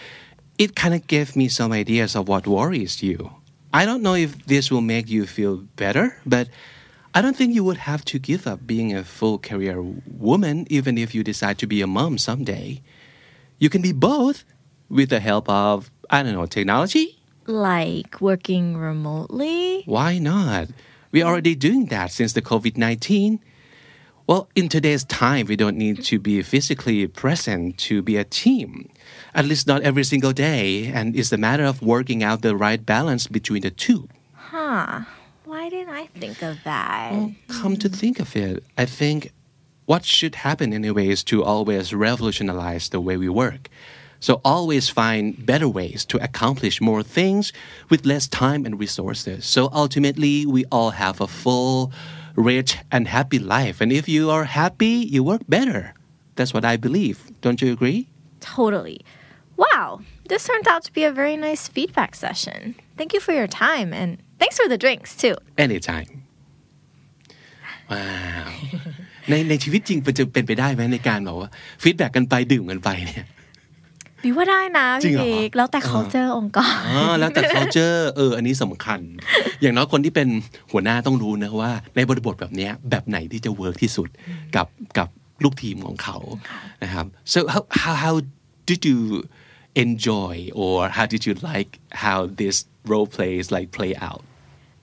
[0.58, 3.30] it kind of gave me some ideas of what worries you.
[3.72, 6.48] I don't know if this will make you feel better, but
[7.14, 10.98] I don't think you would have to give up being a full career woman even
[10.98, 12.82] if you decide to be a mom someday.
[13.58, 14.44] You can be both
[14.90, 17.18] with the help of, I don't know, technology.
[17.46, 19.82] Like working remotely.
[19.86, 20.68] Why not?
[21.12, 23.40] We're already doing that since the COVID 19.
[24.26, 28.88] Well, in today's time, we don't need to be physically present to be a team.
[29.34, 30.86] At least not every single day.
[30.86, 34.08] And it's a matter of working out the right balance between the two.
[34.34, 35.00] Huh.
[35.44, 37.12] Why didn't I think of that?
[37.48, 39.32] Come to think of it, I think
[39.86, 43.68] what should happen anyway is to always revolutionize the way we work.
[44.19, 47.53] So always find better ways to accomplish more things
[47.89, 49.45] with less time and resources.
[49.45, 51.91] So ultimately, we all have a full,
[52.35, 53.81] rich, and happy life.
[53.81, 55.93] And if you are happy, you work better.
[56.37, 57.17] That's what I believe.
[57.41, 58.07] Don't you agree?
[58.39, 59.01] Totally.
[59.57, 60.01] Wow.
[60.27, 62.75] This turned out to be a very nice feedback session.
[62.97, 65.35] Thank you for your time and thanks for the drinks too.
[65.57, 66.09] Anytime.
[67.91, 68.05] ว้า
[68.47, 68.49] ว
[69.29, 71.49] ในในชีวิตจริงมันจะเป็นไปได้ไหมในการแบบว่า
[71.83, 73.25] ฟีดแบ็กกันไปดื่มกันไปเนี่ย
[74.22, 79.00] บีว่าได้นะพี่บิ๊ก จริงเหรอแล้วแต่ culture องค์กรอ๋อแล้วแต่ culture เออ อันนี้สำคัญ
[79.60, 80.28] อย่างน้อยคนที่เป็น
[80.72, 84.08] หัวหน้าต้องรู้นะว่า ในบริบทแบบเนี้ยแบบไหนที่จะเวิร์กที่สุด
[84.56, 84.66] กับ
[84.98, 85.08] กับ
[85.44, 86.18] ลูกทีมของเขา
[86.82, 88.14] นะครับ so how how how
[88.68, 89.00] did you
[89.84, 91.70] enjoy or how did you like
[92.04, 92.56] how this
[92.90, 94.22] role plays like play out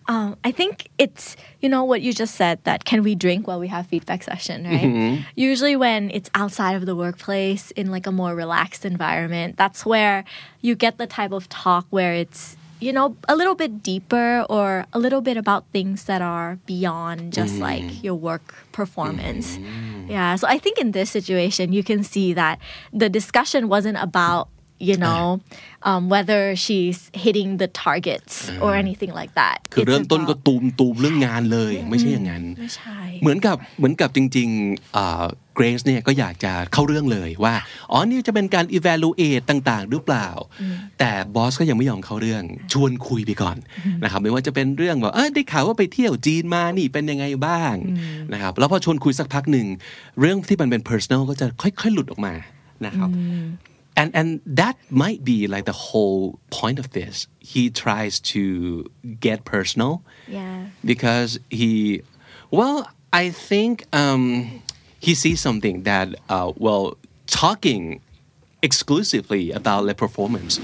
[0.08, 3.60] Um, I think it's you know what you just said that can we drink while
[3.60, 4.82] we have feedback session, right?
[4.82, 5.22] Mm-hmm.
[5.36, 10.24] Usually when it's outside of the workplace in like a more relaxed environment, that's where
[10.62, 14.86] you get the type of talk where it's you know a little bit deeper or
[14.94, 17.64] a little bit about things that are beyond just mm-hmm.
[17.64, 19.58] like your work performance.
[19.58, 20.12] Mm-hmm.
[20.12, 22.60] Yeah, so I think in this situation you can see that
[22.94, 24.48] the discussion wasn't about
[24.90, 25.24] you know
[25.90, 28.34] um, whether she's hitting the targets
[28.64, 37.56] or anything like that คือ It's เริ่มต้นก็ about- ตูมตูมเรื่องงานเลยไม่ใช่อย่างนั้นไม่ใช่เหมือนกับเหมือนกับจริงๆเกรซเนี่ยก็อยากจะเข้าเรื่องเลยว่า
[37.92, 40.28] อ๋อนี่จะเป็นการ evaluate ต่างๆ หรือเปล่า
[41.00, 43.58] แต่บอสก็ยังไม่ยอมเข้าเรื่องชวนคุยไปก่อน
[44.04, 47.74] นะครับไม่ว่าจะเป็นเรื่องแบบเออได้ข่าวว่าไปเที่ยวจีนมานี่เป็นยังไงบ้าง
[48.34, 49.68] นะครับแล้วพอชวนคุยสักพักหนึ่ง
[50.20, 52.34] เรื่องที่มันเป็น personal ก็จะค่อยๆ หลุดออกมา
[52.86, 53.10] นะครับ
[53.98, 58.86] and and that might be like the whole point of this he tries to
[59.20, 60.68] get personal Yeah.
[60.86, 62.04] because he
[62.52, 64.62] well i think um
[65.00, 66.96] he sees something that uh well
[67.26, 68.00] talking
[68.62, 70.60] exclusively about the performance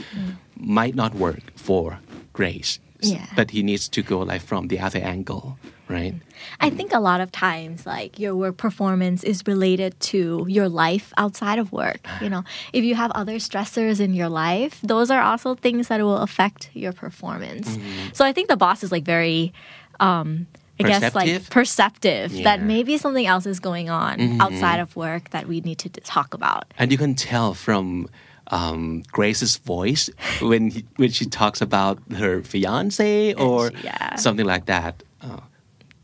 [0.57, 1.99] might not work for
[2.33, 3.25] grace Yeah.
[3.35, 5.57] but he needs to go like from the other angle
[5.87, 6.15] right?
[6.59, 11.13] I think a lot of times, like your work performance is related to your life
[11.17, 12.05] outside of work.
[12.21, 12.43] You know,
[12.73, 16.69] if you have other stressors in your life, those are also things that will affect
[16.73, 17.77] your performance.
[17.77, 18.15] Mm.
[18.15, 19.53] So I think the boss is like very,
[19.99, 20.47] um,
[20.79, 22.43] I guess, like perceptive yeah.
[22.43, 24.41] that maybe something else is going on mm-hmm.
[24.41, 26.73] outside of work that we need to talk about.
[26.77, 28.09] And you can tell from
[28.47, 30.09] um, Grace's voice
[30.41, 34.15] when he, when she talks about her fiance or yeah.
[34.15, 35.03] something like that.
[35.21, 35.39] Oh.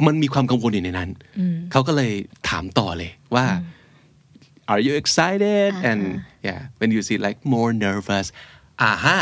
[0.05, 1.09] มันมีความกังวลอยู่ในนั้น
[1.71, 2.11] เขาก็เลย
[2.49, 3.45] ถามต่อเลยว่า
[4.71, 6.01] are you excited and
[6.47, 8.27] yeah when you see like more nervous
[8.81, 9.19] อ่าฮะ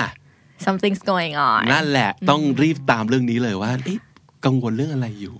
[0.67, 1.61] Something's going on.
[1.73, 3.99] นั่นแหละ ต้องรีบตามเรื่องนี้เลยว่าเอ๊ะ
[4.45, 5.37] กังวลเรื่องอะไรอยู่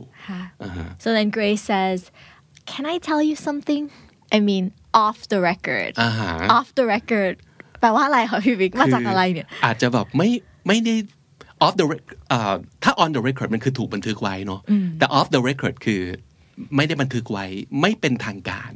[1.03, 1.99] So then Grace says,
[2.71, 3.83] Can I tell you something?
[4.37, 4.65] I mean,
[5.05, 5.91] off the record.
[6.01, 7.35] อ่าฮะ Off the record
[7.79, 10.29] แปลว่าอะไรคะพี่บิ๊กมาจากอะไรเนี่ย อาจจะแบบไม่
[10.67, 10.95] ไม่ได้
[11.65, 14.61] off the rec- อ่าถ้า on the record มันคือถูกบันทึกไว้เนาะ
[14.99, 16.01] แต่ off the record คือ
[16.75, 17.45] ไม่ได้บันทึกไว้
[17.81, 18.73] ไม่เป็นทางการ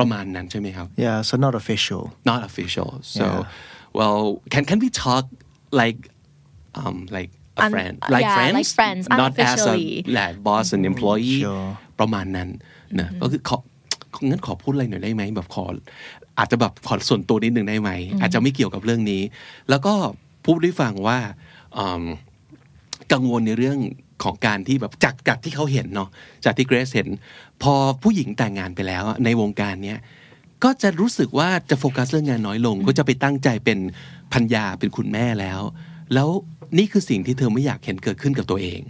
[0.00, 2.02] ประมาณนั้นใช่ไหมครับ Yeah, so not official.
[2.30, 3.98] not official so Yeah.
[3.98, 4.20] well
[4.52, 5.24] can can we talk
[5.80, 6.00] like
[6.80, 7.30] um like
[7.60, 9.88] a Un- friend like yeah, friends like friends, not as a unofficially.
[10.18, 11.68] like boss and employee Sure.
[12.00, 12.48] ประมาณนั้น
[13.00, 13.58] นะก็คือขอ
[14.28, 15.64] งั้นขอพูดอะไรหน่อยได้ไหมแบบขอ
[16.38, 17.90] อาจจะแบบขอส่วนตัวนิดหนึ่งได้ไหม
[18.20, 19.22] อาจจะไม่เกี่ยวกับเรื่องนี้
[19.70, 19.94] แล้วก็
[20.46, 21.45] พูดให้ฟังว่าอืม
[23.12, 23.78] กังวลในเรื่อง
[24.24, 26.08] ของการที่แบบจากจากที่เขาเห็นเนาะ
[26.44, 27.08] จากที่เกรซเห็น
[27.62, 29.98] พอผู้หญิงแต่งงานไปแล้วอะในวงการเนี้ย
[30.64, 33.78] ก็จะรู้สึกว่าจะโฟกัสเรื่องงานน้อยลง ก็จะไปตั้งใจเป็น
[34.32, 35.60] พันยาเป็นคุณแม่แล้ว
[36.14, 36.28] แล้ว
[36.78, 38.80] นี่คือสิ่งที่เธอไม่อยากเห็นเกิดขึ้นกับตัวเอง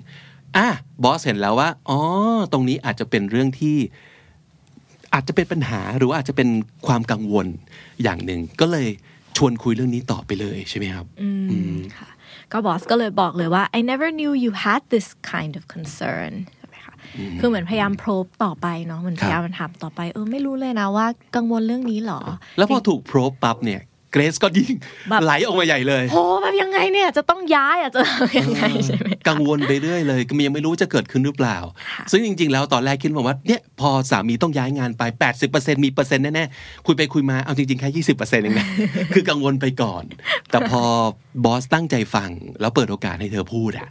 [0.57, 0.69] อะ
[1.03, 1.99] บอสเห็นแล้วว่าอ๋อ
[2.53, 3.77] ตรงนี้อาจจะเป็นเรื่องที่
[5.15, 6.49] อาจจะเป็นปัญหาหรือว่าอาจจะเป็น
[6.87, 7.47] ความกังวล
[8.03, 8.89] อย่างหนึ่ง ก็เลย
[9.37, 11.07] ชวนคุยเรื่องนี้ต่อไปเลยใช่ไหมครับ
[11.97, 12.09] ค่ะ
[12.53, 16.95] ก็บอสก็เลยบอกเลยว่า I never knew you had this kind of concern ใช่ไหมคะ
[17.41, 21.07] คือเหมือนพยายามโพรบต่อไปเนาะเหมือนพยายามถามต่อไป เออไม่รู้เลยนะว่า
[21.37, 22.21] กังวลเรื่องนี้เหรอ
[22.59, 23.81] แล้วพอถูกโพรบปั๊บเนี่ย
[24.13, 24.75] เกรซก็ยิ่ง
[25.09, 31.57] แบบไหลออกมาใหญ่เลยโหแบบยังไงเนี่ยจะต้องย้ายอะจะทำยังไงใช่ไหมกังวลไปเรื่อยเลยก็ยังไม่รู้จะเกิดขึ้นหรือเปล่า
[32.11, 35.03] ซึ่งจริง ๆ แล้วตอนแรกคิดว่าเนี่ยพอสามีต้องย้ายงานไป
[35.43, 38.67] 80%มีเปอร์เซ็นต์แน่ๆคุยไปคุยมาเอาจริงๆแค่20%เองนะ
[39.15, 40.05] คือกังวลไปก่อน
[40.51, 40.83] แต่พอ
[41.45, 42.31] บอสตั้งใจฟัง
[42.61, 43.89] แล้วเปิดโอกาสให้เธอพูดอะ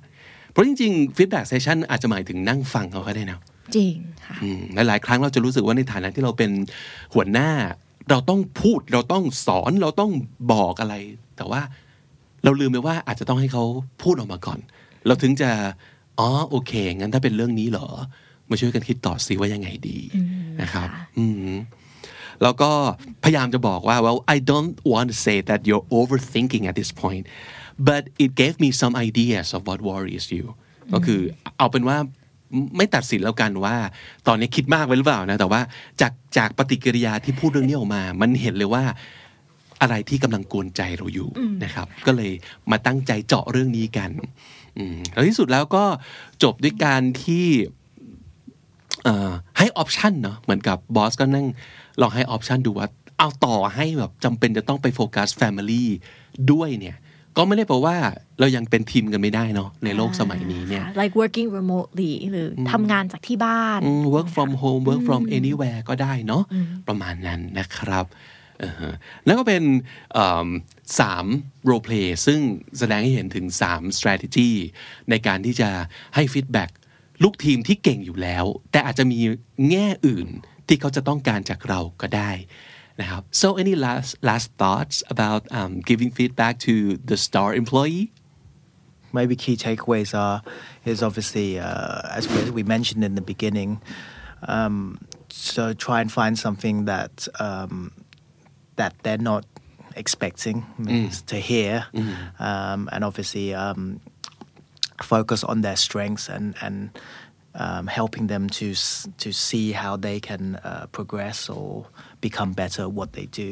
[0.52, 3.40] เพราะจริงๆ feedback session อาจจะหมายถึงนั่งฟังเขาก็ได้นะ
[3.76, 6.52] จริงค่ะอืมหลายๆครั้งเราจะรู้สึกว่าในฐานะที่เราเป็น
[7.14, 7.50] หัวหน้า
[8.10, 10.12] เราต้องพูดเราต้องสอนเราต้อง
[10.54, 10.96] บอกอะไร
[11.38, 11.62] แต่ว่า
[12.44, 13.64] เราลืมไปว่าอาจจะต้องให้เขา
[14.02, 14.60] พูดออกมาก่อน
[15.06, 15.50] เราถึงจะ
[16.20, 17.88] อ๋อโอเคงั้นถ้าเป็นเรื่องนี้เหรอ
[18.50, 20.00] มาช่วยกันคิดต่อสิว่ายังไงดี
[20.62, 21.56] นะครับอืม
[22.44, 22.72] แล้วก็
[23.24, 27.24] พยายามจะบอกว่า well I don't want to say that you're overthinking at this point
[27.90, 30.46] but it gave me some ideas of what worries you
[30.94, 31.22] ก็คือ
[31.58, 31.98] เอาเป็นว่า
[32.78, 33.76] ไม่ตัดสินแล้วกันว่า
[34.28, 35.62] ตอนนี้คิดมากไปหรือเปล่านะแต่ว่า
[36.02, 38.84] จากจากปฏิกิริยาที่พูดเรื่องนี้ออกมา มันเห็นเลยว่า
[39.82, 41.30] อะไรที่กำลังกวนใจเราอยู่
[41.64, 42.32] นะครับ ก็เลย
[42.72, 44.10] มาตั้งใจเจาะเรื่องนี้กัน
[44.78, 45.84] อืมแล้วที่สุดแล้วก็
[46.44, 47.48] จบด้วยการที่
[49.04, 51.46] เอ่อให้ option เนาะเหมือนกับบอสก็นั่ง
[52.02, 52.88] ลองให้ option ดูว่า
[53.18, 55.90] เอาต่อให้แบบจำเป็นจะต้องไปโฟกัส family
[56.52, 56.98] ด้วยเนี่ย
[57.38, 57.96] ก็ไม่ได้แปลว่า
[58.40, 66.44] เรายังเป็นทีมกันไม่ได้เนาะในโลกสมัยนี้เนี่ย like working remotely หรือทำงานจากที่บ้านอืม work from home work from anywhere ก็ได้เนาะ
[66.88, 68.06] ประมาณนั้นนะครับ
[68.64, 68.94] อ่าฮะ
[69.26, 69.64] แล้วก็เป็น
[70.14, 70.48] เอิ่ม
[71.00, 71.26] สาม
[71.70, 72.40] role play ซึ่ง
[72.80, 74.50] แสดงให้เห็นถึง 3 strategy
[75.10, 75.70] ในการที่จะ
[76.16, 76.72] ให้ feedback
[77.24, 79.20] ลูกทีมที่เก่งอยู่แล้ว แต่อาจจะมี
[79.70, 80.28] แง่อื่น
[80.68, 82.32] ที่เขาจะต้องการจากเราก็ได้
[83.01, 86.75] นะครับ so any last last thoughts about um, giving feedback to
[87.11, 88.05] the star employee
[89.19, 90.39] maybe key takeaways are
[90.93, 93.71] is obviously uh, as we, we mentioned in the beginning.
[94.55, 94.77] Um,
[95.53, 97.15] so try and find something that
[97.47, 97.75] um,
[98.81, 99.45] that they're not
[100.03, 100.57] expecting
[101.33, 101.75] to hear,
[102.49, 104.01] um, and obviously um,
[105.03, 106.77] focus on their strengths and and.
[107.53, 111.87] Um, helping them to s- to see how they can uh, progress or
[112.30, 113.52] become better at what they do.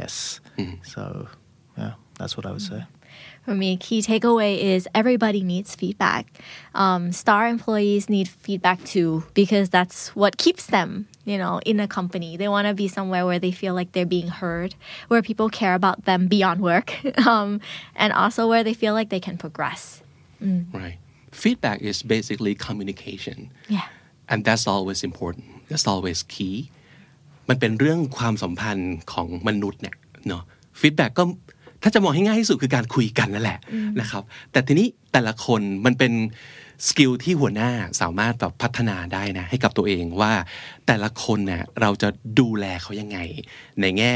[0.00, 0.40] Yes.
[0.94, 1.28] So
[1.76, 2.80] yeah, that's what I would say.
[3.44, 6.24] For me, a key takeaway is everybody needs feedback.
[6.74, 10.90] Um, star employees need feedback too because that's what keeps them,
[11.24, 12.36] you know, in a company.
[12.36, 14.74] They want to be somewhere where they feel like they're being heard,
[15.08, 16.88] where people care about them beyond work,
[17.26, 17.60] um,
[17.96, 20.02] and also where they feel like they can progress.
[20.72, 20.96] right
[21.32, 23.86] feedback is basically communication Yeah.
[24.28, 26.70] and that's always important that's always key
[27.48, 29.96] มันเป็นเรื่องความสัมพันธ์ของมนุษย์เนี่ย
[30.28, 30.42] เนาะ
[30.80, 31.24] feedback ก็
[31.82, 33.58] ถ้าจะมองให้ง่ายที่สุดคือการคุยกันนั่นแหละ
[34.00, 34.22] นะครับ
[34.52, 36.12] แต่ทีนี้แต่ละคนมันเป็น
[36.88, 40.32] skill ที่หัวหน้าสามารถแบบพัฒนาได้นะให้กับตัวเองว่า
[40.86, 42.08] แต่ละคนเนี่ยเราจะ
[42.40, 43.18] ดูแลเขายังไง
[43.80, 44.14] ในแง่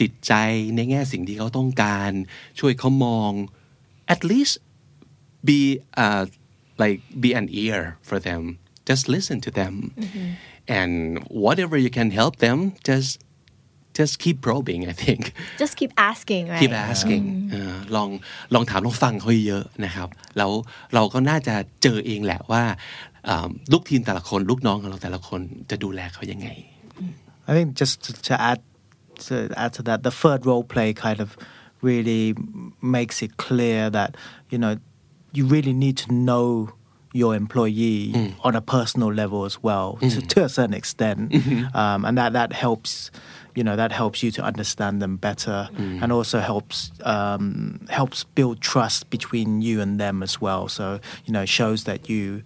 [0.00, 0.32] จิตใจ
[0.76, 2.12] ในแง่สิ่งที่เขาต้องการ
[2.60, 3.32] ช่วยเขามอง
[4.14, 4.54] at least
[5.48, 5.60] be
[6.04, 6.22] uh,
[6.82, 8.42] like be an ear for them
[8.88, 9.74] just listen to them
[10.77, 10.93] and
[11.45, 12.57] whatever you can help them
[12.89, 13.11] just
[13.99, 15.21] just keep probing I think
[15.63, 16.61] Just keep asking, right?
[16.61, 18.09] keep asking เออลอง
[18.53, 20.51] ลองถามลองฟังเขาเยอะนะครับ แล้ว
[20.93, 22.63] เราก็น่าจะเจอเองแหละว่า
[23.27, 26.49] อ่าลูกทีมแต่ละคน ลูกน้องของเราแต่ละคนจะดูแลเขายังไง
[27.49, 28.61] I think just to, to add
[29.25, 29.33] to
[29.63, 31.29] add to that, the third role play kind of
[31.89, 32.23] really
[32.97, 34.09] makes it clear that
[34.51, 34.73] you know
[35.37, 36.47] you really need to know
[37.16, 38.28] your employee hmm.
[38.42, 40.26] on a personal level as well to, hmm.
[40.26, 41.64] to a certain extent, hmm.
[41.74, 43.10] um, and that that helps.
[43.56, 48.60] You know that helps you to understand them better, and also helps um, helps build
[48.60, 50.68] trust between you and them as well.
[50.68, 52.42] So you know it shows that you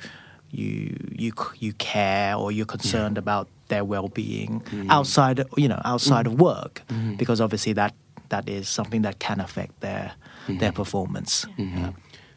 [0.53, 6.41] you you you care or you're concerned about their well-being outside you know outside of
[6.41, 6.83] work
[7.17, 7.93] because obviously that
[8.29, 10.13] that is something that can affect their
[10.49, 11.47] their performance.
[11.57, 11.91] Yeah.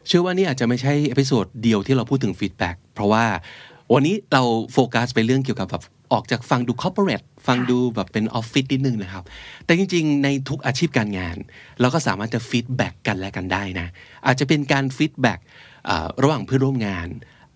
[0.06, 3.24] เชื่อว่านี่อาจจะไม่ใช่ episode เดียวที่เราพูดถึง feedback เพราะว่า
[3.94, 5.82] วันนี้เราโฟกัสไปเรื่องเกี่ยวกับแบบ
[6.12, 9.24] ออกจากฟังดู corporate ฟังดูแบบเป็นออฟฟิศนิดนึงนะครับ
[9.64, 11.36] แต่จริงๆ ในทุกอาชีพการงาน
[11.80, 13.86] เราก็สามารถจะ feedback กันและกันได้นะ
[14.26, 15.38] อาจจะเป็นการ feedback
[16.22, 17.08] ระหว่างเพื่อนร่วมงาน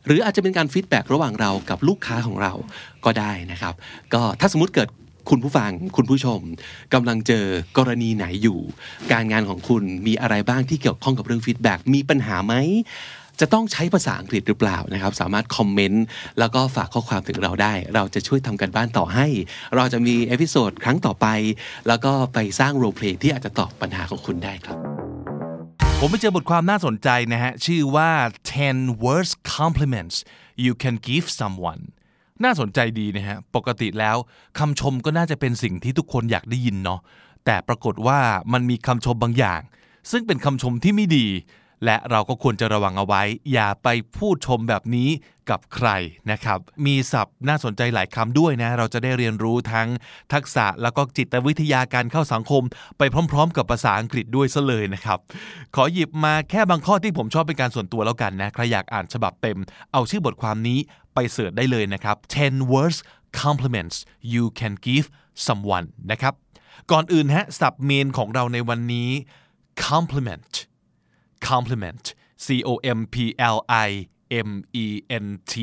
[0.06, 2.52] หรืออาจจะเป็นการ feedback ระหว่างเรากับลูกค้าของเรา
[3.04, 3.74] ก็ได้นะครับ
[4.12, 4.88] ก็ถ้าสมมติเกิด
[5.30, 6.40] คุณผู้ฟังคุณผู้ชม
[6.94, 7.44] กำลังเจอ
[7.78, 8.58] กรณีไหนอยู่
[9.12, 12.54] การงานของคุณมีอะไรบ้างที่เกี่ยวข้องกับเรื่อง feedback มีปัญหาไหม
[13.40, 16.04] จะต้องใช้ภาษาอังกฤษหรือเปล่านะครับ สามารถคอมเมนต์
[16.38, 19.26] แล้วก็ฝากข้อความถึงเราได้ เราจะช่วยทำการบ้านต่อให้
[19.76, 21.26] เราจะมี episode ครั้งต่อไป
[21.88, 24.76] แล้วก็ไปสร้าง role play ที่อาจจะตอบปัญหาของคุณได้ครับ
[26.00, 28.10] ผมไปเจอบทความน่าสนใจนะฮะ ชื่อว่า
[28.56, 30.16] 10 worst compliments
[30.64, 31.82] you can give someone
[32.44, 34.16] น่าสนใจดีนะฮะ ปกติแล้ว
[34.58, 37.00] คำชมก็น่าจะเป็นสิ่งที่ทุกคนอยากได้ยินเนาะ
[37.44, 38.18] แต่ปรากฏว่า
[38.52, 39.60] มันมีคำชมบางอย่าง
[40.10, 41.26] ซึ่งเป็นคำชมที่ไม่ดี
[41.84, 43.22] และเราก็ควรจะระวังเอาไว้
[43.52, 45.10] อย่าไปพูดชมแบบนี้
[45.50, 45.88] กับใคร
[46.30, 49.88] นะครับ มีศัพท์น่าสนใจหลายคำด้วยนะ เราจะได้เรียนรู้ทั้ง
[50.32, 52.62] ทักษะแล้วก็จิตวิทยาการเข้าสังคม
[52.98, 55.18] ไปพร้อม ๆ กับภาษาอังกฤษด้วยซะเลยนะครับ
[55.74, 59.58] ขอหยิบมาแค่บางข้อที่ผมชอบเป็นการส่วนตัวแล้วกันนะ ใครอยากอ่านฉบับเต็ม
[59.92, 60.78] เอาชื่อบทความนี้
[61.14, 62.98] ไปเสิร์ชได้เลยนะครับ 10 words
[63.42, 63.96] compliments
[64.32, 65.06] you can give
[65.46, 66.34] someone นะครับ
[66.90, 69.10] ก่อนอื่นฮะ ศัพท์เมนของเราในวันนี้
[69.86, 70.52] compliment
[71.50, 72.04] compliment
[72.44, 73.16] C O M P
[73.56, 73.58] L
[73.88, 73.90] I
[74.48, 74.50] M
[74.84, 74.86] E
[75.24, 75.54] N T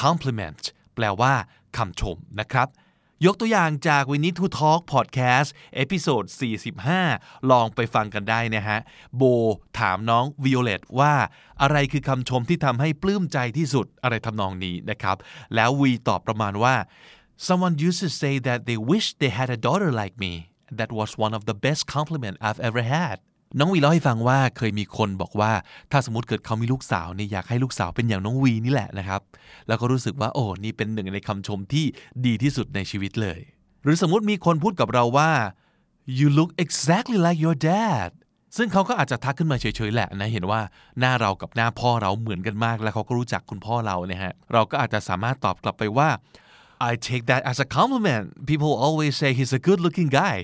[0.00, 0.62] compliment
[0.94, 1.34] แปลว่า
[1.76, 2.68] คำชมนะครับ
[3.26, 6.24] ยกตัวอย่างจาก We Need to Talk พอดแคสต์ episode
[6.86, 8.78] 45 ลองไปฟังกันได้นะฮะ
[9.16, 9.22] โบ
[9.78, 11.14] ถามน้องวิโอเลตว่า
[11.62, 15.16] อะไรคือคำชมที่ทำให้ปลื้มใจที่สุดอะไรทำนองนี้นะครับ
[15.54, 16.74] แล้ววีตอบประมาณว่า
[17.46, 20.32] someone used to say that they wish they had a daughter like me
[20.78, 23.16] that was one of the best compliment I've ever had
[23.58, 25.52] น้องวีเล่าให้ฟังว่าเคยมีคนบอกว่า
[25.92, 29.20] ถ้าสมมติเกิดเขามีลูกสาวเนี่ยอยากให้ลูกสาวเป็นอย่างน้องวีนี่แหละนะครับ
[29.68, 31.84] แล้วก็รู้สึกว่าโอ้นี่เป็นหนึ่งในคำชมที่
[32.26, 33.38] ดีที่สุดในชีวิตเลย
[33.82, 35.30] หรือสมมติมีคนพูดกับเราว่า
[36.18, 38.10] you look exactly like your dad
[38.56, 40.60] ซึ่งเขาก็อาจจะทักขึ้นมาเฉยๆแหละนะเห็นว่า
[41.00, 46.08] หน้าเรากับหน้าพ่อเราเหมือนกันมาก แล้วเขาก็รู้จักคุณพ่อเราเนี่ยฮะเราก็อาจจะสามารถตอบกลับไปว่า
[46.90, 50.36] I take that as a compliment people always say he's a good looking guy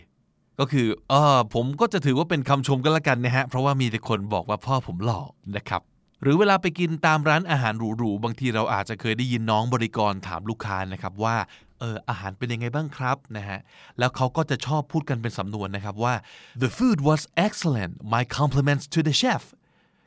[0.61, 5.20] ก็คือเออผมก็จะถือว่าเป็นคำชมกันละกันนะฮะ เพราะว่ามีแต่คนบอกว่าพ่อผมหล่อ
[5.57, 5.82] นะครับ
[6.23, 11.37] หรือเวลาไปกินตามร้านอาหารหรูๆบางทีเราอาจจะเคยได้ยินน้องบริกรถามลูกค้านะครับว่า
[11.81, 13.59] เอออาหารเป็นยังไงบ้างครับนะฮะ
[13.99, 16.15] แล้วเขาก็จะชอบพูดกันเป็นสำนวนนะครับว่า
[16.62, 19.43] the food was excellent my compliments to the chef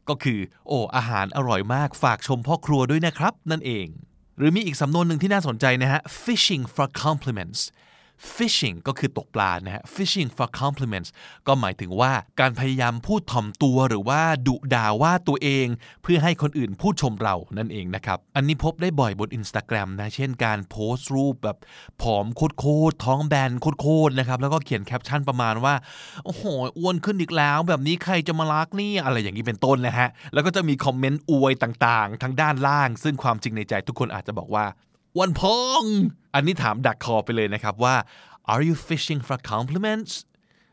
[0.09, 3.87] ก็คือ โอ้อาหารอร่อยมากฝากชมพ่อครัวด้วยนะครับ นั่นเอง
[4.37, 7.61] หรือมีอีกสำนวนหนึ่งที่น่าสนใจนะฮะ fishing for compliments
[8.35, 11.09] fishing ก็คือตกปลานะฮะ fishing for compliments
[11.47, 15.67] ก็หมายถึงว่าการพยายามพูดถ่อมตัวหรือว่าดุด่าว่าตัวเอง
[16.03, 21.57] เพื่อให้คนอื่นพูดชมเรานั่นเองนะครับ อันนี้พบได้บ่อยบน Instagram นะ เช่นการโพสต์รูปแบบ
[22.01, 25.73] ผอมโคตรท้องแบนโคตรนะครับ แล้วก็เขียนแคปชั่นประมาณว่า
[26.25, 26.43] โอ้โห
[26.77, 34.65] อ้วนขึ้นอีกแล้ว แบบนี้ใครจะมารักนี่อะไรอย่างนี้เป็นต้นนะฮะ แล้วก็จะมีคอมเมนต์อวยต่างๆ ทางด้านล่าง ซึ่งความจริงในใจทุกคนอาจจะบอกว่า
[35.19, 35.83] วันพอง
[36.33, 37.95] อันนี้ถามดักคอไปเลยนะครับว่า
[38.51, 40.13] are you fishing for compliments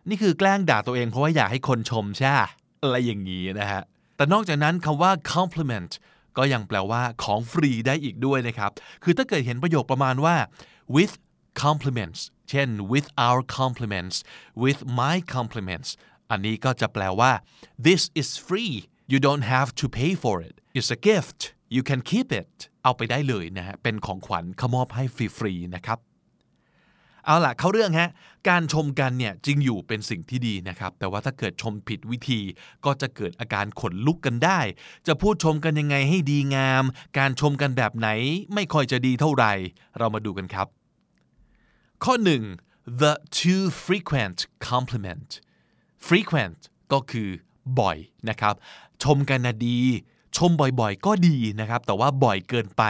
[0.08, 2.32] นี่คือแกล้งด่าตัวเองเพราะว่าอยากให้คนชมใช่
[2.82, 3.82] อะไรอย่างนี้นะฮะ
[4.16, 5.92] แต่นอกจากนั้นคำว่า compliment
[6.36, 8.70] ก็ยังแปลว่าของฟรีได้อีกด้วยนะครับ
[9.02, 10.36] คือถ้าเกิดเห็นประโยคประมาณว่า
[10.96, 11.14] with
[11.64, 14.16] compliments เช่น with our compliments
[14.62, 15.90] with my compliments
[16.30, 17.32] อันนี้ก็จะแปลว่า
[17.86, 18.74] this is free
[19.10, 21.40] you don't have to pay for it it's a gift
[21.76, 22.54] you can keep it
[22.84, 25.98] เอาไปได้เลยนะฮะเป็นของขวัญขมอบให้ฟรีๆนะครับ
[27.26, 28.10] เอาล่ะเข้าเรื่องฮะ
[28.48, 32.40] การชมกันเนี่ยจริงอยู่เป็นสิ่งที่ดีนะครับ แต่ว่าถ้าเกิดชมผิดวิธี
[32.84, 34.60] ก็จะเกิดอาการขนลุกกันได้
[35.06, 36.84] จะพูดชมกันยังไงให้ดีงาม
[37.18, 38.08] การชมกันแบบไหน
[38.54, 39.52] ไม่ค่อยจะดีเท่าไหร่
[39.98, 40.66] เรามาดูกันครับ
[42.04, 42.14] ข้อ
[42.56, 44.38] 1 the too frequent
[44.68, 45.30] compliment
[46.08, 46.60] frequent
[46.92, 47.28] ก็คือ
[47.80, 48.54] บ่อยนะครับ
[49.04, 49.80] ชมกันนะดี
[50.36, 52.82] ชมบ่อยๆ ก็ดีนะครับ แต่ว่าบ่อยเกินไป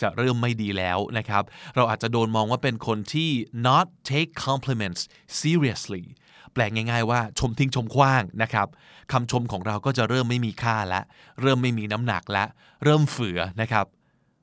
[0.00, 1.42] จะเริ่มไม่ดีแล้วนะครับ
[1.74, 3.30] เราอาจจะโดนมองว่าเป็นคนที่
[3.66, 5.02] not take compliments
[5.40, 6.04] seriously
[6.52, 8.66] แปลง่ายๆว่าชมทิ้งชมขว้างนะครับ
[9.12, 11.00] คำชมของเราก็จะเริ่มไม่มีค่าละ
[11.42, 12.44] เริ่มไม่มีน้ำหนักละ
[12.84, 13.86] เริ่มเฝือนะครับ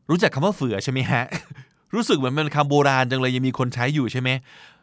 [0.09, 1.23] รู้จักคำว่าเฝือใช่ไหมฮะ
[1.93, 4.29] รู้สึกเหมือนเป็นคำโบราณจังเลยยังมีคนใช้อยู่ใช่ไหม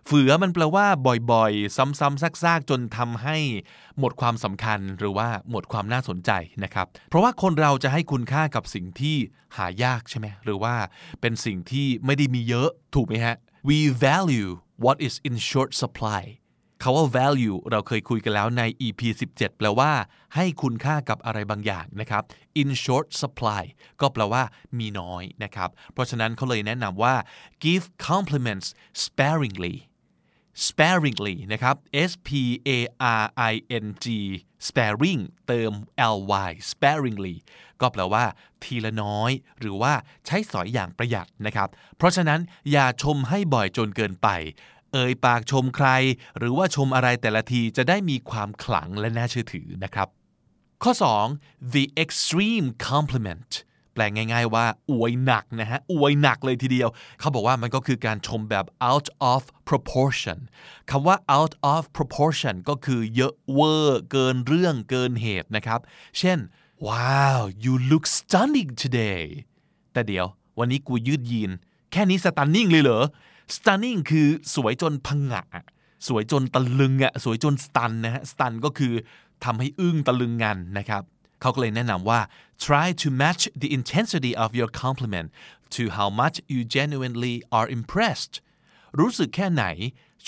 [0.07, 0.87] เฝือมันแปลว่า
[1.33, 3.37] บ่อยๆ ซ้ำๆซากๆ จนทำให้
[3.99, 6.31] หมดความสำคัญหรือว่าหมดความน่าสนใจ
[6.65, 9.17] นะครับ เพราะว่าคนเราจะให้คุณค่ากับสิ่งที่
[9.57, 10.75] หายากใช่ไหมหรือว่า
[11.21, 13.37] เป็นสิ่งที่ไม่ได้มีเยอะถูกไหมฮะ
[13.69, 14.51] we value
[14.85, 16.23] what is in short supply
[16.83, 19.01] คาว่า value เราเคยคุยกันแล้วใน EP
[19.35, 19.93] 17 แปลว่า
[20.35, 22.23] ให้คุณค่ากับอะไรบางอย่างนะครับ
[22.63, 23.63] in short supply
[24.01, 24.43] ก็แปลว่า
[24.79, 27.15] มีน้อยนะครับ เพราะฉะนั้นเขาเลยแนะนำว่า
[27.65, 28.69] give compliments
[29.05, 29.77] sparingly
[30.69, 31.77] sparingly นะครับ
[32.11, 32.31] S P
[32.69, 32.71] A
[33.21, 33.55] R I
[33.85, 34.07] N G
[34.69, 35.73] sparing เติม
[36.15, 36.17] L
[36.49, 37.37] Y sparingly
[37.81, 38.25] ก็แปลว่า
[38.63, 39.93] ทีละน้อย หรือว่า
[40.27, 42.41] ใช้สอยอย่างประหยัดนะครับ เพราะฉะนั้น
[42.73, 44.29] อย่าชมให้บ่อยจนเกินไป
[44.93, 45.89] เอ่ยปากชมใคร
[46.39, 50.09] หรือว่าชมอะไรแต่ละทีจะได้มีความขลังและน่าเชื่อถือนะครับ
[50.83, 50.93] ข้อ
[51.33, 53.53] 2 the extreme compliment
[53.93, 56.89] แปลงง่าย ๆ ว่าอวยหนักนะฮะอวยหนักเลยทีเดียว
[57.21, 60.39] เขาบอกว่ามันก็คือการชมแบบ out of proportion
[60.91, 65.81] คำว่า out of proportion ก็คือเยอะเวอร์เกินเรื่องเกินเหตุนะครับ
[66.19, 66.39] เช่น
[66.89, 69.23] wow you look stunning today
[69.93, 70.27] แต่เดี๋ยว
[70.59, 71.51] วันนี้กูยืดยีน
[71.93, 73.05] แค่นี้ stunning เลยเหรอ
[73.57, 75.45] stunning คือสวยจนพังงะ
[76.09, 78.93] สวยจนตะลึงอะสวยจนสตันนะฮะสตันก็คือ
[79.45, 81.03] ทำให้อึ้งตะลึงงันนะครับ
[81.41, 82.21] เขาก็เลยแนะนำว่า
[82.67, 85.29] try to match the intensity of your compliment
[85.77, 88.35] to how much you genuinely are impressed
[88.99, 89.65] รู้สึกแค่ไหน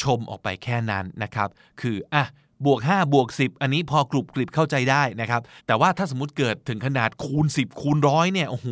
[0.03, 1.49] ชมออกไปแค่นั้นนะครับ
[1.81, 2.25] คืออะ
[2.67, 8.69] บวก 5 บวก 10 อันนี้พอกรุบกริบเข้าใจได้นะครับ แต่ว่าถ้าสมมติเกิดถึงขนาดคูณ 10 คูณร้อยเนี่ย โอ้โห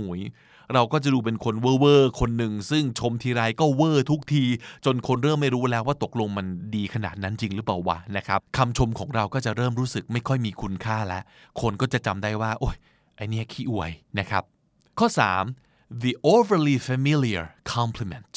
[0.75, 4.45] เราก็จะดูเป็นคนเวอร์คนหนึ่งซึ่งชมทีไรก็เวอร์ทุกที
[4.85, 11.23] จนคนเริ่มไม่รู้แล้วว่าตกลงมันดีขนาดนั้นจริงหรือเปล่าวะนะครับคำชมของเราก็จะเริ่มรู้สึกไม่ค่อยมีคุณค่าแล้ว
[11.61, 12.77] คนก็จะจำได้ว่า โอ้ย
[13.17, 14.43] ไอเนี้ยขี้อวยนะครับ
[14.99, 15.09] ข้อ
[15.55, 17.45] 3 the overly familiar
[17.75, 18.35] compliment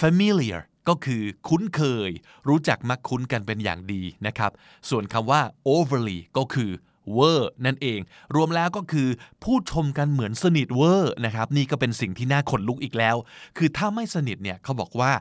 [0.00, 2.10] familiar ก็คือคุ้นเคย
[2.48, 4.50] รู้จักมักคุ้นกันเป็นอย่างดีนะครับ
[4.90, 5.40] ส่วนคำว่า
[5.74, 6.70] overly ก็คือ
[7.12, 8.00] เวอร์นั่นเอง
[8.34, 9.08] รวมแล้วก็คือ
[9.44, 13.16] พูดชมกันเหมือนสนิทเวอร์นะครับนี่ก็เป็นสิ่งที่น่าขนลุกอีกแล้ว
[13.56, 15.12] คือถ้าไม่สนิทเนี่ยเขาบอกว่า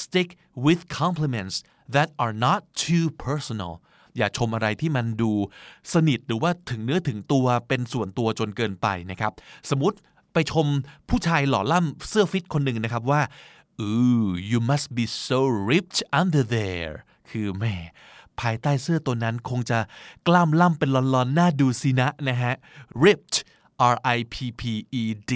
[0.00, 0.28] stick
[0.64, 1.56] with compliments
[1.94, 3.72] that are not too personal
[4.16, 5.32] อย่าชมอะไรที่มันดู
[5.92, 9.32] สนิทหรือว่าถึงเนื้อถึงตัวเป็นส่วนตัวจนเกินไปนะครับ
[9.70, 9.96] สมมติ
[10.32, 10.66] ไปชม
[11.08, 13.20] ผู้ชายหล่อล่ำเสื้อฟิตคนหนึ่งนะครับว่า
[13.86, 15.38] ooh you must be so
[15.70, 16.94] ripped under there
[17.30, 17.74] คือแม่
[18.40, 19.78] ภายใต้เสื้อตัวนั้นคงจะ
[20.26, 22.54] กล้ามล่ำเป็นลอนๆน่าดูสินะนะฮะ
[23.04, 23.36] ripped
[23.92, 24.62] R I P P
[25.00, 25.32] E D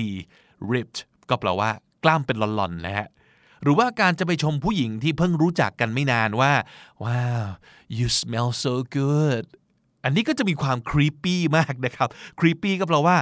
[0.73, 0.99] ripped
[1.29, 1.71] ก็แปลว่า
[2.05, 3.07] กล้ามเป็นลอนๆนะฮะ
[3.63, 6.53] หรือว่าการจะไปชมผู้หญิงที่เพิ่งรู้จักกันไม่นานว่า
[7.05, 7.47] ว้าว
[7.97, 9.45] you smell so good
[10.05, 12.09] อันนี้ก็จะมีความครีปปี้มากนะครับ
[12.41, 13.17] ครีปปี้ก็แปลว่า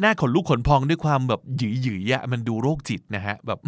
[0.00, 3.58] หน้าขนลุกขนพองด้วยความแบบหยืยหยืยๆอะมันดูโรคจิตนะฮะแบบ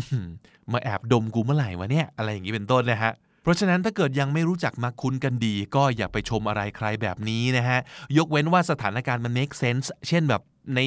[0.72, 3.12] มาแอบดมกูเมื่อไหร่วะเนี่ย อะไรอย่างนี้เป็นต้นนะฮะ
[3.48, 7.80] ราะฉะนั้นถ้าเกิดยังไม่รู้จักมาคุ้นกันดี ก็อย่าไปชมอะไรใครแบบนี้นะฮะ
[8.18, 10.42] ยกเว้นว่าสถานการณ์มัน make sense เช่นแบบ
[10.74, 10.80] ใน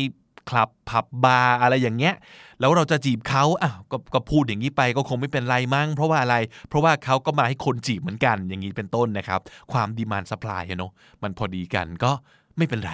[0.49, 2.15] คลับผับบาร์อะไรอย่างเงี้ย
[2.59, 6.35] แล้วเราจะจีบเขาอ้าวกก็พูดอย่างนี้ไปก็คงไม่เป็นไรมั้งเพราะว่าอะไร
[6.69, 9.39] เพราะว่าเขาก็มาให้คนจีบเหมือนกันอย่างนี้เป็นต้นนะครับ
[9.71, 10.91] ความดีมานสป라이เนาะ
[11.23, 12.11] มันพอดีกันก็
[12.57, 12.93] ไม่เป็นไร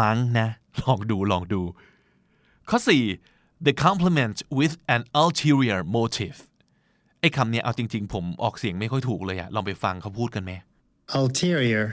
[0.00, 0.48] มั้งนะ
[0.82, 1.62] ลองดูลองดู
[2.70, 2.78] ข้อ
[3.22, 6.38] 4 the compliment with an ulterior motive
[7.20, 10.52] ไอ้คำเนี้ยเอาจริง ๆ ผมออกเสียงไม่ค่อยถูกเลยอะลองไปฟังเขาพูดกันไหม
[11.20, 11.84] ulterior,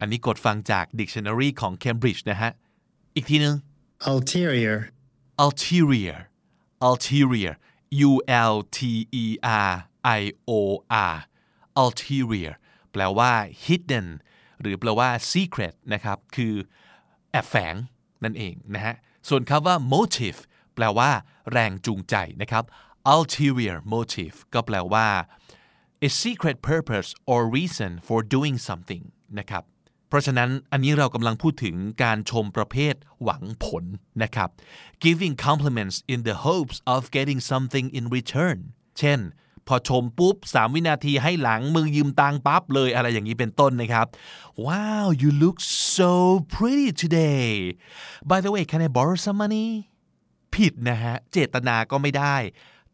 [0.00, 2.50] อันนี้กดฟังจาก dictionary ของ Cambridge นะฮะ
[3.14, 3.54] อีกทีนึง
[4.10, 4.76] ulterior,
[5.44, 6.18] ulterior
[6.88, 7.54] ulterior
[8.10, 8.12] U
[8.52, 8.78] L T
[9.22, 9.24] E
[9.68, 9.72] R
[10.20, 10.60] I O
[11.12, 11.16] R
[11.82, 12.52] ulterior
[12.92, 13.32] แปลว่า
[13.64, 14.06] hidden
[14.60, 16.54] หรือแปลว่า secret นะครับ คือ
[17.30, 17.74] แอบแฝง
[18.24, 18.94] นั่นเองนะฮะ
[19.28, 20.38] ส่วนคำว่า motive
[20.74, 21.10] แปลว่า
[21.52, 22.64] แรงจูงใจนะครับ
[23.14, 25.08] ulterior motive ก็แปลว่า
[26.08, 29.04] a secret purpose or reason for doing something
[29.38, 29.64] นะครับ
[30.08, 33.84] เพราะฉะนั้นอันนี้เรากำลังพูดถึงการชมประเภทหวังผล
[34.22, 34.48] นะครับ
[35.04, 38.58] giving compliments in the hopes of getting something in return
[38.98, 39.20] เช่น
[39.68, 44.06] พอชมปุ๊บ 3 วินาทีให้หลังมึงยืมตังปั๊บเลยอะไรอย่างนี้เป็นต้นนะครับ
[44.66, 45.58] Wow you look
[45.96, 46.12] so
[46.54, 47.50] pretty today
[48.30, 49.68] by the way can I borrow some money
[50.54, 52.36] ผิดนะฮะ เจตนาก็ไม่ได้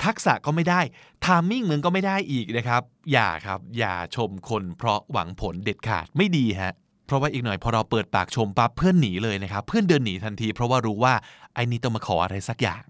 [0.05, 0.81] ทักษะก็ไม่ได้
[1.25, 6.73] ทามมิ่งมึงก็ไม่ได้อีกนะครับ อย่าครับ อย่าชมคนเพราะหวังผลเด็ดขาดไม่ดีฮะ
[7.07, 11.15] เพราะว่าอีกหน่อยพอเราเปิดปากชมปั๊บเพื่อนหนีเลยนะครับ เพื่อนเดินหนีทันที เพราะว่ารู้ว่า
[11.55, 12.83] ไอ้นี่ต้องมาขออะไรสักอย่าง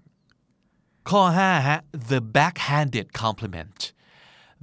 [1.09, 1.79] ข้อ5ฮะ
[2.11, 3.79] the backhanded compliment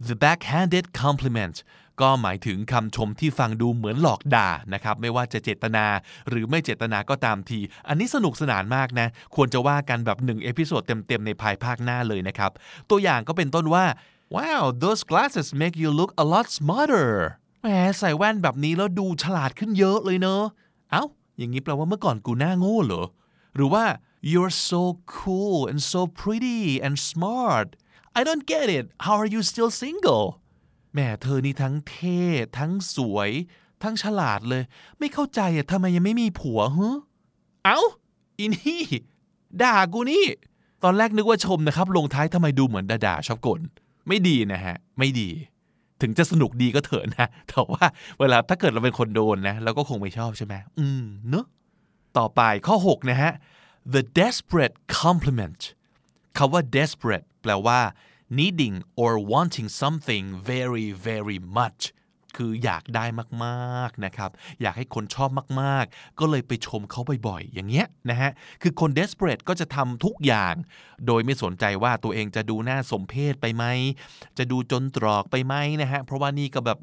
[0.08, 1.56] the backhanded compliment
[2.00, 5.86] ก็หมายถึงคำชมที่ฟังดูเหมือนหลอกด่านะครับ ไม่ว่าจะเจตนา
[6.28, 7.58] หรือไม่เจตนาก็ตามที
[7.88, 12.50] อันนี้สนุกสนานมากนะ ควรจะว่ากันแบบหนึ่ง episode เต็มๆ ในภายภาคหน้าเลยนะครับ
[12.90, 13.84] ตัวอย่างก็เป็นต้นว่า
[14.36, 17.10] wow those glasses make you look a lot smarter
[17.62, 17.68] แหม
[17.98, 20.42] ใส่แว่นแบบนี้แล้วดูฉลาดขึ้นเยอะเลยเนอะ
[20.90, 21.04] เอ้า
[21.38, 23.06] อย่างนี้แปลว่าเมื่อก่อนกูหน้าโง่เหรอ
[23.54, 23.84] หรือว่า
[24.30, 24.82] you're so
[25.18, 27.68] cool and so pretty and smart
[28.18, 30.26] I don't get it how are you still single
[30.96, 32.20] แม่เธอนี่ทั้งเท่
[32.58, 33.30] ทั้งสวย
[33.82, 34.62] ทั้งฉลาดเลย
[34.98, 36.98] ไม่เข้าใจอะทำไมยังไม่มีผัวฮะ
[37.64, 37.80] เอ้า
[38.38, 38.82] อีนี่
[39.62, 40.26] ด่ากูนี่
[40.84, 43.60] ตอนแรกนึกว่าชมนะครับ ลงท้ายทำไมดูเหมือนด่าๆชอบกล
[44.08, 45.28] ไม่ดีนะฮะ ไม่ดี
[46.00, 47.84] ถึงจะสนุกดีก็เถอะนะ แต่ว่า
[48.20, 51.46] เวลาถ้าเกิดเราเป็นคนโดนนะเราก็คงไม่ชอบใช่ไหมอืมเนอะ
[52.18, 53.32] ต่อไปข้อ 6 นะฮะ
[53.94, 55.60] the desperate compliment
[56.38, 57.78] คำว่า desperate แปลว่า
[58.38, 61.82] needing or wanting something very very much
[62.36, 63.04] คืออยากได้
[63.44, 64.30] มากๆนะครับ
[64.62, 65.30] อยากให้คนชอบ
[65.60, 68.30] มากๆ ก็เลยไปชมเขาบ่อยๆ อย่างเงี้ยนะฮะ
[68.62, 70.54] คือคน desperate ก็จะทำทุกอย่าง
[71.06, 73.64] โดยไม่สนใจว่าตัวเองจะดูน่าสมเพชไปไหม
[74.38, 76.78] จะดูจนตรอกไปไหมนะฮะ เพราะว่านี่ก็แบบ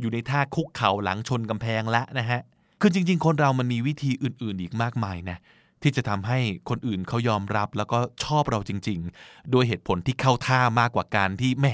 [0.00, 2.40] อยู่ในท่าคุกเข่าหลังชนกำแพงละนะฮะ
[2.80, 5.38] คือจริง ๆ คนเรามันมีวิธีอื่นๆ อีกมากมายนะ
[5.82, 6.38] ที่จะทำให้
[6.68, 11.66] คนอื่นเขายอมรับแล้วก็ชอบเราจริงๆโดยเหตุผลที่เข้าท่ามากกว่าการที่แหม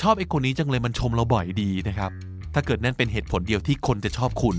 [0.00, 2.10] ชอบไอ้คนนี้จังเลยมันชมเราบ่อยดีนะครับ
[2.54, 4.56] ถ้าเกิดนั่นเป็นเหตุผลเดียวที่คนจะชอบคุณ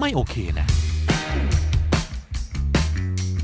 [0.00, 0.66] ไม่โอเคนะ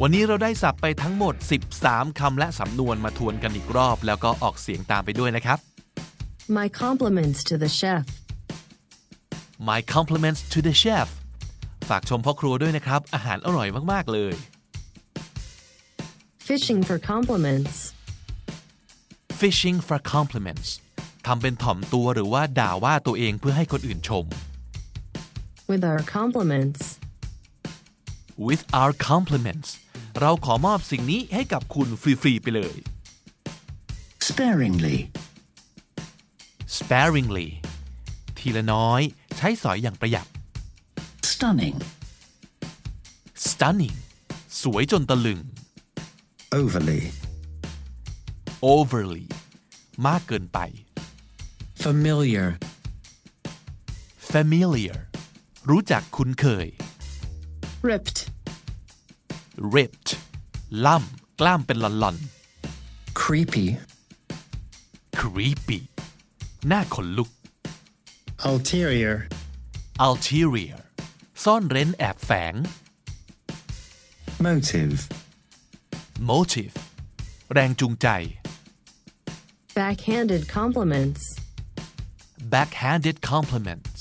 [0.03, 1.35] วันนี้เราได้สับไปทั้งหมด
[1.77, 5.59] 13 คำและสำนวนมาทวนกันอีกรอบ แล้วก็ออกเสียงตามไปด้วยนะครับ
[6.59, 8.05] My compliments to the chef.
[9.71, 11.09] My compliments to the chef
[11.89, 14.35] ฝากชมพ่อครัวด้วยนะครับ อาหารอร่อยมาก ๆ เลย
[16.51, 17.75] Fishing for compliments.
[19.43, 20.69] fishing for compliments
[21.27, 24.25] ทำเป็นถ่อมตัวหรือว่าด่าว่าตัวเองเพื่อให้คนอื่นชม
[25.71, 26.83] With our compliments.
[28.49, 29.69] with our compliments
[30.21, 32.77] เราขอมอบสิ่งนี้ให้กับคุณฟรี ๆ ไปเลย
[34.29, 34.99] sparingly,
[36.79, 37.49] sparingly
[38.39, 39.01] ทีละน้อย
[39.37, 40.27] ใช้สอยอย่างประหยัด
[41.31, 41.79] stunning,
[43.49, 43.97] stunning
[44.63, 45.41] สวยจนตะลึง
[46.61, 47.03] overly,
[48.73, 49.27] overly
[50.07, 50.59] มากเกินไป
[51.85, 52.47] familiar,
[54.33, 54.97] familiar
[55.71, 56.67] รู้จักคุ้นเคย
[57.91, 58.19] Ripped.
[59.75, 60.11] ripped
[60.87, 62.17] ล่ำกล้ามเป็นหล่อน
[63.21, 63.67] creepy,
[64.41, 65.81] ๆ creepy
[66.67, 67.31] หน้าขนลุก
[68.51, 69.17] ulterior,
[70.07, 70.79] ulterior
[71.45, 72.55] ซ่อนเร้นแอบแฝง
[74.47, 75.01] motive,
[76.31, 76.75] motive
[77.53, 78.09] แรงจูงใจ
[79.79, 81.23] Backhanded compliments.
[82.55, 83.99] backhanded compliments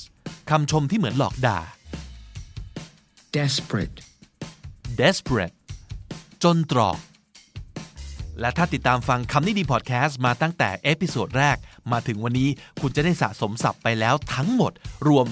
[0.49, 1.59] คำชมที่เหมือนหลอกด่า
[3.37, 3.97] desperate,
[5.01, 5.55] desperate
[6.43, 6.99] จนตรอก
[8.39, 11.57] และถ้าติดตามฟังคำนี้ดีพอดแคสต์มาตั้งแต่ episode แรก
[11.91, 12.49] มาถึงวันนี้
[12.81, 14.71] คุณจะได้สะสมศัพท์ไปแล้วทั้งหมด
[15.07, 15.25] รวม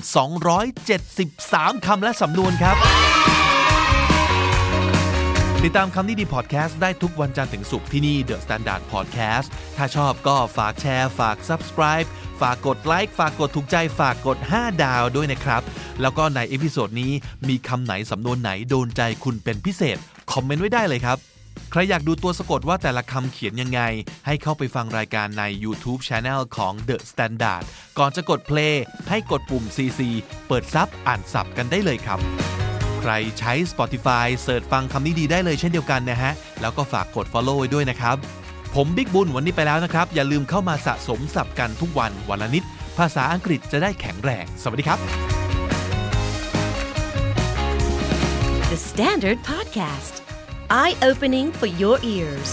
[0.90, 2.78] 273 คำและสำนวนครับ
[5.66, 12.08] ติดตามคำนี้ดีพอดแคสต์ได้ทุกวันจันทร์ถึงศุกร์ที่นี่ The Standard Podcast ถ้าชอบก็ฝากแชร์ ฝาก subscribe
[12.42, 15.62] ฝากกดไลค์ฝากกดถูกใจฝากกด 5 ดาวด้วยนะครับ
[16.02, 17.12] แล้วก็ใน episode นี้
[17.50, 19.98] มีคำไหนสำนวนไหนโดนใจคุณเป็นพิเศษ
[20.32, 21.18] คอมเมนต์ไว้ได้เลยครับ
[21.72, 23.82] ใครอยากดูตัวสะกดว่าแต่ละคำเขียนยังไง
[24.26, 27.64] ให้เข้าไปฟังรายการใน YouTube Channel ของ The Standard
[27.98, 28.76] ก่อนจะกด play
[29.10, 30.02] ให้กดปุ่ม CC
[30.48, 32.22] เปิดซับอ่านสับกันได้เลยครับ
[33.04, 36.32] ใครใช้ Spotify เสิร์ชฟังคำนี้ดีได้เลยเช่นเดียวกันนะฮะ
[36.62, 38.18] แล้วก็ฝากกด follow ไว้ด้วยนะครับ
[38.76, 42.64] ผมบิ๊กบุญวันนี้ไปแล้วนะครับ อย่าลืมเข้ามาสะสมศัพท์กันทุกวันวันละนิด
[42.98, 45.00] ภาษาอังกฤษจะได้แข็งแรง สวัสดีครับ
[48.72, 50.14] The Standard Podcast.
[50.82, 52.52] Eye opening for your ears.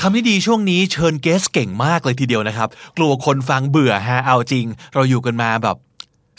[0.00, 5.76] คำนี้ดีช่วงนี้เชิญ guest เก่งมากเลยทีเดียวนะครับ กลัวคนฟังเบื่อฮะเอาจริง เราอยู่กันมาแบบ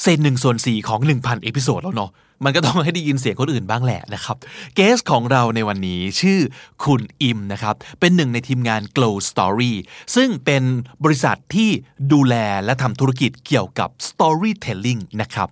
[0.01, 2.11] เศษหนึ่งส่วนสี่ของ 1,000 episode แล้วเนาะ
[2.45, 4.37] มันก็ต้องให้ได้ยินเสียงคนอื่นบ้างแหละนะครับ
[4.75, 6.39] เกสของเราในวันนี้ชื่อ
[6.83, 9.73] คุณอิมนะครับ เป็นหนึ่งในทีมงาน Glow Story
[10.15, 10.63] ซึ่งเป็น
[11.03, 11.69] บริษัทที่
[12.13, 15.49] ดูแลและทำธุรกิจเกี่ยวกับ storytelling นะครับ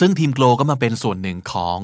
[0.00, 1.78] ซึ่งทีมโกลก็มาเป็นส่วนหนึ่งของ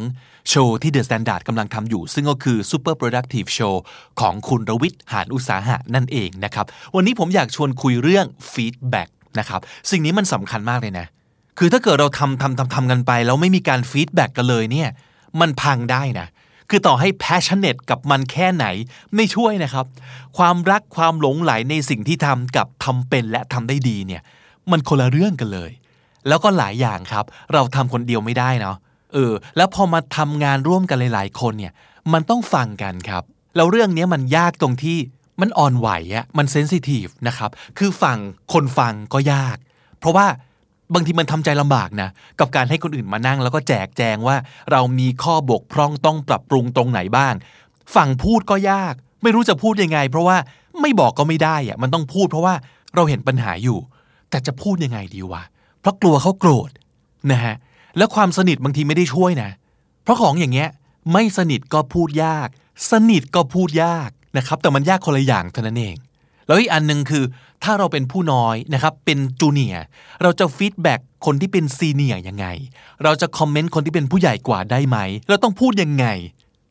[0.48, 3.74] โชว์ที่ The Standard กำลังทำอยู่ ซึ่งก็คือ Super Productive Show
[4.20, 9.08] ของคุณรวิทย์หานอุตสาหะนั่นเองนะครับ วันนี้ผมอยากชวนคุยเรื่อง feedback
[9.38, 9.60] นะครับ
[9.90, 11.06] สิ่งนี้มันสำคัญมากเลยนะ
[11.62, 14.88] คือถ้าเกิดเราทำทำทำทำกันไป แล้วไม่มีการ feedback กันเลยเนี่ย
[15.40, 16.26] มันพังได้นะ
[16.70, 18.66] คือต่อให้ passionate กับมันแค่ไหน
[19.14, 19.86] ไม่ช่วยนะครับ
[20.38, 24.22] ความรักความหลงไหลในสิ่งที่ทำกับทำเป็นและทำได้ดีเนี่ย
[24.70, 25.70] มันคนละเรื่องกันเลย
[26.28, 28.76] แล้วก็หลายอย่างครับ เราทำคนเดียวไม่ได้เนาะ
[29.12, 31.72] เออ แล้วพอมาทำงานร่วมกันหลาย ๆ คนเนี่ย
[32.12, 33.22] มันต้องฟังกันครับ
[33.56, 34.98] แล้วเรื่องนี้มันยากตรงที่
[35.40, 38.18] มันอ่อนไหวอะมันเซนซิทีฟนะครับ คือฟัง
[38.52, 39.56] คนฟังก็ยาก
[40.00, 40.26] เพราะว่า
[40.94, 42.08] บางทีมันทำใจลำบากนะ
[42.40, 44.36] กับการให้คนอื่นมานั่ง แล้วก็แจกแจงว่า
[44.72, 47.34] เรามีข้อบกพร่องต้องปรับปรุงตรงไหนบ้าง
[47.94, 50.36] ฝั่งพูดก็ยาก ไม่รู้จะพูดยังไง เพราะว่า
[50.80, 52.54] ไม่บอกก็ไม่ได้อะมันต้องพูดเพราะว่า
[52.94, 53.78] เราเห็นปัญหาอยู่
[54.30, 55.42] แต่จะพูดยังไงดีวะ
[55.80, 56.70] เพราะกลัวเขาโกรธ
[57.32, 57.54] นะฮะ
[57.98, 59.50] แล้วความสนิทบางทีไม่ได้ช่วยนะ
[60.02, 60.68] เพราะของอย่างเงี้ย
[61.12, 62.48] ไม่สนิทก็พูดยาก
[62.90, 65.96] สนิทก็พูดยากนะครับแต่มันยากคนละอย่างเท่านั้นเอง
[66.46, 67.24] แล้วอีกอันหนึ่งคือ
[67.64, 69.76] ถ้าเราเป็นผู้น้อยนะครับเป็นจูเนีย
[70.22, 72.46] เราจะ feedback คนที่เป็น senior ยังไง
[73.04, 76.06] เราจะคอมเมนต์คนที่เป็นผู้ใหญ่กว่าได้ไหม เราต้องพูดยังไง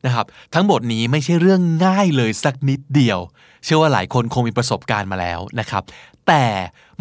[0.06, 3.20] นะครับทั้งหมดนี้ไม่ใช่เรื่องง่ายเลยสักนิดเดียว
[3.64, 5.84] เชื่อว่าหลายคนคงมีประสบการณ์มาแล้วนะครับ
[6.28, 6.44] แต่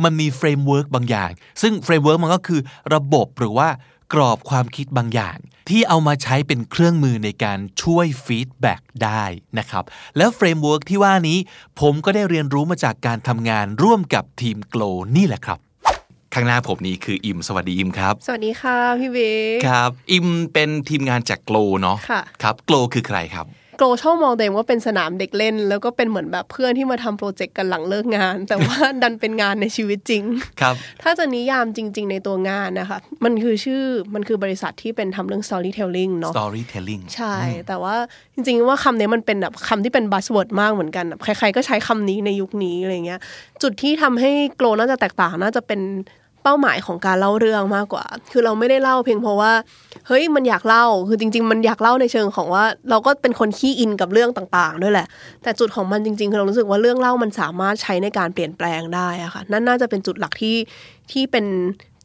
[0.02, 1.30] มันมี framework บางอย่าง
[1.62, 2.60] ซึ่ง framework มันก็คือ
[2.94, 3.68] ระบบหรือว่า
[4.12, 5.38] กรอบความคิดบางอย่าง
[5.68, 9.24] ที่เอามาใช้เป็นเครื่องมือในการช่วย feedback ได้
[9.58, 9.84] นะครับ
[10.16, 11.38] แล้ว framework ที่ว่านี้
[11.80, 14.82] ผมก็ได้เรียนรู้มาจากการทำงานร่วมกับทีม Glow
[15.16, 15.58] นี่แหละครับ
[16.34, 23.46] ข้างหน้าผมนี้คืออิมสวัสดีอิมครับ สวัสดีค่ะพี่บิ๊กครับ อิมเป็นทีมงานจาก Glow เนาะค่ะครับ Glow คือใครครับ
[23.78, 30.24] Glow ชอบมองตัวเองว่าเป็นสนามเด็กเล่น แล้วก็เป็นเหมือนแบบเพื่อนที่มาทำโปรเจกต์กันหลังเลิกงาน แต่ว่าดันเป็นงานในชีวิตจริง
[30.60, 33.82] ครับถ้าจะนิยามจริง ๆ ในตัวงานนะคะมันคือชื่อ
[34.14, 37.34] มันคือบริษัทที่เป็นทำเรื่อง storytelling เนาะ storytelling ใช่
[37.68, 37.94] แต่ว่า
[38.34, 43.20] จริง ๆ ว่าคำนี้มันเป็นแบบคำที่เป็น buzzword มากเหมือนกันแบบใครๆก็ใช้คำนี้ในยุคนี้อะไรเงี้ย
[43.62, 45.80] จุดที่ทำให้ Glow น่าจะแตกต่างน่าจะเป็น
[46.27, 49.52] เป้าหมายของการเล่าเรื่องมากกว่า คือเราไม่ได้เล่าเพียงเพราะว่า
[50.08, 55.06] เฮ้ยมันอยากเล่า คือจริง ๆ มันอยากเล่าในเชิงของว่า เราก็เป็นคนขี้อินกับเรื่องต่าง ๆ ด้วยแหละ
[55.42, 60.56] แต่จุดของมันจริงๆคือเรารู้สึกว่าเรื่องเล่ามันสามารถใช้ในการเปลี่ยนแปลงได้อะค่ะ นั่นน่าจะเป็นจุดหลักที่
[61.12, 61.46] ที่เป็น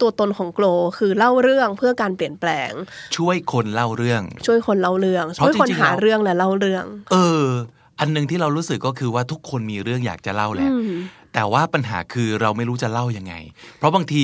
[0.01, 0.65] ตัวตนของโกล
[0.97, 2.71] คือเล่าเรื่องเพื่อการเปลี่ยนแปลง
[3.17, 7.47] ช่วยคนเล่าเรื่อง ช่วยคนเล่าเรื่องเพราะช่วยคนจริงๆหาแล้วเรื่องและเล่าเรื่อง เออ
[7.99, 10.91] อันหนึงที่เรารู้สึกก็คือว่าทุกคนมีเรื่องอยากจะเล่าแหละอืม
[11.33, 13.33] แต่ว่าปัญหาคือเราไม่รู้จะเล่ายังไง
[13.77, 14.23] เพราะบางที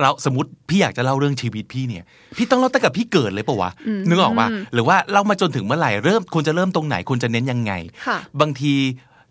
[0.00, 2.04] เราสมมติพี่อยากจะเล่าเรื่องชีวิตพี่เนี่ย
[2.36, 3.70] พี่ต้องเล่าตั้งแต่พี่เกิดเลยปะวะ
[4.08, 7.72] นึกออกปะหรือว่าเล่ามาจนถึงเมื่อไหร่เริ่มควรจะเริ่มตรงไหนควรจะเน้นยังไง
[8.06, 8.74] ค่ะบางที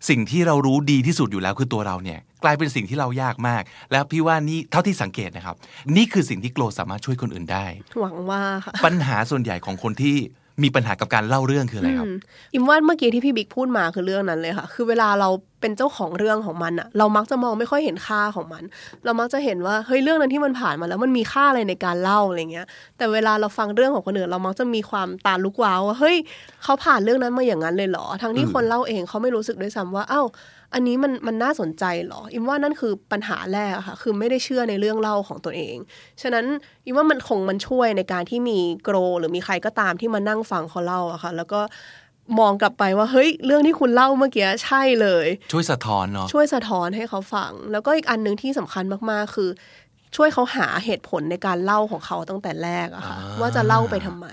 [0.08, 5.56] สิ่งที่เรารู้ดีที่สุดอยู่แล้วคือตัวเราเนี่ย กลายเป็นสิ่งที่เรายากมาก แล้วพี่ว่านี่เท่าที่สังเกตนะครับ
[5.96, 7.66] นี่คือสิ่งที่โกลสามารถช่วยคนอื่นได้
[8.00, 10.16] หวังว่าค่ะปัญหาส่วนใหญ่ของคนที่
[10.62, 12.10] มีปัญหากับการเล่าเรื่องคืออะไรครับ
[12.52, 15.28] อิมว่าเมื่อกี้ที่พี่บิ๊กพูดมาคือเรื่องนั้นเลยค่ะ คือเวลาเรา
[15.60, 18.62] เป็นเจ้าของเรื่องของมันอะเรามักจะมองไม่ค่อยเห็นค่าของมัน
[19.04, 22.66] เรามักจะเห็นว่าเฮ้ยเรื่องนั้นที่มันผ่านมาแล้วมันมีค่าอะไรในการเล่าอะไรเงี้ย
[22.96, 26.16] แต่เวลาเราฟังเรื่องของคนอื่นเรามักจะมีความตาลุกว้าวว่าเฮ้ย
[26.62, 30.22] เขาผ่านเรื่องนั้นมาอย่างนั้นเลยเหรอทั้งที่คนเล่าเองเขาไม่รู้สึกด้วยซ้ำว่าเอ้า
[30.74, 35.76] อันนี้มันมันน่าสนใจเหรอ อิมว่านั่นคือปัญหาแรกอะค่ะ คือไม่ได้เชื่อในเรื่องเล่าของตัวเอง
[36.22, 36.46] ฉะนั้น
[36.84, 41.60] อิมว่ามันคงมันช่วยในการที่มีโกรหรือมีใครก็ตามที่มานั่งฟังเขาเล่าอะค่ะ แล้วก็
[42.38, 49.50] มองกลับไปว่าเฮ้ยเรื่องที่คุณเล่าเมื่อกี้ใช่เลย ช่วยสะท้อนเนาะช่วยสะท้อนให้เขาฟัง แล้วก็อีกอันหนึ่งที่สำคัญมากๆ คือ
[50.16, 54.26] ช่วยเขาหาเหตุผลในการเล่าของเขาตั้งแต่แรกอะค่ะอ่าว่าจะเล่าไปทำไม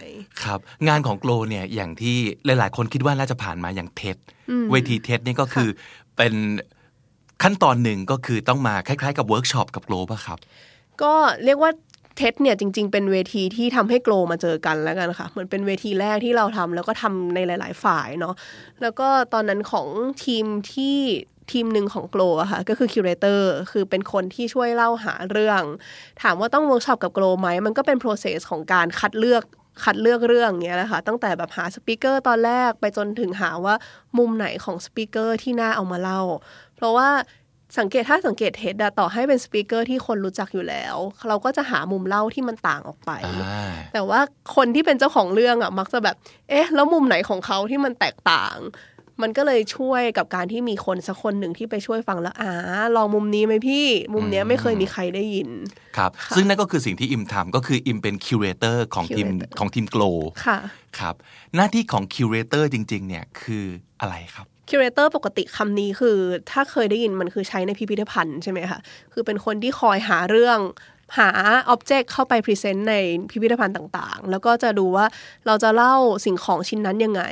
[0.43, 4.17] ครับ งานของโกลเนี่ยอย่างที่หลาย ๆ คนคิดว่าน่าจะผ่านมาอย่าง TED
[4.49, 5.69] อืมเวที TED นี่ก็คือ
[6.17, 6.33] เป็น
[7.43, 10.39] ขั้นตอนหนึ่งก็คือต้องมาคล้ายๆ กับเวิร์กช็อปกับ Glow ป่ะครับ
[11.01, 11.13] ก็
[11.45, 11.71] เรียกว่า
[12.17, 18.35] TED เนี่ยจริง ๆ เป็นเวทีที่ทำให้ Glow มาเจอกันแล้วกันค่ะเหมือนเป็นเวทีแรกที่เราทำแล้วก็ทำในหลาย ๆ ฝ่ายเนาะ
[18.81, 19.87] แล้วก็ตอนนั้นของ
[20.25, 20.97] ทีมที่
[21.51, 25.61] ทีมหนึ่งของ Glow อะค่ะก็คือ curator คือเป็นคนที่ช่วยเล่าหาเรื่อง
[26.21, 29.43] ถามว่าต้องเวิร์กช็อปกับ Glow ไหมมันก็เป็น process ของการคัดเลือก
[29.83, 33.75] คัดเลือกเรื่องเงี้ยแหละค่ะตั้งแต่แบบหา speaker ตอนแรกไปจนถึงหาว่า
[34.17, 36.21] มุมไหนของ speaker ที่น่าเอามาเล่า
[36.75, 37.09] เพราะว่า
[37.77, 40.95] สังเกตถ้าสังเกต TED อะต่อให้เป็น speaker ที่คนรู้จักอยู่แล้ว
[41.27, 44.19] เราก็จะหามุมเล่าที่มันต่างออกไปอ่าแต่ว่า
[44.55, 46.15] คนที่เป็นเจ้าของเรื่องอะมักจะแบบ
[46.49, 48.55] เอ๊ะ แล้วมุมไหนของเขาที่มันแตกต่าง
[49.21, 52.51] มันก็เลยช่วยกับการที่มีคนสักคนหนึ่งที่ไปช่วยฟังแล้วอ่า
[52.95, 55.49] ลองมุมนี้ไหมพี่ มุมเนี้ยไม่เคยมีใครได้ยิน
[55.97, 60.03] ครับ ซึ่งนั่นก็คือสิ่งที่อิมทำก็คืออิมเป็น curator ของทีม Curator ของทีมโกล
[60.45, 60.57] ค่ะ
[60.99, 61.15] ครับ
[61.55, 63.65] หน้าที่ของ curator จริง ๆ เนี่ยคือ
[64.01, 66.17] อะไรครับ curator ปกติคำนี้คือ
[66.51, 68.79] ถ้าเคยได้ยินมันคือใช้ในพิพิธภัณฑ์ใช่ไหมคะ
[69.13, 70.59] คือเป็นคนที่คอยหาเรื่อง
[71.17, 71.29] หา
[71.69, 72.95] object เข้าไป present ใน
[73.29, 75.05] พิพิธภัณฑ์ต่างๆ แล้วก็จะดูว่า
[75.47, 75.95] เราจะเล่า
[76.25, 77.23] สิ่งของชิ้นนั้นยังไง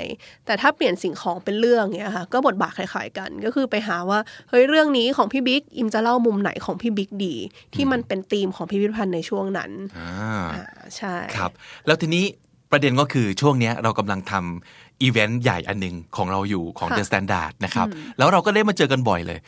[0.46, 4.20] แต่ถ้าเปลี่ยนสิ่งของเป็นเรื่องเนี้ยค่ะก็บทบาทคล้ายๆกัน ก็คือไปหาว่า
[4.50, 7.36] เฮ้ยเรื่องนี้ของพี่บิ๊กอิมจะเล่ามุมไหนของพี่บิ๊กดี
[7.76, 10.66] ที่มันเป็นธีมของพิพิธภัณฑ์ในช่วงนั้นอ่าอ่า
[10.98, 11.52] ใช่ครับ
[11.86, 12.26] แล้วทีนี้
[12.72, 17.88] ประเด็นก็คือช่วงเนี้ยเรากำลังทำอีเวนต์ใหญ่อันหนึ่งของเราอยู่ของค่ะ The Standard นะครับ
[18.18, 19.40] แล้วเราก็ได้มาเจอกันบ่อยเลย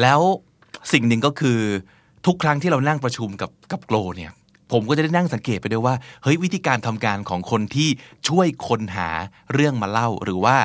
[0.00, 0.20] แล้ว
[0.92, 1.60] สิ่งหนึ่งก็คือ
[2.26, 4.32] ทุกครั้งที่เรานั่งประชุมกับกับโกลเนี่ย
[4.72, 7.88] ผมก็จะได้นั่งสังเกตไปด้วยว่าเฮ้ยวิธีการทำการของคนที่
[8.28, 9.08] ช่วยคนหา
[9.52, 10.56] เรื่องมาเล่า หรือว่า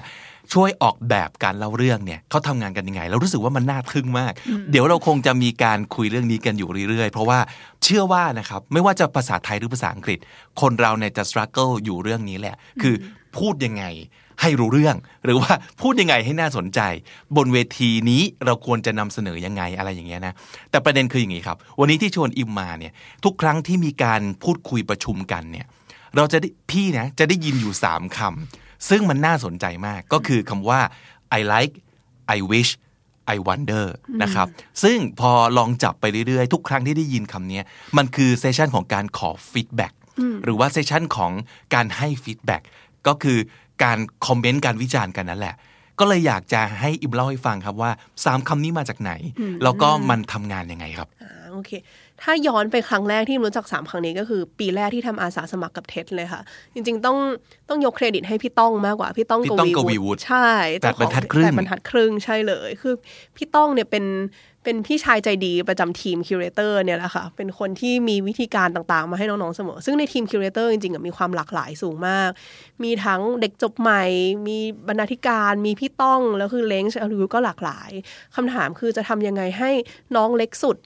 [0.53, 4.33] ช่วยออกแบบการเล่าเรื่องเนี่ยเขาทำงานกันยังไงแล้วรู้สึกว่ามันน่าทึ่งมาก
[4.71, 7.39] เดี๋ยวเราคงจะมีการคุยเรื่องนี้กันอยู่เรื่อยๆ เพราะว่า
[7.83, 10.19] เชื่อว่านะครับไม่ว่าจะภาษาไทยหรือภาษาอังกฤษ
[10.61, 12.95] คนเราเนี่ยจะ struggle อยู่เรื่องนี้แหละ คือ
[13.37, 13.85] พูดยังไง
[14.41, 14.95] ให้รู้เรื่อง
[15.25, 15.51] หรือว่า
[15.81, 16.79] พูดยังไงให้น่าสนใจ
[17.35, 20.33] บนเวทีนี้เราควรจะนำเสนอยังไงอะไรอย่างเงี้ยนะ
[20.71, 22.93] แต่ประเด็นคืออย่างนี้ครับ วันนี้ที่ชวนอิมมาเนี่ย
[23.25, 25.65] ทุกครั้งที่มีการพูดคุยประชุมกันเนี่ย
[26.15, 30.79] เราจะได้พี่นะจะได้ยินอยู่ 3คำซึ่งมันน่าสนใจมากก็คือคำว่า
[31.37, 31.73] I like
[32.35, 32.71] I wish
[33.33, 33.85] I wonder
[34.23, 34.47] นะครับ
[34.83, 37.61] ซึ่งพอลองจับไปเรื่อยๆ ทุกครั้งที่ได้ยินคำนี้
[37.97, 39.93] มันคือ session ของการขอ feedback
[40.43, 41.31] หรือว่า session ของ
[41.73, 42.61] การให้ feedback
[43.07, 43.37] ก็คือ
[43.83, 43.97] การ
[44.27, 45.55] คอมเมนต์การวิจารณ์กันนั่นแหละ
[45.99, 47.91] ก็เลยอยากจะให้อิมเล่าให้ฟังครับว่า
[48.25, 49.11] สามคำนี้มาจากไหน
[49.63, 51.71] แล้วก็มันทำงานยังไงครับอ่าโอเค
[52.21, 56.41] ถ้าย้อนไปครั้งแรกที่รู้จักสามครั้งนี้ก็คือปีแรกที่ทำอาสาสมัครกับ TED เลยค่ะ
[56.73, 57.17] จริง ๆ ต้อง
[57.69, 60.49] ต้องยกเครดิตให้พี่ต้องมากกว่า พี่ต้องพี่ต้องกวีวุฒิใช่
[60.81, 62.93] แปดบรรทัดครึ่งแปดบรรทัดครึ่งใช่เลย คือ
[63.35, 64.05] พี่ต้องเนี่ยเป็น
[64.63, 72.29] เป็นพี่ชายใจดีประจำทีม curator เนี่ยแหละค่ะ เป็นคนที่มีวิธีการต่างๆ มาให้น้อง ๆ เสมอ ซึ่งในทีม curator จริงๆมีความหลากหลายสูงมาก
[72.83, 74.03] มีทั้งเด็กจบใหม่
[74.47, 77.91] มีบรรณาธิการ มีพี่ต้อง แล้วคือ range อายุก็หลากหลาย
[78.35, 79.71] คำถามคือจะทำยังไงให้
[80.15, 80.77] น้องเล็กสุด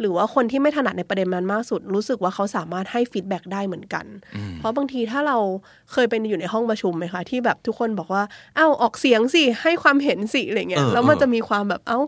[0.00, 4.04] หรือว่าคนที่ไม่ถนัดในประเด็นนั้นมากสุด รู้สึกว่าเขาสามารถให้ feedback ได้เหมือนกัน
[4.58, 5.38] เพราะบางทีถ้าเรา
[5.92, 8.22] เคยเป็นอยู่ในห้องประชุมไหมคะที่แบบทุกคนบอกว่า
[8.56, 11.98] เอ้าออกเสียงสิให้ความเห็นสิอะไรเงี้ยเออแล้วมันเออจะมีความแบบเอ้า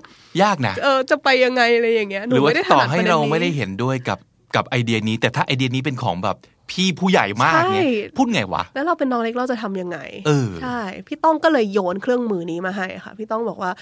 [0.42, 4.18] ยากนะเออจะไปยังไงอะไรอย่างเงี้ยหหนูรือว่าไม่ได้ถต่อนัดให้ประเด็นเรานี้ไม่ได้เห็นด้วยกับ
[4.56, 6.36] กับไอเดียนี้ แต่ถ้าไอเดียนี้เป็นของแบบ
[6.72, 13.72] พี่ผู้ใหญ่มากเนี่ยใช่พูดไงวะ แล้วเราเป็นน้องเล็กเราจะทำยังไงเออใช่ พี่ต้องก็เลยโยนเครื่องมือนี้มาให้ค่ะ พี่ต้องบอกว่า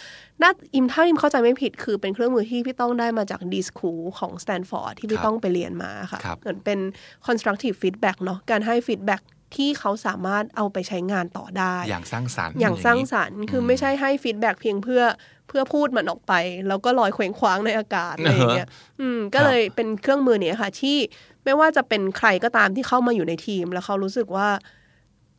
[0.42, 6.78] น่าอิมถ้าอิมเข้าใจไม่ผิดคือเป็นเครื่องมือที่พี่ต้องได้มาจาก d.school ของสแตนฟอร์ดที่พี่ครับต้องไปเรียนมาค่ะครับเหมือนเป็น
[7.26, 9.22] constructive feedback เนาะการให้ feedback
[9.56, 15.02] ที่เขาสามารถเอาไปใช้งานต่อได้ อย่างสร้างสรรค์ อย่างสร้างนี้สรรค์ คือไม่ใช่ให้ feedback เพียงเพื่อ
[15.48, 16.32] เพื่อพูดมันออกไป
[16.68, 18.68] แล้วก็ลอยเคว้งคว้างในอากาศอะไรอย่างเงี้ย
[19.00, 20.96] อืม ก็เลยเป็นเครื่องมือเนี้ยค่ะ ที่
[21.44, 24.48] ไม่ว่าจะเป็นใครก็ตามที่เข้ามาอยู่ในทีม แล้วเขารู้สึกว่า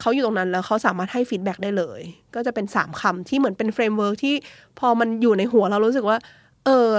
[0.02, 2.02] เขาอยู่ตรงนั้นแล้วเขาสามารถให้ feedback ได้เลย
[2.36, 4.36] ก็จะเป็นสามคำที่เหมือนเป็น framework ที่
[4.80, 6.18] พอมันอยู่ในหัวเรารู้สึกว่า
[6.65, 6.90] เออ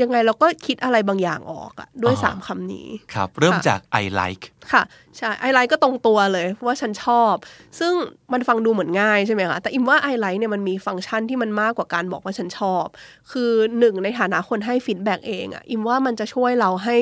[0.00, 4.82] ยังไงเราก็คิดอะไรบางอย่างออกอะด้วยอ่าสามคำนี้ ครับ เริ่มค่ะจาก I like ค่ะ
[5.18, 7.34] ใช่ I like ก็ตรงตัวเลยว่าฉันชอบ
[7.78, 7.92] ซึ่ง
[8.32, 12.84] มันฟังดูเหมือนง่ายใช่ไหมคะแต่อิมว่า I like เนี่ยมันมีฟังก์ชันที่มันมากกว่าการบอกว่าฉันชอบ
[13.30, 16.96] คือหนึ่งในฐานะคนให้ feedback เองอะอิมว่ามันจะช่วยเราให้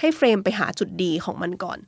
[0.00, 1.78] ให้ frame ไปหาจุดดีของมันก่อน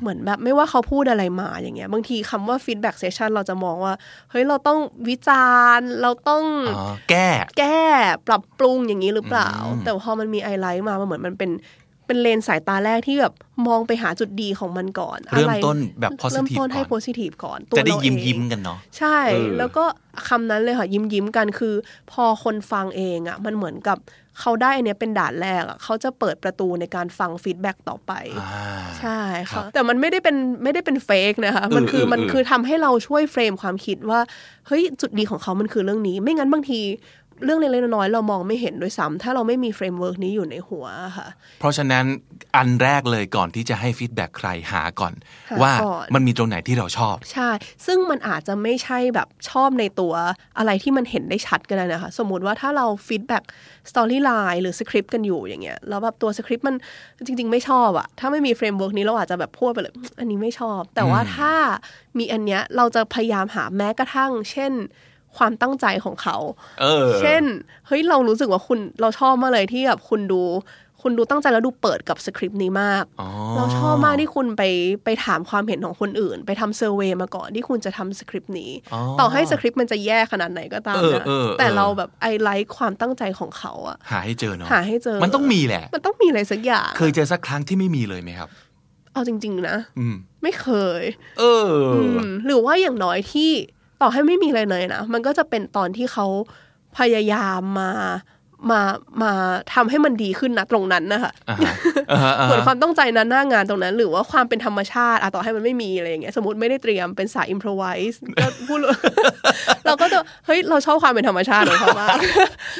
[0.00, 3.94] เหมือนแบบไม่ว่าเขาพูดอะไรมาอย่างเงี้ย บางทีคำว่า feedback session เราจะมองว่า
[4.30, 4.78] เฮ้ย เราต้อง
[5.08, 6.44] วิจารณ์ เราต้อง
[6.76, 7.28] อ๋อแก้
[7.58, 7.80] แก้
[8.28, 11.50] ปรับปรุงอย่างนี้หรือเปล่าอืมแต่พอมันมี I like มา มันเหมือนมันเป็น
[12.06, 13.32] เป็นเลนสายตาแรกที่แบบ
[13.66, 19.84] มองไปหาจุดดีของมันก่อนเริ่มอะไรต้นแบบเริ่ม positive ต้นให้ก่อน positive ก่อนตัวจะได้เรายิ้มเองยิ้มกันเนาะใช่เออแล้วก็
[20.28, 21.74] คำนั้นเลยค่ะยิ้มยิ้มกันคือ
[22.12, 23.98] พอคนฟังเองอะ มันเหมือนกับ
[24.40, 28.64] เขาได้อันเนี้ยเป็นด่านแรกอะเขาจะเปิดประตูในการฟัง feedback ต่อไปอ่า
[28.98, 29.18] ใช่
[29.50, 34.20] ครัค่ะบแต่มันไม่ได้เป็นไม่ได้เป็น fake นะคะมันคือเออเออมันเออคือทำให้เราช่วย frame ความคิดว่า
[34.66, 36.80] เฮ้ยจุดดีของเขามันคือเรื่องนี้ ไม่งั้นบางที
[37.44, 40.86] เรื่องเล็กๆน้อยๆเรามองไม่เห็นด้วยซ้ำถ้าเราไม่มี framework นี้อยู่ในหัว
[41.16, 41.28] ค่ะ
[41.58, 42.04] เพราะฉะนั้น
[42.56, 45.12] อันแรกเลยก่อนที่จะให้ feedback ใครหาก่อน
[45.50, 47.50] หาว่าก่อนมันมีตรงไหนที่เราชอบ ใช่
[47.86, 50.12] ซึ่งมันอาจจะไม่ใช่แบบชอบในตัว
[50.58, 53.44] อะไรที่มันเห็นได้ชัดก็ได้นะคะ สมมุติว่าถ้าเรา feedback
[53.90, 56.74] storyline หรือสคริปต์กันอยู่อย่างเงี้ยแล้วแบบตัวสคริปต์มัน
[57.26, 61.52] จริง ๆ ไม่ชอบอะถ้าไม่มี framework นี้เราอาจจะแบบพูดไปเลยอันนี้ไม่ชอบ แต่ว่าถ้า
[62.18, 64.72] มีอันเนี้ยเราจะพยายามหาแม้กระทั่ง เช่น
[65.36, 66.36] ความตั้งใจของเขา
[66.80, 67.42] เออ เช่น
[67.86, 70.42] เฮ้ย เรารู้สึกว่าคุณเราชอบมากเลยที่แบบคุณดู
[71.06, 74.62] คุณดูตั้งใจแล้วดูเปิดกับสคริปต์นี้มาก อ๋อเราชอบมากที่คุณไป
[75.04, 88.48] ไปถามความเห็นของคนอื่น ไปทำ survey มาก่อนที่คุณจะทำสคริปต์นี้ อ๋อ ต่อให้สคริปต์มันจะแย่ขนาดไหนก็ตามเออนะเออ แต่เออเราแบบ I like ความตั้งใจของเขาอะหาให้เจอเนาะหาให้เจอมันต้องมีแหละ มันต้องมีอะไรสักอย่าง เคยเจอสักครั้งที่ไม่มีเลยไหมครับ
[89.12, 90.68] เอาจริง ๆ นะ อืม ไม่เค
[91.00, 91.02] ย
[91.38, 91.96] เอออ
[92.26, 93.50] มหรือว่าอย่างน้อยที่
[94.00, 96.26] ต่อให้ไม่มีอะไรเลยนะ มันก็จะเป็นตอนที่เขา
[96.98, 97.90] พยายามมา
[98.70, 98.80] มา
[99.22, 99.32] มา
[99.74, 101.72] ทำให้มันดีขึ้นนะตรงนั้นนะคะอ่าฮะ
[102.10, 108.78] อ่าฮะอ่าเหมือนฮะความต้องใจนั้นหน้างานตรงนั้น หรือว่าความเป็นธรรมชาติอะต่อให้มันไม่มีอะไรอย่างเงี้ยสมมติไม่ได้เตรียมเป็นสายอิมพรไวส์ก็พูด
[109.84, 112.16] เลยเราก็จะเฮ้ยเราชอบความเป็นธรรมชาติของเขามาก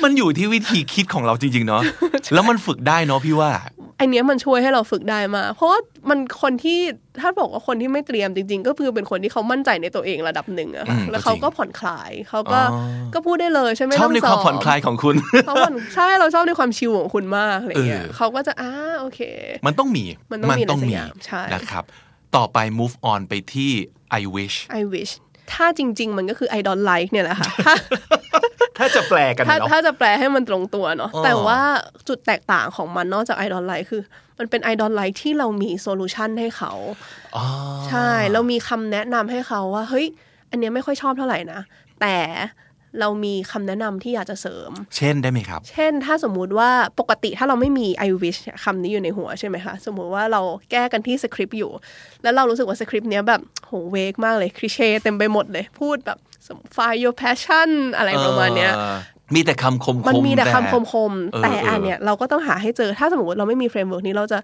[0.05, 1.83] มันอยู่ที่วิธีคิดของเราจริง ๆ เนาะ
[2.35, 3.51] แล้วมันฝึกได้เนาะพี่ว่า
[3.99, 5.79] ไอเนี้ยมันช่วยให้เราฝึกได้มากเพราะว่า
[6.09, 6.79] มันคนที่
[7.21, 12.81] ถ้าบอกว่าคนที่ไม่เตรียมจริง ๆ ก็คือเป็นคนที่เขามั่นใจในตัวเองระดับหนึ่งอะค่ะอืมแล้วเขาก็จริงก็ผ่อนคลายเขาก็อ๋อ
[13.15, 15.15] ก็พูดได้เลยใช่ไหมชอบในความผ่อนคลายของคุณ
[15.47, 18.71] เขาผ่อนใช่เราชอบในความชิลของคุณมากอะไรเงี้ยเออเขาก็จะอ่า
[19.01, 19.21] โอเค
[19.67, 21.85] มันต้องมีมันต้องมีอะไรสักอย่างใช่นะครับ
[22.37, 23.73] ต่อไป move on ไปที่
[24.21, 25.13] I wish I wish
[25.53, 27.75] ถ้าจริง ๆ มันก็คือ I don't like เนี่ยแหละค่ะถ้า
[28.79, 31.61] ถ้าจะแปลกันถ้าเนาะถ้าจะแปลให้มันตรงตัวเนาะอ๋อแต่ว่า
[32.09, 34.03] จุดแตกต่างของมันนอกจาก I don't like คือ
[34.39, 36.73] มันเป็น I don't like ที่เรามีโซลูชันให้เขา
[37.37, 37.45] อ๋อ
[37.89, 40.07] ใช่ เรามีคำแนะนำให้เขาว่า เฮ้ย
[40.51, 41.61] อันเนี้ยไม่ค่อยชอบเท่าไหร่นะ
[42.01, 42.16] แต่
[43.01, 50.41] เรามีคำแนะนำที่อยากจะเสริม เช่นได้ไหมครับ เช่น ถ้าสมมุติว่าปกติถ้าเราไม่มี I wish คำนี้อยู่ในหัวใช่ไหมคะสมมุติว่าเรา
[50.71, 51.71] แก้กันที่สคริปต์อยู่
[52.23, 56.19] แล้วเรารู้สึกว่าสคริปต์เนี้ยแบบโห vague มากเลย cliché เต็มไปหมดเลยพูดแบบ
[56.77, 58.97] fire your passion อะไรประมาณเนี้ยเออ
[59.35, 64.39] มีแต่คำคมๆมันมีแต่บบคำคมเออๆแต่เอออัอันเนี้ยเราก็ต้องหาให้เจอถ้าสมมติเราไม่มี framework นี้เราจะ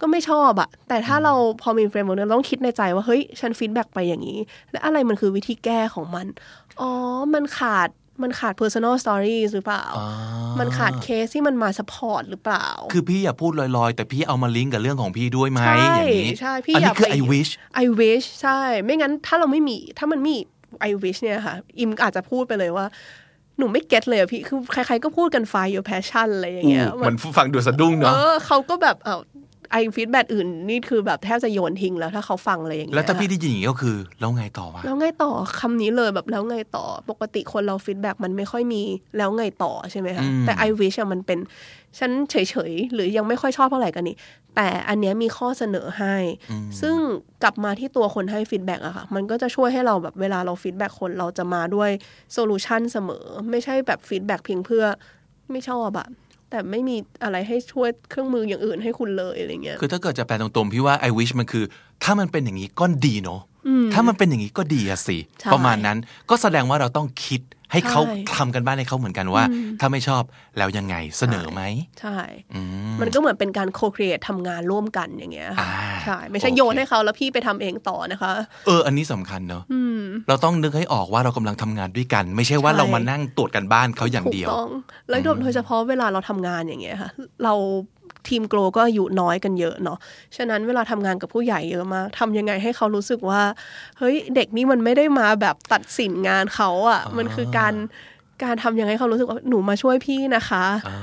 [0.00, 4.38] ก็ไม่ชอบอะแต่ถ้าเราพอมี framework เราต้องคิดในใจว่า เฮ้ย ฉัน feedback ไปอย่างนี้
[4.72, 6.26] และอะไรมันคือวิธีแก้ของมัน
[6.80, 6.90] อ๋อ
[7.34, 7.88] มันขาด
[8.22, 9.84] มันขาด personal stories หรือเปล่า
[10.60, 17.50] มันขาดเคสที่มันมา support หรือเปล่า คือพี่อย่าพูดลอยๆ แต่พี่เอามาลิงก์กับเรื่องของพี่ด้วยไหมใช่อย่างนี้ใช่พี่อันอยานี้กคือไป I wish
[17.82, 20.36] I wish ใช่ ไม่งั้นถ้าเราไม่มี ถ้ามันมี
[20.88, 22.86] I wish เนี่ยค่ะ อิมอาจจะพูดไปเลยว่า
[23.58, 29.20] หนูไม่ get เลยอะพี่ คือใครๆก็พูดกัน find your passion อะไรอย่างเงี้ยอู้มันฟังดูสะดุ้งเอเนาะอเขาก็แบบ เออ
[29.70, 35.30] ไอ feedback อื่นนี่คือแบบแทบจะโยนทิ้งแล้วถ้าเขาฟังอะไรอย่างเงี้ยแล้วถ้าพี่ได้ยินอย่างนี้ก็คือ แล้วไงต่อวะแล้วไงต่อ
[35.60, 38.82] คำนี้เลยแบบแล้วไงต่อปกติคนเรา feedback มันไม่ค่อยมี
[39.16, 41.38] แล้วไงต่อใช่ไหมคะอืมแต่ I wish อะมันเป็น
[41.98, 42.36] ฉันเฉ
[42.70, 44.16] ยๆ หรือยังไม่ค่อยชอบเท่าไหร่กันนี่
[44.56, 46.14] แต่อันเนี้ยมีข้อเสนอให้
[46.80, 46.96] ซึ่ง
[47.42, 51.90] กลับมาที่ตัวคนให้ feedback อะค่ะ มันก็จะช่วยให้เราแบบเวลาเรา feedback คนเราจะมาด้วย
[52.32, 54.84] solution เสมอ ไม่ใช่แบบ feedback เพียงเพื่อ
[55.50, 56.06] ไม่ชอบอะ
[56.50, 61.64] แต่ไม่มีอะไรให้ช่วยเครื่องมืออย่างอื่นให้คุณเลยอะไรเงี้ย คือถ้าเกิดจะแปลตรงๆ พี่ว่า I wish มันคือ
[62.02, 63.40] ถ้ามันเป็นอย่างนี้ก็ดีเนาะ
[63.92, 65.98] ถ้ามันเป็นอย่างนี้ก็ดีอะสิใช่ประมาณนั้น
[66.30, 69.44] ก็แสดงว่าเราต้องคิดให้เขาใช่ทำกันบ้านให้เขาเหมือนกันว่า
[69.80, 70.22] ถ้าไม่ชอบ
[70.58, 71.62] แล้วยังไงเสนอไหม
[72.00, 72.18] ใช่
[72.54, 72.60] อื
[72.92, 75.70] มมันก็เหมือนเป็นการโค c r e a t e ทำงานร่วมกันอย่างเงี้ยค่ะอ่า
[76.04, 78.32] ใช่ไม่ใช่โอเคโยนให้เขาแล้วพี่ไปทำเองต่อนะคะ
[78.66, 79.62] เออ อันนี้สำคัญเนาะ
[80.28, 84.68] เราต้องนึกให้ออกว่าเรากำลังทำงานด้วยกัน ไม่ใช่ว่าใช่เรามานั่งตรวจกันบ้านเขาอย่างถูกเดียวต้อง
[85.08, 87.10] แล้วโดยเฉพาะเวลาเราทำงานอย่างเงี้ยค่ะ
[87.44, 87.54] เรา
[88.28, 89.98] ทีมโกลก็อายุน้อยกันเยอะเนาะ
[90.36, 93.42] ฉะนั้นเวลาทำงานกับผู้ใหญ่เยอะมากทำยังไงให้เขารู้สึกว่า
[93.98, 97.74] เฮ้ยเด็กนี่มันไม่ได้มาแบบตัดสินงานเขาอะค่ะ มันคือการ
[98.44, 100.98] การทำยังไงให้เขารู้สึกว่าหนูมาช่วยพี่นะคะอ่า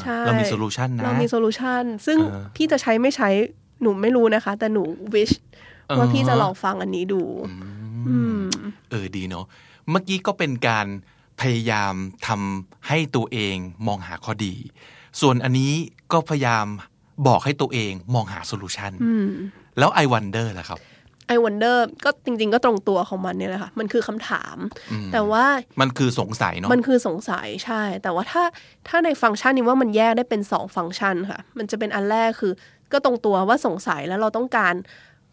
[0.00, 3.28] ใช่เรามี solution นะ เรามี solutionชันซึ่งเออพี่จะใช้ไม่ใช้
[3.82, 4.82] หนูไม่รู้นะคะ แต่หนู
[5.14, 5.30] wish
[5.98, 7.22] ว่าอ่าพี่จะลองฟังอันนี้ดู
[8.08, 8.42] อืม
[8.90, 9.44] เออดีเนาะ
[9.90, 10.86] เมื่อกี้ก็เป็นการ
[11.40, 11.94] พยายาม
[12.26, 13.56] ทำให้ตัวเอง
[13.86, 14.54] มองหาข้อดี
[15.20, 15.72] ส่วนอันนี้
[16.12, 16.66] ก็พยายาม
[17.26, 18.92] บอกให้ตัวเองมองหา solution
[19.78, 20.80] แล้ว I wonder ล่ะครับ
[21.34, 24.56] I wonder ก็จริง ๆ ก็ตรงตัวของมันเนี่ยแหละค่ะ มันคือคำถาม
[25.12, 25.44] แต่ว่า
[25.80, 28.44] มันคือสงสัยเนาะมันคือสงสัยใช่ แต่ว่าถ้า
[28.88, 32.52] ถ้าในฟังก์ชันนี้ว่ามันแยกได้เป็นสองฟังก์ชันค่ะ มันจะเป็นอันแรกคือ
[32.92, 34.74] ก็ตรงตัวว่าสงสัยแล้วเราต้องการ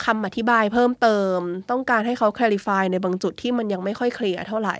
[0.05, 1.37] คำอธิบายเพิ่มเติม
[1.71, 4.77] ต้องการให้เขา clarify ในบางจุดที่มันยังไม่ค่อยเคลียร์เท่าไหร่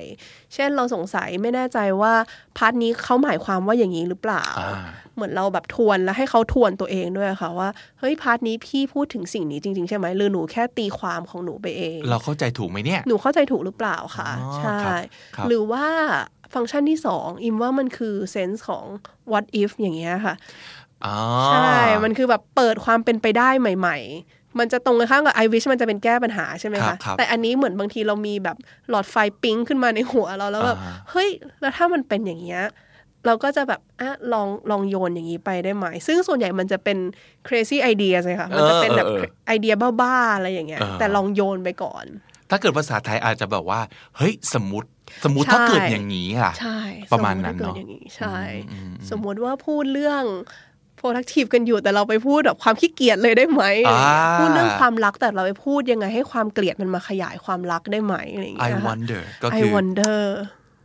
[0.54, 2.14] เช่นเราสงสัยไม่แน่ใจว่า
[2.58, 4.82] part นี้เขาหมายความว่าอย่างนี้หรือเปล่าอ่า
[5.16, 7.70] เหมือนเราแบบทวนแล้วให้เขาทวนตัวเองด้วยค่ะว่า
[8.00, 15.02] เฮ้ย part นี้พี่พูดถึงสิ่งนี้จริง ๆ ใช่ไหมหรือหนูแค่ตีความของหนูไปเอง เราเข้าใจถูกไหมเนี่ย หนูเข้าใจถูกหรือเปล่าคะอ๋อใช่ครับ
[15.36, 15.86] ครับหรือว่า
[16.54, 18.86] ฟังก์ชันที่สองอิมว่ามันคือ sense ของ
[19.32, 20.36] what if อย่างเงี้ยค่ะ
[21.06, 28.58] อ๋อใช่ มันคือแบบเปิดความเป็นไปได้ใหม่ ๆ มันจะตรงกันข้ามกับ I wish มันจะเป็นแก้ปัญหาใช่ไหมคะครับครับแต่อันนี้เหมือนบางทีเรามีแบบ
[28.90, 31.30] หลอดไฟปิ๊งขึ้นมาในหัวเราแล้วแบบอ่าเฮ้ย
[31.62, 32.64] แล้วถ้ามันเป็นอย่างเงี้ย
[33.26, 36.98] เราก็จะแบบอะลองลองโยนอย่างนี้ไปได้ไหม ซึ่งส่วนใหญ่มันจะเป็น
[37.48, 42.06] crazy idea ใช่ค่ะ มันจะเป็นแบบเออเออไอเดียบ้าๆ อะไรอย่างเงี้ยเออแต่ลองโยนไปก่อน
[42.50, 43.80] ถ้าเกิดภาษาไทยอาจจะแบบว่า
[44.18, 44.90] เฮ้ย สมมติ
[45.26, 46.80] สมมติใช่ถ้าเกิดอย่างนี้ล่ะ ใช่
[47.14, 48.38] ประมาณสตินั้นถ้เนอะกิดอย่างนี้ใช่
[49.10, 50.24] สมมติว่าพูดเรื่อง
[51.02, 60.20] productive กันอยู่แต่เราไปพูดแบบความขี้เกียจเลยได้ไหมอะไรเงี้ยอ่าพูดเรื่องความรักแต่เราไปพูดยังไงให้ความเกลียดมันมาขยายความรักได้ไหมอะไรอย่างเงี้ I ยค่ะ wonder ก็ I คือ wonder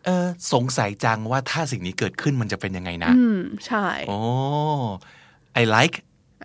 [0.06, 4.18] เออสงสัยจังว่าถ้าสิ่งนี้เกิดขึ้นมันจะเป็นยังไงนะ อืม ใช่โอ้
[5.60, 5.97] I like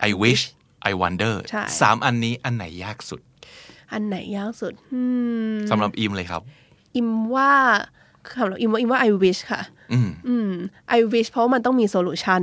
[0.08, 0.42] I wish
[0.90, 3.22] I wonder ใช่สามอันนี้อันไหนยากสุด
[3.94, 5.02] อันไหนยากสุดอื
[5.54, 6.42] มสำหรับอิมเลยครับ
[6.96, 7.52] อิมว่า
[8.38, 9.62] สำหรับอิมว่าอิมว่า I wish ค่ะ
[9.94, 10.52] อืมอืม
[10.98, 12.42] I wish เพราะว่ามันต้องมี solution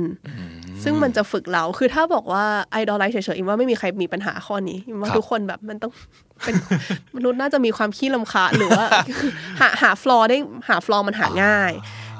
[0.83, 2.45] ซึ่งมันจะฝึกเรา คือถ้าบอกว่า
[2.79, 5.91] I don't like เฉยๆอิมว่าไม่มีใครมีปัญหาข้อนี้อิมว่าครับทุกคนแบบมันต้อง
[6.43, 6.55] เป็น
[7.15, 8.85] มนุษย์น่าจะมีความขี้รำคาญหรือว่า
[9.61, 10.37] หาหา flaw ได้
[10.69, 11.71] หา flaw มันหาง่าย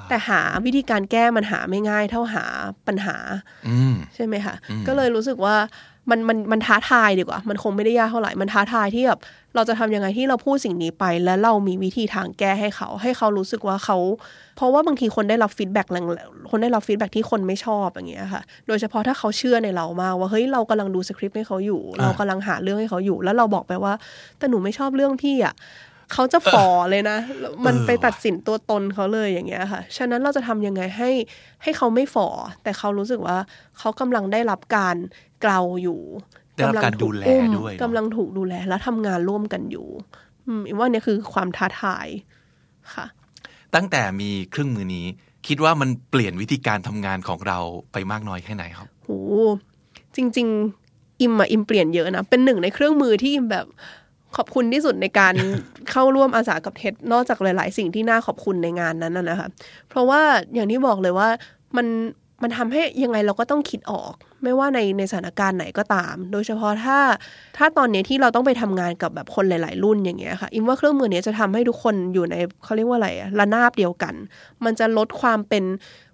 [0.07, 2.45] แต่หาวิธีการแก้มันหาไม่ง่าย เท่าหา
[2.88, 3.18] ปัญหา
[3.68, 4.56] อืมใช่ไหมคะ
[4.88, 5.56] ก็เลยรู้สึกว่า
[6.10, 9.19] มันมันมันท้าทายดีกว่า มันคงไม่ได้ยากเท่าไหร่มันท้าทายที่แบบ
[9.56, 13.98] เราจะทำยังไงที่เราพูดสิ่งนี้ไป แล้วเรามีวิธีทางแก้ให้เขา ให้เขารู้สึกว่าเขา
[14.57, 16.06] เพราะว่าบางทีคนได้รับ feedback แรง
[16.52, 23.94] คนได้รับ feedback ที่คนไม่ชอบอย่างเงี้ยค่ะ โดยเฉพาะถ้าเขาเชื่อในเรามากว่าเฮ้ยเรากำลังดูสคริปต์ให้เขาอยู่ เรากำลังหาเรื่องให้เขาอยู่ แล้วเราบอกไปว่า
[24.38, 25.56] แต่หนูไม่ชอบเรื่องพี่อะ
[26.14, 27.18] เขาจะฝ่อเลยนะ
[27.65, 31.11] มันไปตัดสินตัวตนเขาเลยอย่างเงี้ยค่ะ ฉะนั้นเราจะทำยังไงให้
[31.64, 32.27] ให้เขาไม่ฝ่อ
[32.64, 33.38] แต่เขารู้สึกว่า
[33.80, 34.95] เขากำลังได้รับการ
[35.41, 35.99] เกลาอยู่
[36.56, 39.88] ได้รับการถูดูแลอุ้มด้วยเนอะกำลังถูกดูแล และทำงานร่วมกันอยู่
[40.48, 42.07] อืมอิมว่าเนี่ยคือความท้าทาย
[42.95, 43.06] ค่ะ
[43.76, 45.06] ตั้งแต่มีเครื่องมือนี้
[45.48, 47.60] คิดว่ามันเปลี่ยนวิธีการทำงานของเรา
[47.91, 49.10] ไปมากน้อยแค่ไหนครับโห
[50.16, 50.48] จริง
[50.84, 53.66] ๆ อิมอะอิมเปลี่ยนเยอะนะ เป็นหนึ่งในเครื่องมือที่อิมแบบ
[54.36, 55.34] ขอบคุณที่สุดในการ
[55.91, 59.48] เข้าร่วมอาสากับเท็ดนอกจากหลาย ๆ สิ่งที่น่าขอบคุณในงานนั้นนะนะคะ
[59.90, 60.22] เพราะว่า
[60.53, 61.30] อย่างที่บอกเลยว่า
[61.78, 61.88] มัน
[62.41, 64.14] มันทำให้ยังไงเราก็ต้องคิดออก
[64.44, 66.98] ไม่ว่าในในสถานการณ์ไหนก็ตาม โดยเฉพาะถ้า
[67.57, 73.10] ถ้าตอนนี้ที่เราต้องไปทำงานกับแบบคนหลาย ๆ รุ่นอย่างเงี้ยค่ะอิมว่าเครื่องมือเนี้ยจะทำให้ทุกคนอยู่ในเขาเรียกว่าอะไร
[73.40, 74.14] ระนาบเดียวกัน
[74.64, 75.64] มันจะลดความเป็น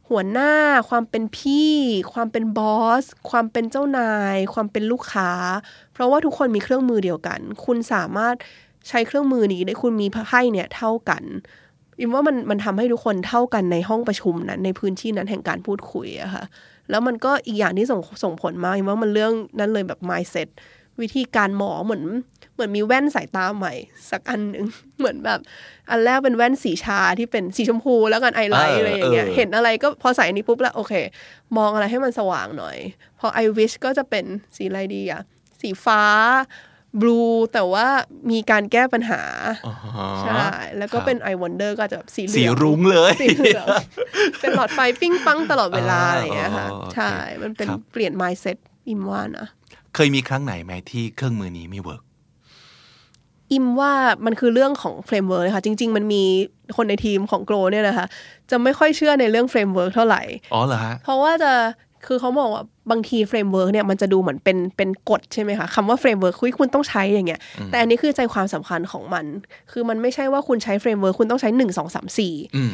[0.10, 0.54] หัวหน้า
[0.90, 1.74] ความเป็นพี่
[2.14, 5.32] ความเป็นบอส ความเป็นเจ้านาย ความเป็นลูกค้า
[5.94, 8.36] เพราะว่าทุกคนมีเครื่องมือเดียวกัน คุณสามารถ
[8.90, 11.24] ใช้เครื่องมือนี้ได้คุณมีไพ่เนี่ยเท่ากัน
[12.00, 16.44] อิมว่ามันมันทำให้ทุกคนเท่ากันในห้องประชุมนั้นในพื้นที่นั้นแห่งการพูดคุยอะค่ะ
[16.90, 20.48] แล้วมันก็อีกอย่างที่ส่งส่งผลมากอิมว่ามันเรื่องนั้นเลยแบบ mindset
[21.02, 22.04] วิธีการมองเหมือน
[22.54, 23.74] เหมือนมีแว่นสายตาใหม่
[24.12, 24.66] สักอันหนึ่ง
[25.00, 25.40] เหมือนแบบ
[25.90, 30.94] อันแรกเป็นแว่นสีชาที่เป็นสีชมพูแล้วกัน I like เอออะไรอย่างเงี้ยเออเห็นอะไรก็พอใส่อันนี้ปุ๊บแล้วโอเค
[31.58, 32.78] มองอะไรให้มันสว่างหน่อย
[33.20, 35.22] พอ I wish ก็จะเป็นสีอะไรดีอะ
[35.62, 36.02] สีฟ้า
[37.02, 37.20] blue
[37.54, 37.88] แต่ว่า
[38.32, 39.22] มีการแก้ปัญหา
[40.22, 40.48] ใช่
[40.78, 43.66] แล้วก็เป็น I wonder ก็อาจจะแบบสีเหลือง สีรุ้งเลยสีเหลือง
[44.40, 47.12] เป็นหลอดไฟปิ้งปังตลอดเวลาอะไรอย่างเงี้ยค่ะอ๋อโอเคใช่
[47.42, 48.58] มันเป็นครับเปลี่ยน mindset
[48.88, 49.48] อิมว่านะ
[49.96, 52.04] เคยมีครั้งไหนไหมที่เครื่องมือนี้ไม่ work
[53.54, 53.94] อิมว่า
[54.26, 56.24] มันคือเรื่องของ framework เลยค่ะจริง ๆ มันมี
[56.78, 58.06] คนในทีมของโกลเนี่ยนะคะ
[58.52, 60.22] จะไม่ค่อยเชื่อในเรื่อง framework เท่าไหร่
[60.54, 61.54] อ๋อเหรอฮะเพราะว่าจะ
[62.08, 67.42] คือเขาบอกว่าบางที framework เนี่ยมันจะดูเหมือนเป็นเป็นกฎใช่ไหมคะคำว่า framework คุยคุณต้องใช้อย่างเงี้ย
[67.72, 69.26] แต่อันนี้คือใจความสำคัญของมัน
[69.72, 72.74] คือมันไม่ใช่ว่าคุณใช้ framework คุณต้องใช้หนึ่งสองสามสี่อืม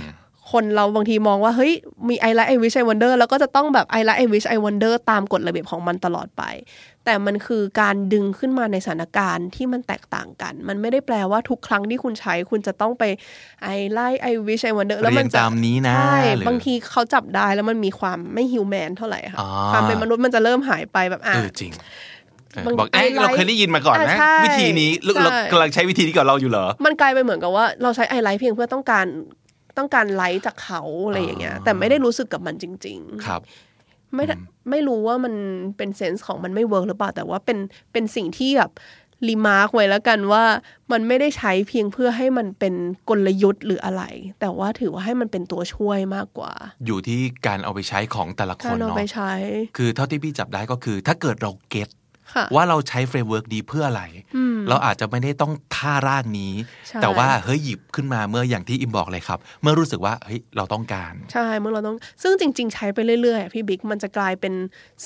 [0.51, 1.73] คนเราบางทีมองว่าเฮ้ย
[2.07, 6.43] มี I like I wish I wonder แล้วก็จะต้องแบบ I like I wish I wonder ตามกฎระเบียบของมันตลอดไป
[7.05, 13.03] แต่มันคือการดึงขึ้นมาในสถานการณ์ที่มันแตกต่างกัน มันไม่ได้แปลว่าทุกครั้งที่คุณใช้ คุณจะต้องไป
[13.75, 21.71] I like I wish I wonder แล้วมันเรียงจะตามนี้นะใช่หรือบางทีเขาจับได้แล้วมันมีความไม่ฮิวแมนเท่าไหร่ค่ะอ่าความเป็นมนุษย์มันจะเริ่มหายไปแบบอะเออจริง
[22.53, 29.05] เออบางบอกเอ๊ะ I like เราเคยได้ยินมาก่อนนะอ่าใช่วิธีนี้เราใช่เรากำลังใช้วิธีนี้กับเราอยู่เหรอ มันกลายไปเหมือนกับว่าเราใช้ I like เพียงเพื่อต้องการ
[29.77, 33.41] ต้องการไลค์จากเขาอะไรอย่างเงี้ย แต่ไม่ได้รู้สึกกับมันจริง ๆ ครับ
[34.15, 34.25] ไม่
[34.61, 35.33] ได้ไม่รู้ว่ามัน
[35.77, 37.57] เป็น sense ของมันไม่ work หรือเปล่า แต่ว่าเป็น
[37.91, 38.71] เป็นสิ่งที่แบบ
[39.29, 40.43] remark ไว้แล้วกันว่า
[40.91, 42.73] มันไม่ได้ใช้เพียงเพื่อให้มันเป็น
[43.09, 44.03] กลยุทธ์หรืออะไร
[44.39, 46.53] แต่ว่าถือว่าให้มันเป็นตัวช่วยมากกว่า
[46.85, 49.31] อยู่ที่การเอาไปใช้ของแต่ละคการนเนาะการเอาไปใช้
[49.77, 52.00] คือเท่าที่พี่จับได้ก็คือ ถ้าเกิดเรา get ค่ะ
[52.55, 54.03] ว่าเราใช้ framework นี้เพื่ออะไร
[54.69, 56.53] เราอาจจะไม่ได้ต้องท่าร่างนี้
[56.87, 64.53] ใช่แต่ว่าเฮ้ยหยิบขึ้นมาเมื่ออย่างที่อิมบอกเลยครับ เมื่อรู้สึกว่าเฮ้ยเราต้องการ ใช่เมื่อเราต้อง ซึ่งจริง ๆ ใช้ไปเรื่อยๆอะพี่บิ๊กมันจะกลายเป็น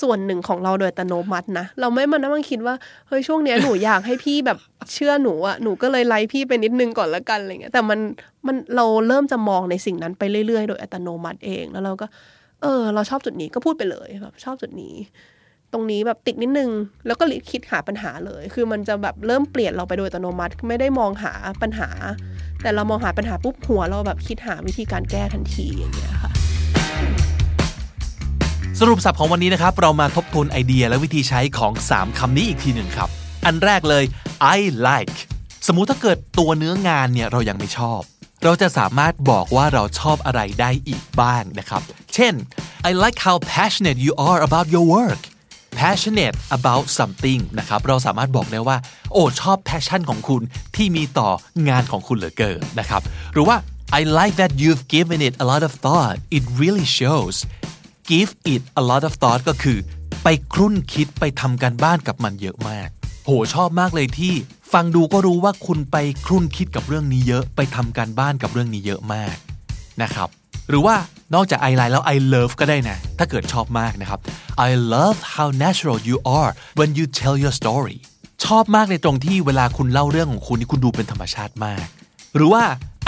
[0.00, 2.74] ส่วนหนึ่งของเราโดยอัตโนมัตินะ เราไม่มานั่งคิดว่า
[3.08, 4.58] เฮ้ยช่วงเนี้ยหนูอยากให้พี่แบบ
[4.94, 8.00] เชื่อหนูอะหนูก็เลยไลค์พี่ไปนิดนึงก่อนละกันอะไรเงี้ยแต่มัน
[8.46, 12.06] มันเราเริ่มจะมองในสิ่งนั้นไปเรื่อยๆ โดยอัตโนมัติเองแล้วเราก็
[12.62, 15.35] เออ เราชอบจุดนี้ก็พูดไปเลยแบบชอบจุดนี้ต
[15.76, 16.70] รงนี้แบบติดนิดนึง
[17.06, 21.32] แล้วก็คิดหาปัญหาเลย คือมันจะแบบเริ่มเปลี่ยนเราไปโดยอัตโนมัติ ไม่ได้มองหา
[21.62, 21.88] ปัญหา
[22.62, 26.32] แต่เรามองหาปัญหาปุ๊บหัวเราแบบคิดหาวิธีการแก้ทันทีอย่างเงี้ยค่ะ
[28.80, 33.08] สรุปสับของวันนี้นะครับ เรามาทบทวนไอเดียและวิธีใช้ของ 3คำนี้อีกทีหนึ่งครับ
[33.46, 34.04] อันแรกเลย
[34.56, 34.58] I
[34.88, 35.16] like
[35.66, 38.00] สมมุติถ้าเกิดตัวเนื้องานเนี่ยเรายังไม่ชอบ
[38.44, 41.82] เราจะสามารถบอกว่าเราชอบอะไรได้อีกบ้างนะครับ
[42.14, 42.34] เช่น
[42.88, 45.20] I like how passionate you are about your work
[45.80, 48.76] passionate about something นะครับเราสามารถบอกได้ว่า
[49.12, 50.42] โอ้ชอบ passion ของคุณ
[50.76, 51.30] ที่มีต่อ
[51.68, 53.56] งานของคุณเหลือเกินนะครับ หรือว่า
[53.98, 57.36] I like that you've given it a lot of thought it really shows
[58.12, 59.78] give it a lot of thought ก็คือ
[60.22, 62.88] ไปครุ่นคิดไปทำการบ้านกับมันเยอะมาก
[63.24, 64.34] โหชอบมากเลยที่
[64.72, 65.96] ฟังดูก็รู้ว่าคุณไป
[66.26, 69.34] ครุ่นคิดกับเรื่องนี้เยอะ ไปทำการบ้านกับเรื่องนี้เยอะมาก
[70.02, 70.28] นะครับ
[70.68, 70.96] หรือว่า
[71.34, 74.20] นอกจาก I like แล้ว I love ก็ได้นะ ถ้าเกิดชอบมากนะครับ
[74.68, 77.96] I love how natural you are when you tell your story
[78.44, 81.86] ชอบมากในตรงที่เวลาคุณเล่าเรื่องของคุณนี่คุณดูเป็นธรรมชาติมาก
[82.36, 82.64] หรือว่า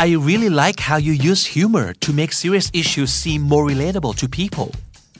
[0.06, 4.26] I really like how you use humor to make serious issues seem more relatable to
[4.38, 4.70] people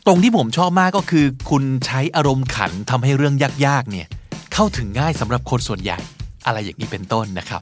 [0.07, 3.35] ตรงที่ผมชอบมากก็คือ คุณใช้อารมณ์ขันทำให้เรื่อง
[3.67, 4.07] ยากๆเนี่ย
[4.55, 5.99] เข้าถึงง่ายสำหรับคนส่วนใหญ่
[6.47, 7.61] อะไรอย่างนี้เป็นต้นนะครับ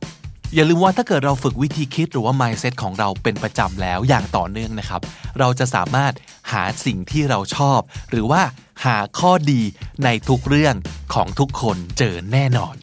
[0.54, 5.00] อย่าลืมว่าถ้าเกิดเราฝึกวิธีคิดหรือว่า mindset ของเราเป็นประจำแล้วอย่างต่อเนื่องนะครับ
[5.38, 6.12] เราจะสามารถ
[6.52, 8.42] หาสิ่งที่เราชอบ หรือว่า
[8.84, 9.62] หาข้อดี
[10.04, 10.74] ในทุกเรื่อง
[11.14, 12.74] ของทุกคนเจอแน่นอน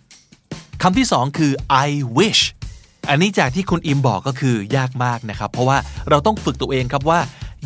[0.82, 1.52] คำที่สองคือ
[1.88, 2.42] I wish
[3.10, 5.78] อันนี้จากที่คุณอิมบอกก็คือยากมากนะครับ เพราะว่า
[6.10, 7.20] เราต้องฝึกตัวเองครับว่า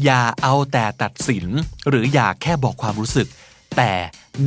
[0.03, 1.45] อย่าเอาแต่ตัดสิน
[1.89, 3.27] หรืออย่าแค่บอกความรู้สึก
[3.77, 3.91] แต่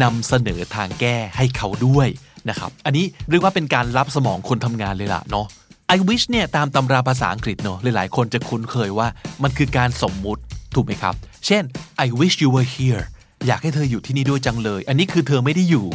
[0.02, 2.09] นำเสนอทางแก้ให้เขาด้วย
[2.49, 5.47] นะครับอันนี้เรียกว่าเป็นการรับสมองคนทำงานเลยล่ะเนาะ
[5.95, 9.09] I wish เนี่ยตามตำราภาษาอังกฤษเนาะหลายๆ คนจะคุ้นเคยว่า
[9.43, 10.43] มันคือการสมมุติ
[10.75, 11.15] ถูกไหมครับ
[11.47, 11.62] เช่น
[12.05, 13.05] I wish you were here
[13.47, 15.87] อยากให้เธออยู่ที่นี่ด้วยจังเลย อันนี้คือเธอไม่ได้อยู่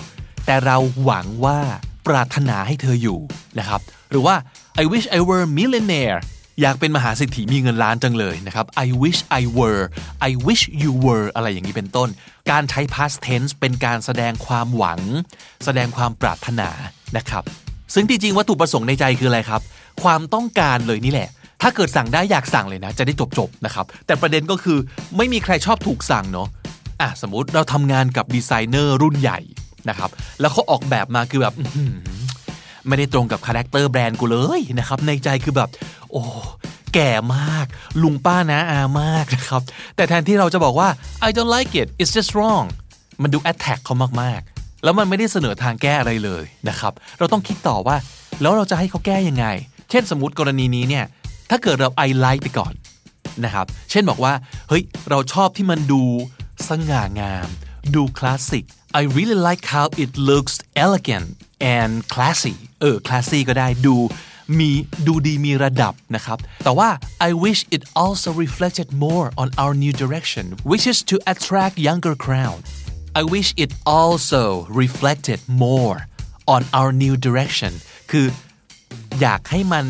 [0.45, 1.59] แต่เราหวังว่า
[2.07, 3.19] ปรารถนาให้เธออยู่
[3.59, 3.81] นะครับ
[4.11, 4.35] หรือว่า
[4.81, 6.19] I wish I were a millionaire
[6.61, 9.83] อยากเป็นมหาเศรษฐีมีเงินล้านจังเลยนะครับ I wish I were
[10.29, 12.09] I wish you were อะไรอย่างนี้เป็นต้น
[12.51, 15.01] การใช้ past tense เป็นการแสดงความหวัง
[15.65, 16.69] แสดงความปรารถนา
[17.17, 17.43] นะครับ
[17.93, 19.61] ซึ่งที่จริงวัตถุประสงค์ในใจคืออะไรครับ
[20.03, 21.29] ความต้องการเลยนี่แหละ
[21.61, 24.77] ถ้าเกิดสั่งได้อยากสั่งเลยนะ จะได้จบๆนะครับ แต่ประเด็นก็คือ
[25.17, 26.47] ไม่มีใครชอบถูกสั่งเนาะ
[27.01, 29.39] อะสมมุติเราทำงานกับดีไซเนอร์รุ่นใหญ่
[29.89, 30.09] นะครับ
[30.39, 31.55] แล้วเขาออกแบบมาคือแบบ
[32.87, 35.69] ไม่ได้ตรงกับ character แบรนด์กูเลยนะครับ ในใจคือแบบ
[36.11, 36.21] โอ้
[36.93, 37.65] แก่มาก
[38.03, 39.61] ลุงป้านะอามากนะครับ
[39.95, 40.89] แต่แทนที่เราจะบอกว่า
[41.27, 42.65] I don't like it it's just wrong
[43.21, 47.97] มันดู attack เขามากๆ แล้วมันไม่ได้เสนอทางแก้อะไรเลยนะครับ เราต้องคิดต่อว่า
[48.41, 49.45] แล้วเราจะให้เขาแก้ยังไง
[49.89, 51.05] เช่นสมมติกรณีนี้เนี่ย
[51.49, 52.73] ถ้าเกิดเรา I like ไปก่อน
[53.45, 54.33] นะครับ เช่นบอกว่า
[54.69, 56.03] เฮ้ย เราชอบที่มันดู
[56.69, 57.47] สง่างาม
[57.95, 58.65] ดูคลาสสิก
[58.99, 60.55] I really like how it looks
[60.85, 61.27] elegant
[61.75, 63.95] and classy เออ classy ก็ได้ดู
[64.59, 64.71] มี
[65.07, 66.89] ดูดีมีระดับนะครับ แต่ว่า
[67.27, 72.15] I wish it also reflected more on our new direction which is to attract younger
[72.25, 72.61] crowd
[73.21, 74.43] I wish it also
[74.83, 75.97] reflected more
[76.55, 77.73] on our new direction
[78.11, 78.25] คือ
[79.21, 79.85] อยากให้มัน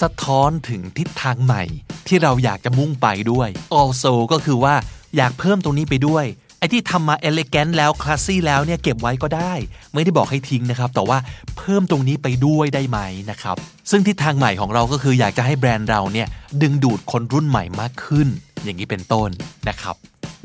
[0.00, 1.62] สะท้อนถึงทิศทางใหม่
[2.06, 3.48] ที่เราอยากจะมุ่งไปด้วย
[3.80, 4.74] also ก็คือว่า
[5.16, 6.24] อยากเพิ่มตรงนี้ไปด้วย
[6.60, 9.52] ไอ้ที่ทำมา elegant แล้ว classy แล้วเนี่ยเก็บไว้ก็ได้
[9.94, 11.18] ไม่ได้บอกให้ทิ้งนะครับ แต่ว่า
[11.56, 12.98] เพิ่มตรงนี้ไปด้วยได้ไหม
[13.30, 13.56] นะครับ
[13.90, 16.28] ซึ่งทิศทางใหม่ของเราก็คืออยากจะให้แบรนด์เราเนี่ย
[16.62, 18.28] ดึงดูดคนรุ่นใหม่มากขึ้น
[18.64, 19.28] อย่างนี้เป็นต้น
[19.68, 19.94] นะครับ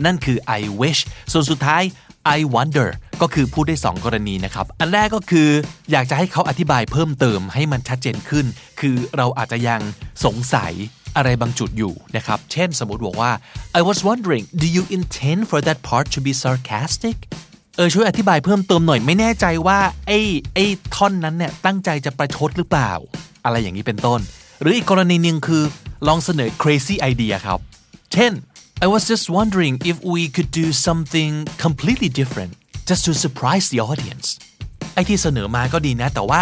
[0.06, 1.02] นั่นคือ I wish
[1.32, 1.84] ส่วนสุดท้าย
[2.38, 2.90] I wonder
[3.22, 5.50] ก็คือพูดได้ 2 กรณีนะครับ อันแรกก็คือ
[5.92, 8.46] อยากจะให้เขาอธิบายเพิ่มเติมให้มันชัดเจนขึ้น
[8.80, 9.82] คือเราอาจจะยัง
[10.26, 10.74] สงสัย
[11.18, 13.32] อะไรบางจุดอยู่นะครับ เช่นสมมติบอกว่า
[13.80, 17.18] I was wondering do you intend for that part to be sarcastic
[17.76, 20.20] เออช่วยอธิบายเพิ่มเติมหน่อยไม่แน่ใจว่าไอ้
[20.54, 20.66] ไอ้
[20.96, 22.92] ท่อนนั้นเนี่ยตั้งใจจะประชดหรือเปล่า
[23.46, 24.20] อะไรอย่างนี้เป็นต้น
[24.62, 25.64] หรืออีกกรณีหนึ่งคือ
[26.08, 27.60] ลองเสนอ crazy idea ครับ
[28.14, 28.34] เช่น
[28.86, 31.32] I was just wondering if we could do something
[31.66, 32.52] completely different
[32.90, 34.28] just to surprise the audience
[34.94, 36.42] ไอ้ที่เสนอมาก็ดีนะ แต่ว่า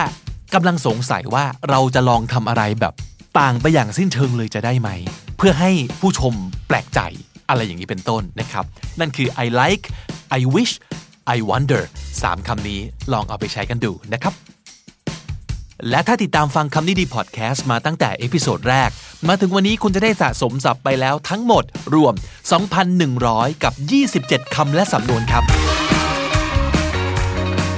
[0.53, 2.93] กำลังสงสัยว่าเราจะลองทำอะไรแบบ
[3.39, 4.89] ต่างไปอย่างสิ้นเชิงเลยจะได้ไหม
[5.37, 6.33] เพื่อให้ผู้ชม
[6.67, 6.99] แปลกใจ
[7.49, 8.65] อะไรอย่างนี้เป็นต้นนะครับ
[8.99, 9.85] นั่นคือ I like
[10.37, 10.73] I wish
[11.35, 11.83] I wonder
[12.21, 12.79] สามคำนี้
[13.13, 14.33] ลองเอาไปใช้กันดูนะครับ
[15.89, 18.89] และถ้าติดตามฟังคำนี้ดีพอดแคสต์มาตั้งแต่ episode แรก
[19.27, 21.63] มาถึงวันนี้คุณจะได้สะสมศัพท์ไปแล้วทั้งหมด
[21.95, 22.13] รวม
[22.89, 23.73] 2,100 กับ
[24.13, 25.43] 27 คำและสำนวนครับ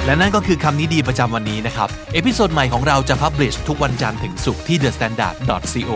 [0.06, 5.92] และนั่นก็คือคำนี้ดีประจำวันนี้นะครับ episode ใหม่ของเราจะ publish ทุกวันจันทร์ถึงศุกร์ที่ thestandard.co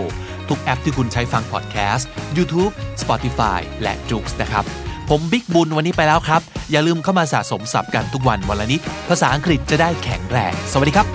[0.50, 2.08] ทุกแอปที่คุณใช้ฟังพอดแคสต์
[2.38, 2.72] YouTube
[3.02, 4.64] Spotify และ j o o x นะครับ
[5.10, 6.42] ผมบิ๊กบุญวันนี้ไปแล้วครับ
[6.72, 11.08] อย่าลืมเข้ามาสะสมศัพท์กันทุกวันวันละนิด ภาษาอังกฤษจะได้แข็งแรง สวัสดีครับ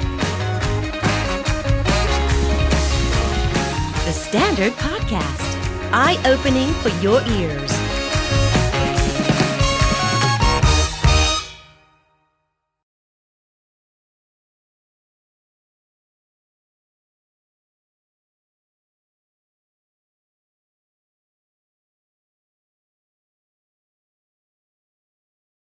[4.07, 5.49] The Standard Podcast,
[6.05, 7.84] eye opening for your ears.